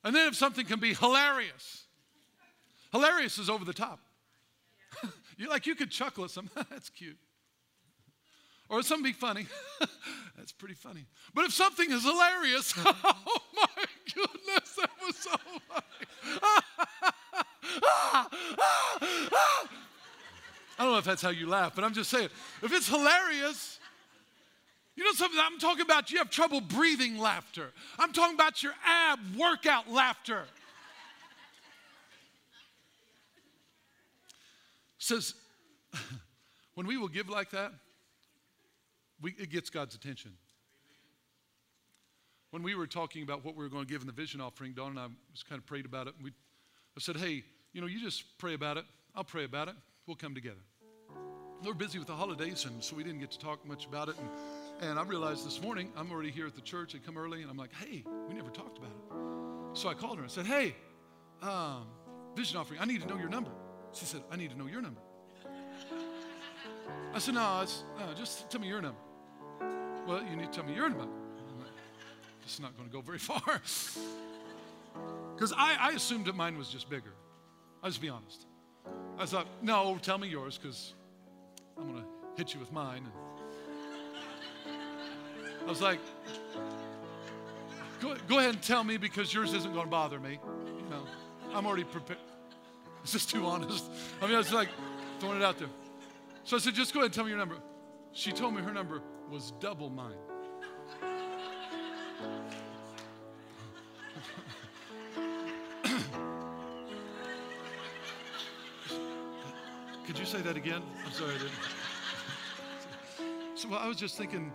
and 0.05 0.15
then 0.15 0.29
if 0.29 0.35
something 0.35 0.67
can 0.67 0.81
be 0.81 0.95
hilarious. 0.95 1.85
Hilarious 2.93 3.39
is 3.39 3.49
over 3.49 3.65
the 3.65 3.73
top. 3.73 4.01
you 5.37 5.49
like 5.49 5.67
you 5.67 5.75
could 5.75 5.91
chuckle 5.91 6.25
at 6.25 6.31
something. 6.31 6.65
That's 6.71 6.91
cute. 6.91 7.19
Or 8.69 8.83
something 8.83 9.05
be 9.05 9.13
funny. 9.13 9.47
That's 10.37 10.53
pretty 10.53 10.75
funny. 10.75 11.07
But 11.35 11.45
if 11.45 11.53
something 11.53 11.91
is 11.91 12.05
hilarious, 12.05 12.73
oh 12.77 13.39
my 13.55 13.85
goodness, 14.15 14.77
that 14.77 14.91
was 15.05 15.17
so 15.17 15.37
funny. 15.69 15.85
I 20.79 20.85
don't 20.85 20.93
know 20.93 20.99
if 20.99 21.05
that's 21.05 21.21
how 21.21 21.31
you 21.31 21.47
laugh, 21.49 21.75
but 21.75 21.85
I'm 21.85 21.93
just 21.93 22.11
saying, 22.11 22.29
if 22.63 22.73
it's 22.73 22.89
hilarious, 22.89 23.80
you 25.01 25.07
know 25.07 25.13
something? 25.13 25.41
I'm 25.43 25.59
talking 25.59 25.81
about 25.81 26.11
you 26.11 26.19
have 26.19 26.29
trouble 26.29 26.61
breathing 26.61 27.17
laughter. 27.17 27.71
I'm 27.99 28.13
talking 28.13 28.35
about 28.35 28.63
your 28.63 28.75
ab 28.85 29.19
workout 29.35 29.91
laughter. 29.91 30.43
Says, 34.99 35.33
when 36.75 36.87
we 36.87 36.99
will 36.99 37.09
give 37.09 37.31
like 37.31 37.51
that, 37.53 37.73
we, 39.23 39.31
it 39.39 39.49
gets 39.49 39.71
God's 39.71 39.95
attention. 39.95 40.33
When 42.51 42.63
we 42.63 42.75
were 42.75 42.87
talking 42.87 43.23
about 43.23 43.43
what 43.43 43.57
we 43.57 43.65
were 43.65 43.71
going 43.71 43.87
to 43.87 43.91
give 43.91 44.03
in 44.03 44.07
the 44.07 44.13
vision 44.13 44.43
offering, 44.43 44.75
Dawn 44.75 44.91
and 44.91 44.99
I 44.99 45.07
was 45.33 45.43
kind 45.43 45.59
of 45.59 45.65
prayed 45.65 45.87
about 45.87 46.09
it. 46.09 46.15
We, 46.23 46.33
I 46.95 47.01
said, 47.01 47.17
hey, 47.17 47.43
you 47.73 47.81
know, 47.81 47.87
you 47.87 48.03
just 48.03 48.37
pray 48.37 48.53
about 48.53 48.77
it. 48.77 48.85
I'll 49.15 49.25
pray 49.25 49.45
about 49.45 49.69
it. 49.69 49.77
We'll 50.07 50.17
come 50.17 50.35
together. 50.35 50.61
We 51.63 51.69
were 51.69 51.75
busy 51.75 51.99
with 51.99 52.09
the 52.09 52.15
holidays, 52.15 52.67
and 52.67 52.85
so 52.85 52.97
we 52.97 53.03
didn't 53.03 53.21
get 53.21 53.31
to 53.31 53.39
talk 53.39 53.67
much 53.67 53.87
about 53.87 54.11
it. 54.11 54.19
And, 54.19 54.29
and 54.81 54.99
I 54.99 55.03
realized 55.03 55.47
this 55.47 55.61
morning, 55.63 55.93
I'm 55.97 56.11
already 56.11 56.31
here 56.31 56.47
at 56.47 56.55
the 56.55 56.61
church. 56.61 56.95
I 56.95 56.99
come 56.99 57.19
early, 57.19 57.43
and 57.43 57.51
I'm 57.51 57.57
like, 57.57 57.73
hey, 57.75 58.05
we 58.29 58.35
never 58.35 58.51
talked 58.51 58.79
about 58.79 58.91
it. 58.91 59.77
So 59.77 59.89
I 59.89 59.95
called 59.95 60.17
her 60.17 60.23
and 60.23 60.33
said, 60.33 60.47
hey, 60.47 60.75
um, 61.43 61.87
vision 62.35 62.57
offering, 62.57 62.81
I 62.81 62.87
need 62.87 63.03
to 63.03 63.09
know 63.09 63.17
your 63.17 63.29
number. 63.29 63.51
She 63.93 64.05
said, 64.05 64.23
I 64.31 64.37
need 64.37 64.51
to 64.51 64.59
know 64.59 64.67
your 64.67 64.81
number. 64.81 65.01
I 67.13 67.19
said, 67.19 67.35
no, 67.35 67.65
no 67.99 68.15
just 68.15 68.51
tell 68.51 68.61
me 68.61 68.69
your 68.69 68.81
number. 68.81 68.99
Well, 70.07 70.23
you 70.29 70.37
need 70.37 70.53
to 70.53 70.59
tell 70.59 70.65
me 70.65 70.75
your 70.75 70.89
number. 70.89 71.09
It's 72.45 72.59
not 72.59 72.77
going 72.77 72.89
to 72.89 72.93
go 72.93 73.01
very 73.01 73.19
far. 73.31 73.61
Because 75.35 75.53
I, 75.57 75.77
I 75.81 75.91
assumed 75.93 76.25
that 76.25 76.35
mine 76.35 76.57
was 76.57 76.69
just 76.69 76.89
bigger. 76.89 77.13
I'll 77.83 77.91
just 77.91 78.03
be 78.03 78.09
honest. 78.09 78.47
I 79.19 79.27
thought, 79.27 79.47
no, 79.63 79.99
tell 80.03 80.19
me 80.19 80.29
yours 80.29 80.59
because 80.59 80.95
I'm 81.79 81.93
going 81.93 82.03
to 82.03 82.07
hit 82.37 82.55
you 82.55 82.61
with 82.61 82.73
mine. 82.73 83.07
I 85.65 85.69
was 85.69 85.81
like, 85.81 86.01
go, 88.01 88.17
go 88.29 88.39
ahead 88.39 88.55
and 88.55 88.63
tell 88.63 88.85
me 88.85 88.97
because 88.97 89.33
yours 89.33 89.55
isn't 89.55 89.73
going 89.73 89.85
to 89.85 89.91
bother 89.91 90.19
me. 90.19 90.41
You 90.83 90.91
know, 90.91 91.05
I'm 91.55 91.67
already 91.67 91.85
prepared. 91.85 92.19
Is 93.05 93.13
this 93.13 93.27
too 93.27 93.47
honest? 93.47 93.85
I 94.21 94.27
mean, 94.27 94.35
I 94.35 94.39
was 94.39 94.53
like 94.53 94.69
throwing 95.21 95.41
it 95.41 95.45
out 95.45 95.59
there. 95.59 95.69
So 96.45 96.57
I 96.57 96.61
said, 96.61 96.75
just 96.75 96.93
go 96.93 97.01
ahead 97.01 97.07
and 97.07 97.15
tell 97.15 97.25
me 97.25 97.31
your 97.31 97.39
number. 97.39 97.57
She 98.13 98.33
told 98.33 98.55
me 98.55 98.63
her 98.63 98.73
number 98.73 99.01
was 99.31 99.53
double 99.61 99.91
mine. 99.91 100.17
Could 110.07 110.19
you 110.19 110.27
say 110.27 110.41
that 110.41 110.57
again? 110.57 110.83
I'm 111.07 111.13
sorry, 111.13 111.35
I 111.35 111.39
didn't. 111.39 111.53
So 113.55 113.69
well, 113.69 113.79
I 113.79 113.87
was 113.87 113.97
just 113.97 114.19
thinking, 114.19 114.51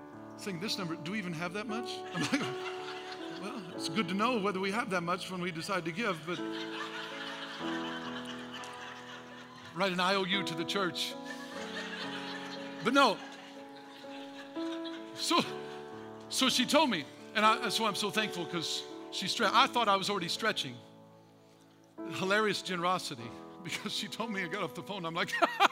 saying 0.45 0.59
this 0.59 0.77
number, 0.77 0.95
do 1.03 1.13
we 1.13 1.17
even 1.17 1.33
have 1.33 1.53
that 1.53 1.65
much? 1.65 1.93
I'm 2.13 2.21
like, 2.21 2.41
well, 3.41 3.59
it's 3.75 3.89
good 3.89 4.07
to 4.09 4.13
know 4.13 4.37
whether 4.37 4.59
we 4.59 4.69
have 4.69 4.91
that 4.91 5.01
much 5.01 5.31
when 5.31 5.41
we 5.41 5.49
decide 5.49 5.83
to 5.85 5.91
give, 5.91 6.19
but 6.27 6.39
write 9.75 9.91
an 9.91 9.99
IOU 9.99 10.43
to 10.43 10.53
the 10.53 10.63
church. 10.63 11.15
But 12.83 12.93
no, 12.93 13.17
so, 15.15 15.43
so 16.29 16.47
she 16.47 16.63
told 16.63 16.91
me, 16.91 17.05
and 17.33 17.43
I, 17.43 17.57
that's 17.57 17.79
why 17.79 17.87
I'm 17.87 17.95
so 17.95 18.11
thankful 18.11 18.45
because 18.45 18.83
she 19.09 19.27
stretched. 19.27 19.55
I 19.55 19.65
thought 19.65 19.87
I 19.87 19.95
was 19.95 20.11
already 20.11 20.27
stretching. 20.27 20.75
Hilarious 22.19 22.61
generosity 22.61 23.31
because 23.63 23.91
she 23.91 24.07
told 24.07 24.31
me 24.31 24.43
I 24.43 24.47
got 24.47 24.61
off 24.61 24.75
the 24.75 24.83
phone. 24.83 25.07
I'm 25.07 25.15
like, 25.15 25.33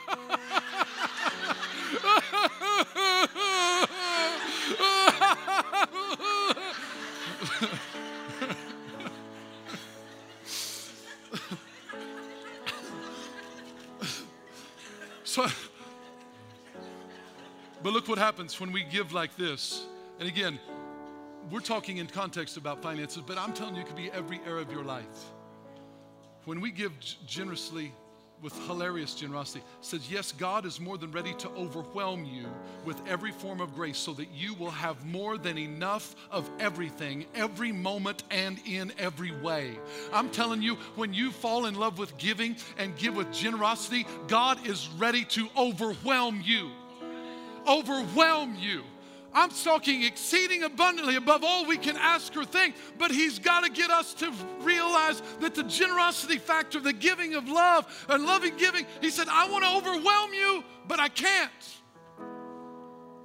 but 17.94 18.00
look 18.00 18.08
what 18.08 18.18
happens 18.18 18.60
when 18.60 18.72
we 18.72 18.84
give 18.84 19.14
like 19.14 19.36
this. 19.38 19.86
And 20.20 20.28
again, 20.28 20.60
we're 21.52 21.60
talking 21.60 21.98
in 21.98 22.08
context 22.08 22.58
about 22.58 22.82
finances, 22.82 23.22
but 23.26 23.38
I'm 23.38 23.54
telling 23.54 23.76
you, 23.76 23.82
it 23.82 23.88
could 23.88 23.96
be 23.96 24.10
every 24.12 24.42
area 24.48 24.64
of 24.64 24.72
your 24.72 24.84
life. 24.84 25.06
When 26.46 26.60
we 26.60 26.72
give 26.72 26.92
generously 27.28 27.94
with 28.42 28.58
hilarious 28.66 29.14
generosity, 29.14 29.64
says, 29.82 30.10
Yes, 30.10 30.32
God 30.32 30.66
is 30.66 30.80
more 30.80 30.98
than 30.98 31.12
ready 31.12 31.36
to 31.36 31.50
overwhelm 31.50 32.26
you 32.26 32.48
with 32.84 33.00
every 33.08 33.32
form 33.32 33.62
of 33.62 33.76
grace 33.76 34.00
so 34.00 34.14
that 34.14 34.32
you 34.34 34.56
will 34.56 34.72
have 34.72 35.06
more 35.06 35.38
than 35.38 35.60
enough 35.60 36.16
of 36.32 36.50
everything, 36.60 37.26
every 37.36 37.72
moment, 37.72 38.24
and 38.32 38.60
in 38.66 38.92
every 38.98 39.32
way. 39.40 39.78
I'm 40.12 40.30
telling 40.30 40.64
you, 40.64 40.76
when 40.96 41.14
you 41.14 41.32
fall 41.32 41.68
in 41.68 41.76
love 41.76 42.00
with 42.00 42.18
giving 42.18 42.56
and 42.78 42.98
give 42.98 43.16
with 43.16 43.32
generosity, 43.32 44.08
God 44.28 44.66
is 44.66 44.90
ready 44.98 45.26
to 45.26 45.48
overwhelm 45.56 46.42
you 46.44 46.72
overwhelm 47.67 48.56
you. 48.60 48.84
I'm 49.36 49.49
talking 49.49 50.04
exceeding 50.04 50.62
abundantly 50.63 51.15
above 51.15 51.43
all 51.43 51.65
we 51.65 51.78
can 51.78 51.97
ask 51.97 52.36
or 52.38 52.45
think, 52.45 52.76
but 52.99 53.10
He's 53.10 53.39
got 53.39 53.63
to 53.63 53.71
get 53.71 53.89
us 53.89 54.13
to 54.15 54.32
realize 54.62 55.21
that 55.39 55.56
the 55.56 55.63
generosity 55.63 56.38
factor, 56.38 56.80
the 56.80 56.93
giving 56.93 57.34
of 57.34 57.49
love 57.49 58.06
and 58.10 58.26
loving 58.26 58.56
giving, 58.58 58.86
He 59.02 59.10
said, 59.10 59.28
I 59.30 59.49
want 59.49 59.63
to 59.63 59.71
overwhelm 59.71 60.34
you, 60.34 60.63
but 60.88 60.99
I 60.99 61.10
can't 61.10 61.52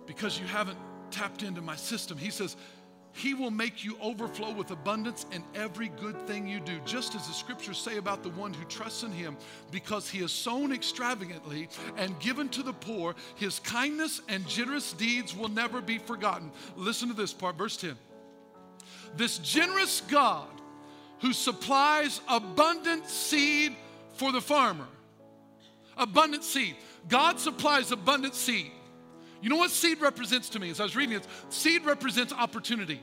because 0.06 0.40
you 0.40 0.46
haven't 0.46 0.78
tapped 1.10 1.42
into 1.42 1.60
my 1.60 1.76
system. 1.76 2.16
He 2.16 2.30
says, 2.30 2.56
he 3.18 3.34
will 3.34 3.50
make 3.50 3.84
you 3.84 3.98
overflow 4.00 4.52
with 4.52 4.70
abundance 4.70 5.26
in 5.32 5.42
every 5.54 5.88
good 5.88 6.16
thing 6.26 6.46
you 6.46 6.60
do, 6.60 6.78
just 6.86 7.14
as 7.14 7.26
the 7.26 7.32
scriptures 7.32 7.76
say 7.78 7.96
about 7.96 8.22
the 8.22 8.30
one 8.30 8.54
who 8.54 8.64
trusts 8.66 9.02
in 9.02 9.12
him, 9.12 9.36
because 9.70 10.08
he 10.08 10.20
has 10.20 10.32
sown 10.32 10.72
extravagantly 10.72 11.68
and 11.96 12.18
given 12.20 12.48
to 12.50 12.62
the 12.62 12.72
poor. 12.72 13.14
His 13.34 13.58
kindness 13.58 14.20
and 14.28 14.46
generous 14.46 14.92
deeds 14.92 15.36
will 15.36 15.48
never 15.48 15.80
be 15.80 15.98
forgotten. 15.98 16.52
Listen 16.76 17.08
to 17.08 17.14
this 17.14 17.32
part, 17.32 17.56
verse 17.56 17.76
10. 17.76 17.96
This 19.16 19.38
generous 19.38 20.00
God 20.02 20.48
who 21.20 21.32
supplies 21.32 22.20
abundant 22.28 23.06
seed 23.06 23.74
for 24.14 24.32
the 24.32 24.40
farmer. 24.40 24.86
Abundant 25.96 26.44
seed. 26.44 26.76
God 27.08 27.40
supplies 27.40 27.90
abundant 27.90 28.34
seed. 28.34 28.70
You 29.40 29.50
know 29.50 29.56
what 29.56 29.70
seed 29.70 30.00
represents 30.00 30.48
to 30.50 30.58
me? 30.58 30.70
As 30.70 30.80
I 30.80 30.84
was 30.84 30.96
reading 30.96 31.16
it, 31.16 31.26
seed 31.48 31.84
represents 31.84 32.32
opportunity. 32.32 33.00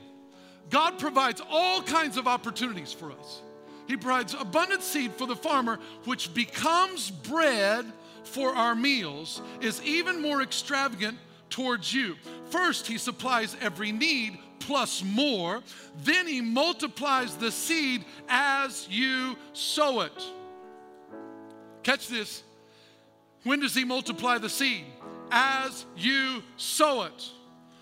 God 0.70 0.98
provides 0.98 1.40
all 1.48 1.82
kinds 1.82 2.16
of 2.16 2.26
opportunities 2.26 2.92
for 2.92 3.12
us. 3.12 3.42
He 3.86 3.96
provides 3.96 4.34
abundant 4.34 4.82
seed 4.82 5.12
for 5.12 5.26
the 5.26 5.36
farmer, 5.36 5.78
which 6.04 6.34
becomes 6.34 7.10
bread 7.10 7.86
for 8.24 8.54
our 8.54 8.74
meals 8.74 9.40
is 9.60 9.82
even 9.82 10.20
more 10.20 10.42
extravagant 10.42 11.18
towards 11.48 11.94
you. 11.94 12.16
First, 12.50 12.86
he 12.86 12.98
supplies 12.98 13.56
every 13.60 13.92
need 13.92 14.38
plus 14.58 15.04
more. 15.04 15.62
Then 16.02 16.26
he 16.26 16.40
multiplies 16.40 17.36
the 17.36 17.52
seed 17.52 18.04
as 18.28 18.88
you 18.90 19.36
sow 19.52 20.00
it. 20.00 20.24
Catch 21.84 22.08
this. 22.08 22.42
When 23.44 23.60
does 23.60 23.74
he 23.74 23.84
multiply 23.84 24.38
the 24.38 24.48
seed? 24.48 24.84
As 25.30 25.86
you 25.96 26.42
sow 26.56 27.02
it. 27.02 27.30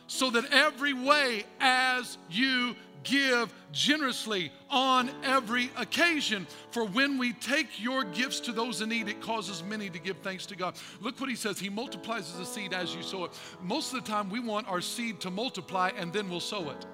So 0.07 0.31
that 0.31 0.53
every 0.53 0.93
way 0.93 1.45
as 1.61 2.19
you 2.31 2.77
give 3.05 3.53
generously 3.71 4.51
on 4.71 5.11
every 5.23 5.71
occasion. 5.77 6.47
For 6.71 6.85
when 6.85 7.19
we 7.19 7.33
take 7.35 7.81
your 7.81 8.03
gifts 8.05 8.41
to 8.41 8.53
those 8.53 8.81
in 8.81 8.89
need, 8.89 9.09
it 9.09 9.21
causes 9.21 9.63
many 9.63 9.89
to 9.91 9.99
give 9.99 10.19
thanks 10.19 10.47
to 10.47 10.57
God. 10.57 10.75
Look 11.01 11.21
what 11.21 11.29
he 11.29 11.37
says. 11.37 11.59
He 11.59 11.69
multiplies 11.69 12.33
the 12.37 12.45
seed 12.45 12.73
as 12.73 12.95
you 12.95 13.03
sow 13.03 13.25
it. 13.25 13.33
Most 13.63 13.93
of 13.93 14.03
the 14.03 14.11
time, 14.11 14.31
we 14.31 14.41
want 14.41 14.67
our 14.69 14.81
seed 14.81 15.21
to 15.21 15.31
multiply 15.31 15.91
and 15.97 16.13
then 16.13 16.29
we'll 16.29 16.41
sow 16.41 16.71
it. 16.71 16.87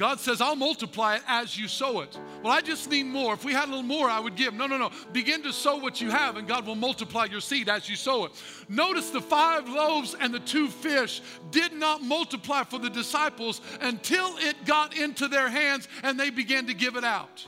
God 0.00 0.18
says, 0.18 0.40
I'll 0.40 0.56
multiply 0.56 1.16
it 1.16 1.22
as 1.28 1.58
you 1.58 1.68
sow 1.68 2.00
it. 2.00 2.18
Well, 2.42 2.54
I 2.54 2.62
just 2.62 2.90
need 2.90 3.04
more. 3.04 3.34
If 3.34 3.44
we 3.44 3.52
had 3.52 3.66
a 3.66 3.70
little 3.70 3.82
more, 3.82 4.08
I 4.08 4.18
would 4.18 4.34
give. 4.34 4.54
No, 4.54 4.66
no, 4.66 4.78
no. 4.78 4.90
Begin 5.12 5.42
to 5.42 5.52
sow 5.52 5.76
what 5.76 6.00
you 6.00 6.08
have, 6.08 6.38
and 6.38 6.48
God 6.48 6.66
will 6.66 6.74
multiply 6.74 7.26
your 7.26 7.42
seed 7.42 7.68
as 7.68 7.86
you 7.86 7.96
sow 7.96 8.24
it. 8.24 8.32
Notice 8.66 9.10
the 9.10 9.20
five 9.20 9.68
loaves 9.68 10.16
and 10.18 10.32
the 10.32 10.40
two 10.40 10.68
fish 10.68 11.20
did 11.50 11.74
not 11.74 12.02
multiply 12.02 12.64
for 12.64 12.78
the 12.78 12.88
disciples 12.88 13.60
until 13.82 14.38
it 14.38 14.64
got 14.64 14.96
into 14.96 15.28
their 15.28 15.50
hands 15.50 15.86
and 16.02 16.18
they 16.18 16.30
began 16.30 16.66
to 16.68 16.72
give 16.72 16.96
it 16.96 17.04
out. 17.04 17.44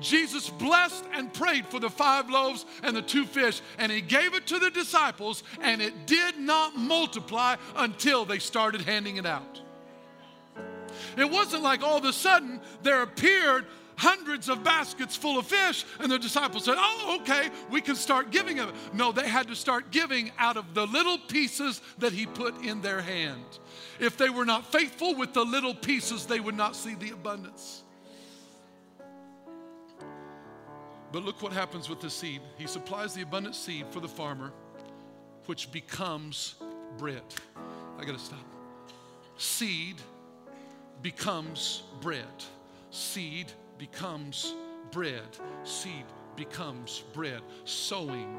Jesus 0.00 0.50
blessed 0.50 1.04
and 1.12 1.32
prayed 1.32 1.66
for 1.66 1.78
the 1.78 1.88
five 1.88 2.28
loaves 2.28 2.66
and 2.82 2.96
the 2.96 3.02
two 3.02 3.24
fish, 3.24 3.62
and 3.78 3.92
he 3.92 4.00
gave 4.00 4.34
it 4.34 4.48
to 4.48 4.58
the 4.58 4.70
disciples, 4.72 5.44
and 5.60 5.80
it 5.80 6.08
did 6.08 6.36
not 6.36 6.76
multiply 6.76 7.54
until 7.76 8.24
they 8.24 8.40
started 8.40 8.80
handing 8.80 9.18
it 9.18 9.26
out. 9.26 9.60
It 11.16 11.30
wasn't 11.30 11.62
like 11.62 11.82
all 11.82 11.98
of 11.98 12.04
a 12.04 12.12
sudden 12.12 12.60
there 12.82 13.02
appeared 13.02 13.66
hundreds 13.96 14.48
of 14.48 14.64
baskets 14.64 15.16
full 15.16 15.38
of 15.38 15.46
fish, 15.46 15.84
and 16.00 16.10
the 16.10 16.18
disciples 16.18 16.64
said, 16.64 16.76
Oh, 16.76 17.18
okay, 17.20 17.50
we 17.70 17.80
can 17.80 17.94
start 17.94 18.30
giving 18.30 18.56
them. 18.56 18.72
No, 18.92 19.12
they 19.12 19.28
had 19.28 19.48
to 19.48 19.56
start 19.56 19.90
giving 19.90 20.32
out 20.38 20.56
of 20.56 20.74
the 20.74 20.86
little 20.86 21.18
pieces 21.18 21.80
that 21.98 22.12
he 22.12 22.26
put 22.26 22.64
in 22.64 22.80
their 22.82 23.00
hand. 23.00 23.44
If 24.00 24.16
they 24.16 24.30
were 24.30 24.44
not 24.44 24.70
faithful 24.72 25.14
with 25.14 25.32
the 25.32 25.44
little 25.44 25.74
pieces, 25.74 26.26
they 26.26 26.40
would 26.40 26.56
not 26.56 26.74
see 26.76 26.94
the 26.94 27.10
abundance. 27.10 27.82
But 31.12 31.24
look 31.24 31.42
what 31.42 31.52
happens 31.52 31.88
with 31.88 32.00
the 32.00 32.10
seed. 32.10 32.40
He 32.58 32.66
supplies 32.66 33.14
the 33.14 33.22
abundant 33.22 33.54
seed 33.54 33.86
for 33.90 34.00
the 34.00 34.08
farmer, 34.08 34.52
which 35.46 35.70
becomes 35.70 36.56
bread. 36.98 37.22
I 37.98 38.04
gotta 38.04 38.18
stop. 38.18 38.44
Seed 39.36 39.96
becomes 41.02 41.82
bread. 42.00 42.24
Seed 42.90 43.52
becomes 43.78 44.54
bread. 44.90 45.36
Seed 45.64 46.04
becomes 46.36 47.04
bread. 47.12 47.42
Sowing, 47.64 48.38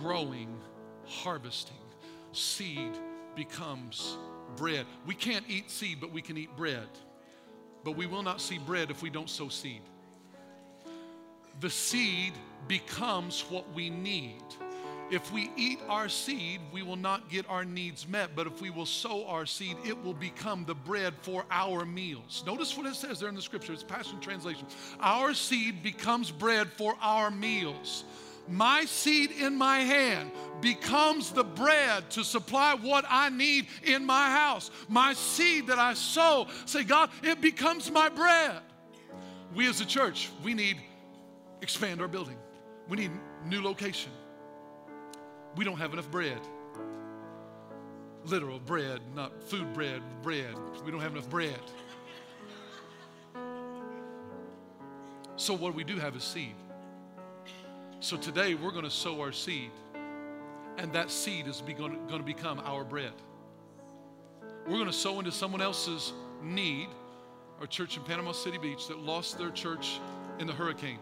growing, 0.00 0.58
harvesting. 1.04 1.76
Seed 2.32 2.92
becomes 3.36 4.16
bread. 4.56 4.86
We 5.06 5.14
can't 5.14 5.44
eat 5.48 5.70
seed, 5.70 5.98
but 6.00 6.12
we 6.12 6.22
can 6.22 6.36
eat 6.36 6.56
bread. 6.56 6.88
But 7.84 7.96
we 7.96 8.06
will 8.06 8.22
not 8.22 8.40
see 8.40 8.58
bread 8.58 8.90
if 8.90 9.02
we 9.02 9.10
don't 9.10 9.30
sow 9.30 9.48
seed. 9.48 9.82
The 11.60 11.70
seed 11.70 12.34
becomes 12.66 13.42
what 13.48 13.64
we 13.74 13.90
need. 13.90 14.42
If 15.10 15.32
we 15.32 15.50
eat 15.56 15.80
our 15.88 16.08
seed, 16.08 16.60
we 16.70 16.82
will 16.82 16.96
not 16.96 17.30
get 17.30 17.48
our 17.48 17.64
needs 17.64 18.06
met. 18.06 18.36
But 18.36 18.46
if 18.46 18.60
we 18.60 18.68
will 18.68 18.86
sow 18.86 19.26
our 19.26 19.46
seed, 19.46 19.76
it 19.84 20.02
will 20.04 20.14
become 20.14 20.64
the 20.66 20.74
bread 20.74 21.14
for 21.22 21.46
our 21.50 21.86
meals. 21.86 22.42
Notice 22.46 22.76
what 22.76 22.86
it 22.86 22.94
says 22.94 23.18
there 23.18 23.30
in 23.30 23.34
the 23.34 23.42
scripture. 23.42 23.72
It's 23.72 23.82
Passion 23.82 24.20
Translation. 24.20 24.66
Our 25.00 25.32
seed 25.32 25.82
becomes 25.82 26.30
bread 26.30 26.70
for 26.72 26.94
our 27.00 27.30
meals. 27.30 28.04
My 28.48 28.84
seed 28.84 29.30
in 29.30 29.56
my 29.56 29.80
hand 29.80 30.30
becomes 30.60 31.32
the 31.32 31.44
bread 31.44 32.10
to 32.10 32.24
supply 32.24 32.74
what 32.74 33.04
I 33.08 33.30
need 33.30 33.66
in 33.82 34.04
my 34.04 34.30
house. 34.30 34.70
My 34.88 35.14
seed 35.14 35.68
that 35.68 35.78
I 35.78 35.94
sow, 35.94 36.48
say, 36.64 36.84
God, 36.84 37.10
it 37.22 37.40
becomes 37.40 37.90
my 37.90 38.08
bread. 38.08 38.60
We 39.54 39.68
as 39.68 39.80
a 39.80 39.86
church, 39.86 40.30
we 40.42 40.54
need 40.54 40.78
expand 41.62 42.00
our 42.00 42.08
building. 42.08 42.36
We 42.88 42.96
need 42.96 43.10
new 43.46 43.62
location 43.62 44.12
we 45.56 45.64
don't 45.64 45.78
have 45.78 45.92
enough 45.92 46.10
bread. 46.10 46.40
Literal 48.24 48.58
bread, 48.58 49.00
not 49.14 49.42
food 49.42 49.72
bread, 49.72 50.02
bread. 50.22 50.54
We 50.84 50.90
don't 50.90 51.00
have 51.00 51.12
enough 51.12 51.30
bread. 51.30 51.60
So, 55.36 55.54
what 55.54 55.74
we 55.74 55.84
do 55.84 55.96
have 55.98 56.16
is 56.16 56.24
seed. 56.24 56.54
So, 58.00 58.16
today 58.16 58.54
we're 58.54 58.72
going 58.72 58.84
to 58.84 58.90
sow 58.90 59.20
our 59.20 59.32
seed, 59.32 59.70
and 60.76 60.92
that 60.92 61.10
seed 61.10 61.46
is 61.46 61.62
going 61.62 62.08
to 62.08 62.18
become 62.24 62.60
our 62.64 62.84
bread. 62.84 63.12
We're 64.66 64.74
going 64.74 64.86
to 64.86 64.92
sow 64.92 65.18
into 65.18 65.32
someone 65.32 65.62
else's 65.62 66.12
need. 66.42 66.88
Our 67.60 67.66
church 67.66 67.96
in 67.96 68.02
Panama 68.04 68.32
City 68.32 68.58
Beach 68.58 68.86
that 68.88 68.98
lost 68.98 69.38
their 69.38 69.50
church 69.50 69.98
in 70.38 70.46
the 70.46 70.52
hurricane. 70.52 70.98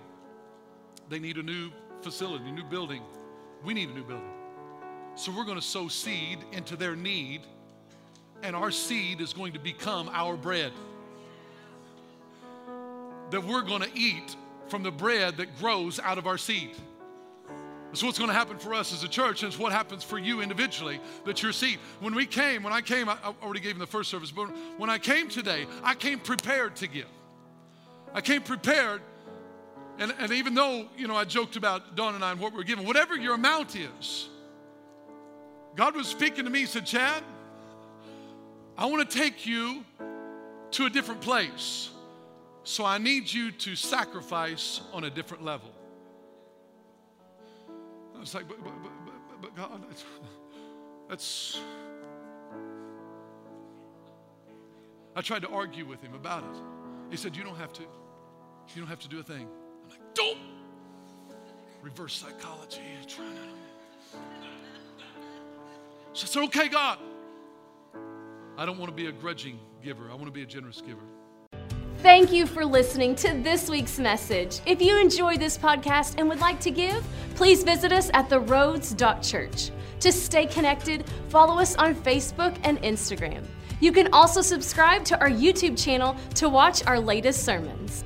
They 1.09 1.19
need 1.19 1.37
a 1.37 1.43
new 1.43 1.71
facility, 2.01 2.49
a 2.49 2.53
new 2.53 2.65
building. 2.65 3.03
We 3.65 3.75
need 3.75 3.91
a 3.91 3.93
new 3.93 4.05
building. 4.05 4.33
So 5.15 5.33
we're 5.33 5.45
going 5.45 5.59
to 5.59 5.65
sow 5.65 5.89
seed 5.89 6.39
into 6.53 6.77
their 6.77 6.95
need, 6.95 7.41
and 8.43 8.55
our 8.55 8.71
seed 8.71 9.21
is 9.21 9.33
going 9.33 9.55
to 9.55 9.59
become 9.59 10.11
our 10.13 10.37
bread. 10.37 10.73
That 13.31 13.43
we're 13.45 13.63
going 13.63 13.83
to 13.83 13.91
eat 13.95 14.37
from 14.69 14.83
the 14.83 14.91
bread 14.91 15.39
that 15.39 15.59
grows 15.59 15.99
out 15.99 16.19
of 16.19 16.27
our 16.27 16.39
seed. 16.39 16.71
That's 17.89 18.03
what's 18.03 18.19
going 18.19 18.29
to 18.29 18.35
happen 18.35 18.59
for 18.59 18.75
us 18.75 18.93
as 18.93 19.05
a 19.05 19.09
church, 19.09 19.43
and 19.43 19.51
it's 19.51 19.59
what 19.59 19.73
happens 19.73 20.05
for 20.05 20.19
you 20.19 20.43
individually. 20.43 21.01
That 21.25 21.43
your 21.43 21.53
seed. 21.53 21.79
When 22.01 22.15
we 22.15 22.27
came, 22.27 22.63
when 22.63 22.73
I 22.73 22.83
came, 22.83 23.09
I 23.09 23.17
already 23.43 23.61
gave 23.61 23.73
in 23.73 23.79
the 23.79 23.87
first 23.87 24.11
service, 24.11 24.31
but 24.31 24.49
when 24.77 24.91
I 24.91 24.99
came 24.99 25.29
today, 25.29 25.67
I 25.83 25.95
came 25.95 26.19
prepared 26.19 26.77
to 26.77 26.89
give. 26.89 27.07
I 28.13 28.21
came 28.21 28.43
prepared, 28.43 29.01
and, 29.99 30.15
and 30.19 30.33
even 30.33 30.55
though 30.55 30.87
you 30.97 31.09
know 31.09 31.17
I 31.17 31.25
joked 31.25 31.57
about 31.57 31.97
Dawn 31.97 32.15
and 32.15 32.25
I 32.25 32.33
and 32.33 32.41
what 32.41 32.53
we're 32.53 32.63
giving, 32.63 32.87
whatever 32.87 33.17
your 33.17 33.35
amount 33.35 33.77
is, 33.77 34.29
God 35.75 35.95
was 35.95 36.07
speaking 36.07 36.45
to 36.45 36.51
me. 36.51 36.61
He 36.61 36.67
said, 36.67 36.87
Chad, 36.87 37.23
I 38.77 38.87
want 38.87 39.09
to 39.09 39.19
take 39.19 39.47
you 39.47 39.85
to 40.73 40.87
a 40.87 40.91
different 40.91 41.21
place. 41.21 41.91
So 42.65 42.85
I 42.85 42.99
need 42.99 43.33
you 43.33 43.53
to 43.53 43.77
sacrifice 43.77 44.81
on 44.93 45.05
a 45.05 45.11
different 45.11 45.45
level. 45.45 45.71
I 48.15 48.21
was 48.21 48.35
like, 48.35 48.49
but, 48.49 48.63
but, 48.63 48.73
but, 48.83 49.43
but 49.43 49.57
God, 49.57 49.83
that's, 49.89 50.05
that's. 51.09 51.61
I 55.15 55.21
tried 55.21 55.43
to 55.43 55.49
argue 55.49 55.87
with 55.87 56.03
him 56.03 56.15
about 56.15 56.43
it. 56.43 56.63
He 57.11 57.17
said, 57.17 57.37
You 57.37 57.45
don't 57.45 57.57
have 57.57 57.73
to. 57.75 57.83
You 57.83 58.83
don't 58.83 58.89
have 58.89 59.01
to 59.01 59.09
do 59.09 59.21
a 59.21 59.23
thing. 59.23 59.47
Don't. 60.17 60.39
Reverse 61.83 62.15
psychology. 62.15 62.81
Trying 63.07 63.35
to. 63.35 63.41
So 66.15 66.25
I 66.25 66.27
said, 66.27 66.43
okay, 66.45 66.69
God. 66.69 66.99
I 68.57 68.65
don't 68.65 68.79
want 68.79 68.91
to 68.91 68.97
be 68.97 69.07
a 69.07 69.13
grudging 69.13 69.61
giver. 69.85 70.11
I 70.11 70.15
want 70.15 70.25
to 70.25 70.31
be 70.31 70.43
a 70.43 70.47
generous 70.47 70.81
giver. 70.81 71.03
Thank 71.99 72.33
you 72.33 72.47
for 72.47 72.65
listening 72.65 73.15
to 73.17 73.35
this 73.43 73.69
week's 73.69 73.99
message. 73.99 74.61
If 74.65 74.81
you 74.81 74.99
enjoyed 74.99 75.41
this 75.41 75.59
podcast 75.59 76.15
and 76.19 76.29
would 76.29 76.41
like 76.41 76.59
to 76.61 76.71
give, 76.71 77.05
please 77.35 77.63
visit 77.63 77.93
us 77.93 78.11
at 78.15 78.31
theroads.church. 78.31 79.71
To 80.01 80.13
stay 80.13 80.47
connected, 80.47 81.05
follow 81.29 81.59
us 81.59 81.77
on 81.77 81.95
Facebook 81.95 82.59
and 82.65 82.81
Instagram. 82.83 83.45
You 83.81 83.93
can 83.93 84.13
also 84.15 84.41
subscribe 84.41 85.05
to 85.05 85.21
our 85.21 85.29
YouTube 85.29 85.83
channel 85.83 86.17
to 86.37 86.49
watch 86.49 86.87
our 86.87 86.99
latest 86.99 87.45
sermons. 87.45 88.06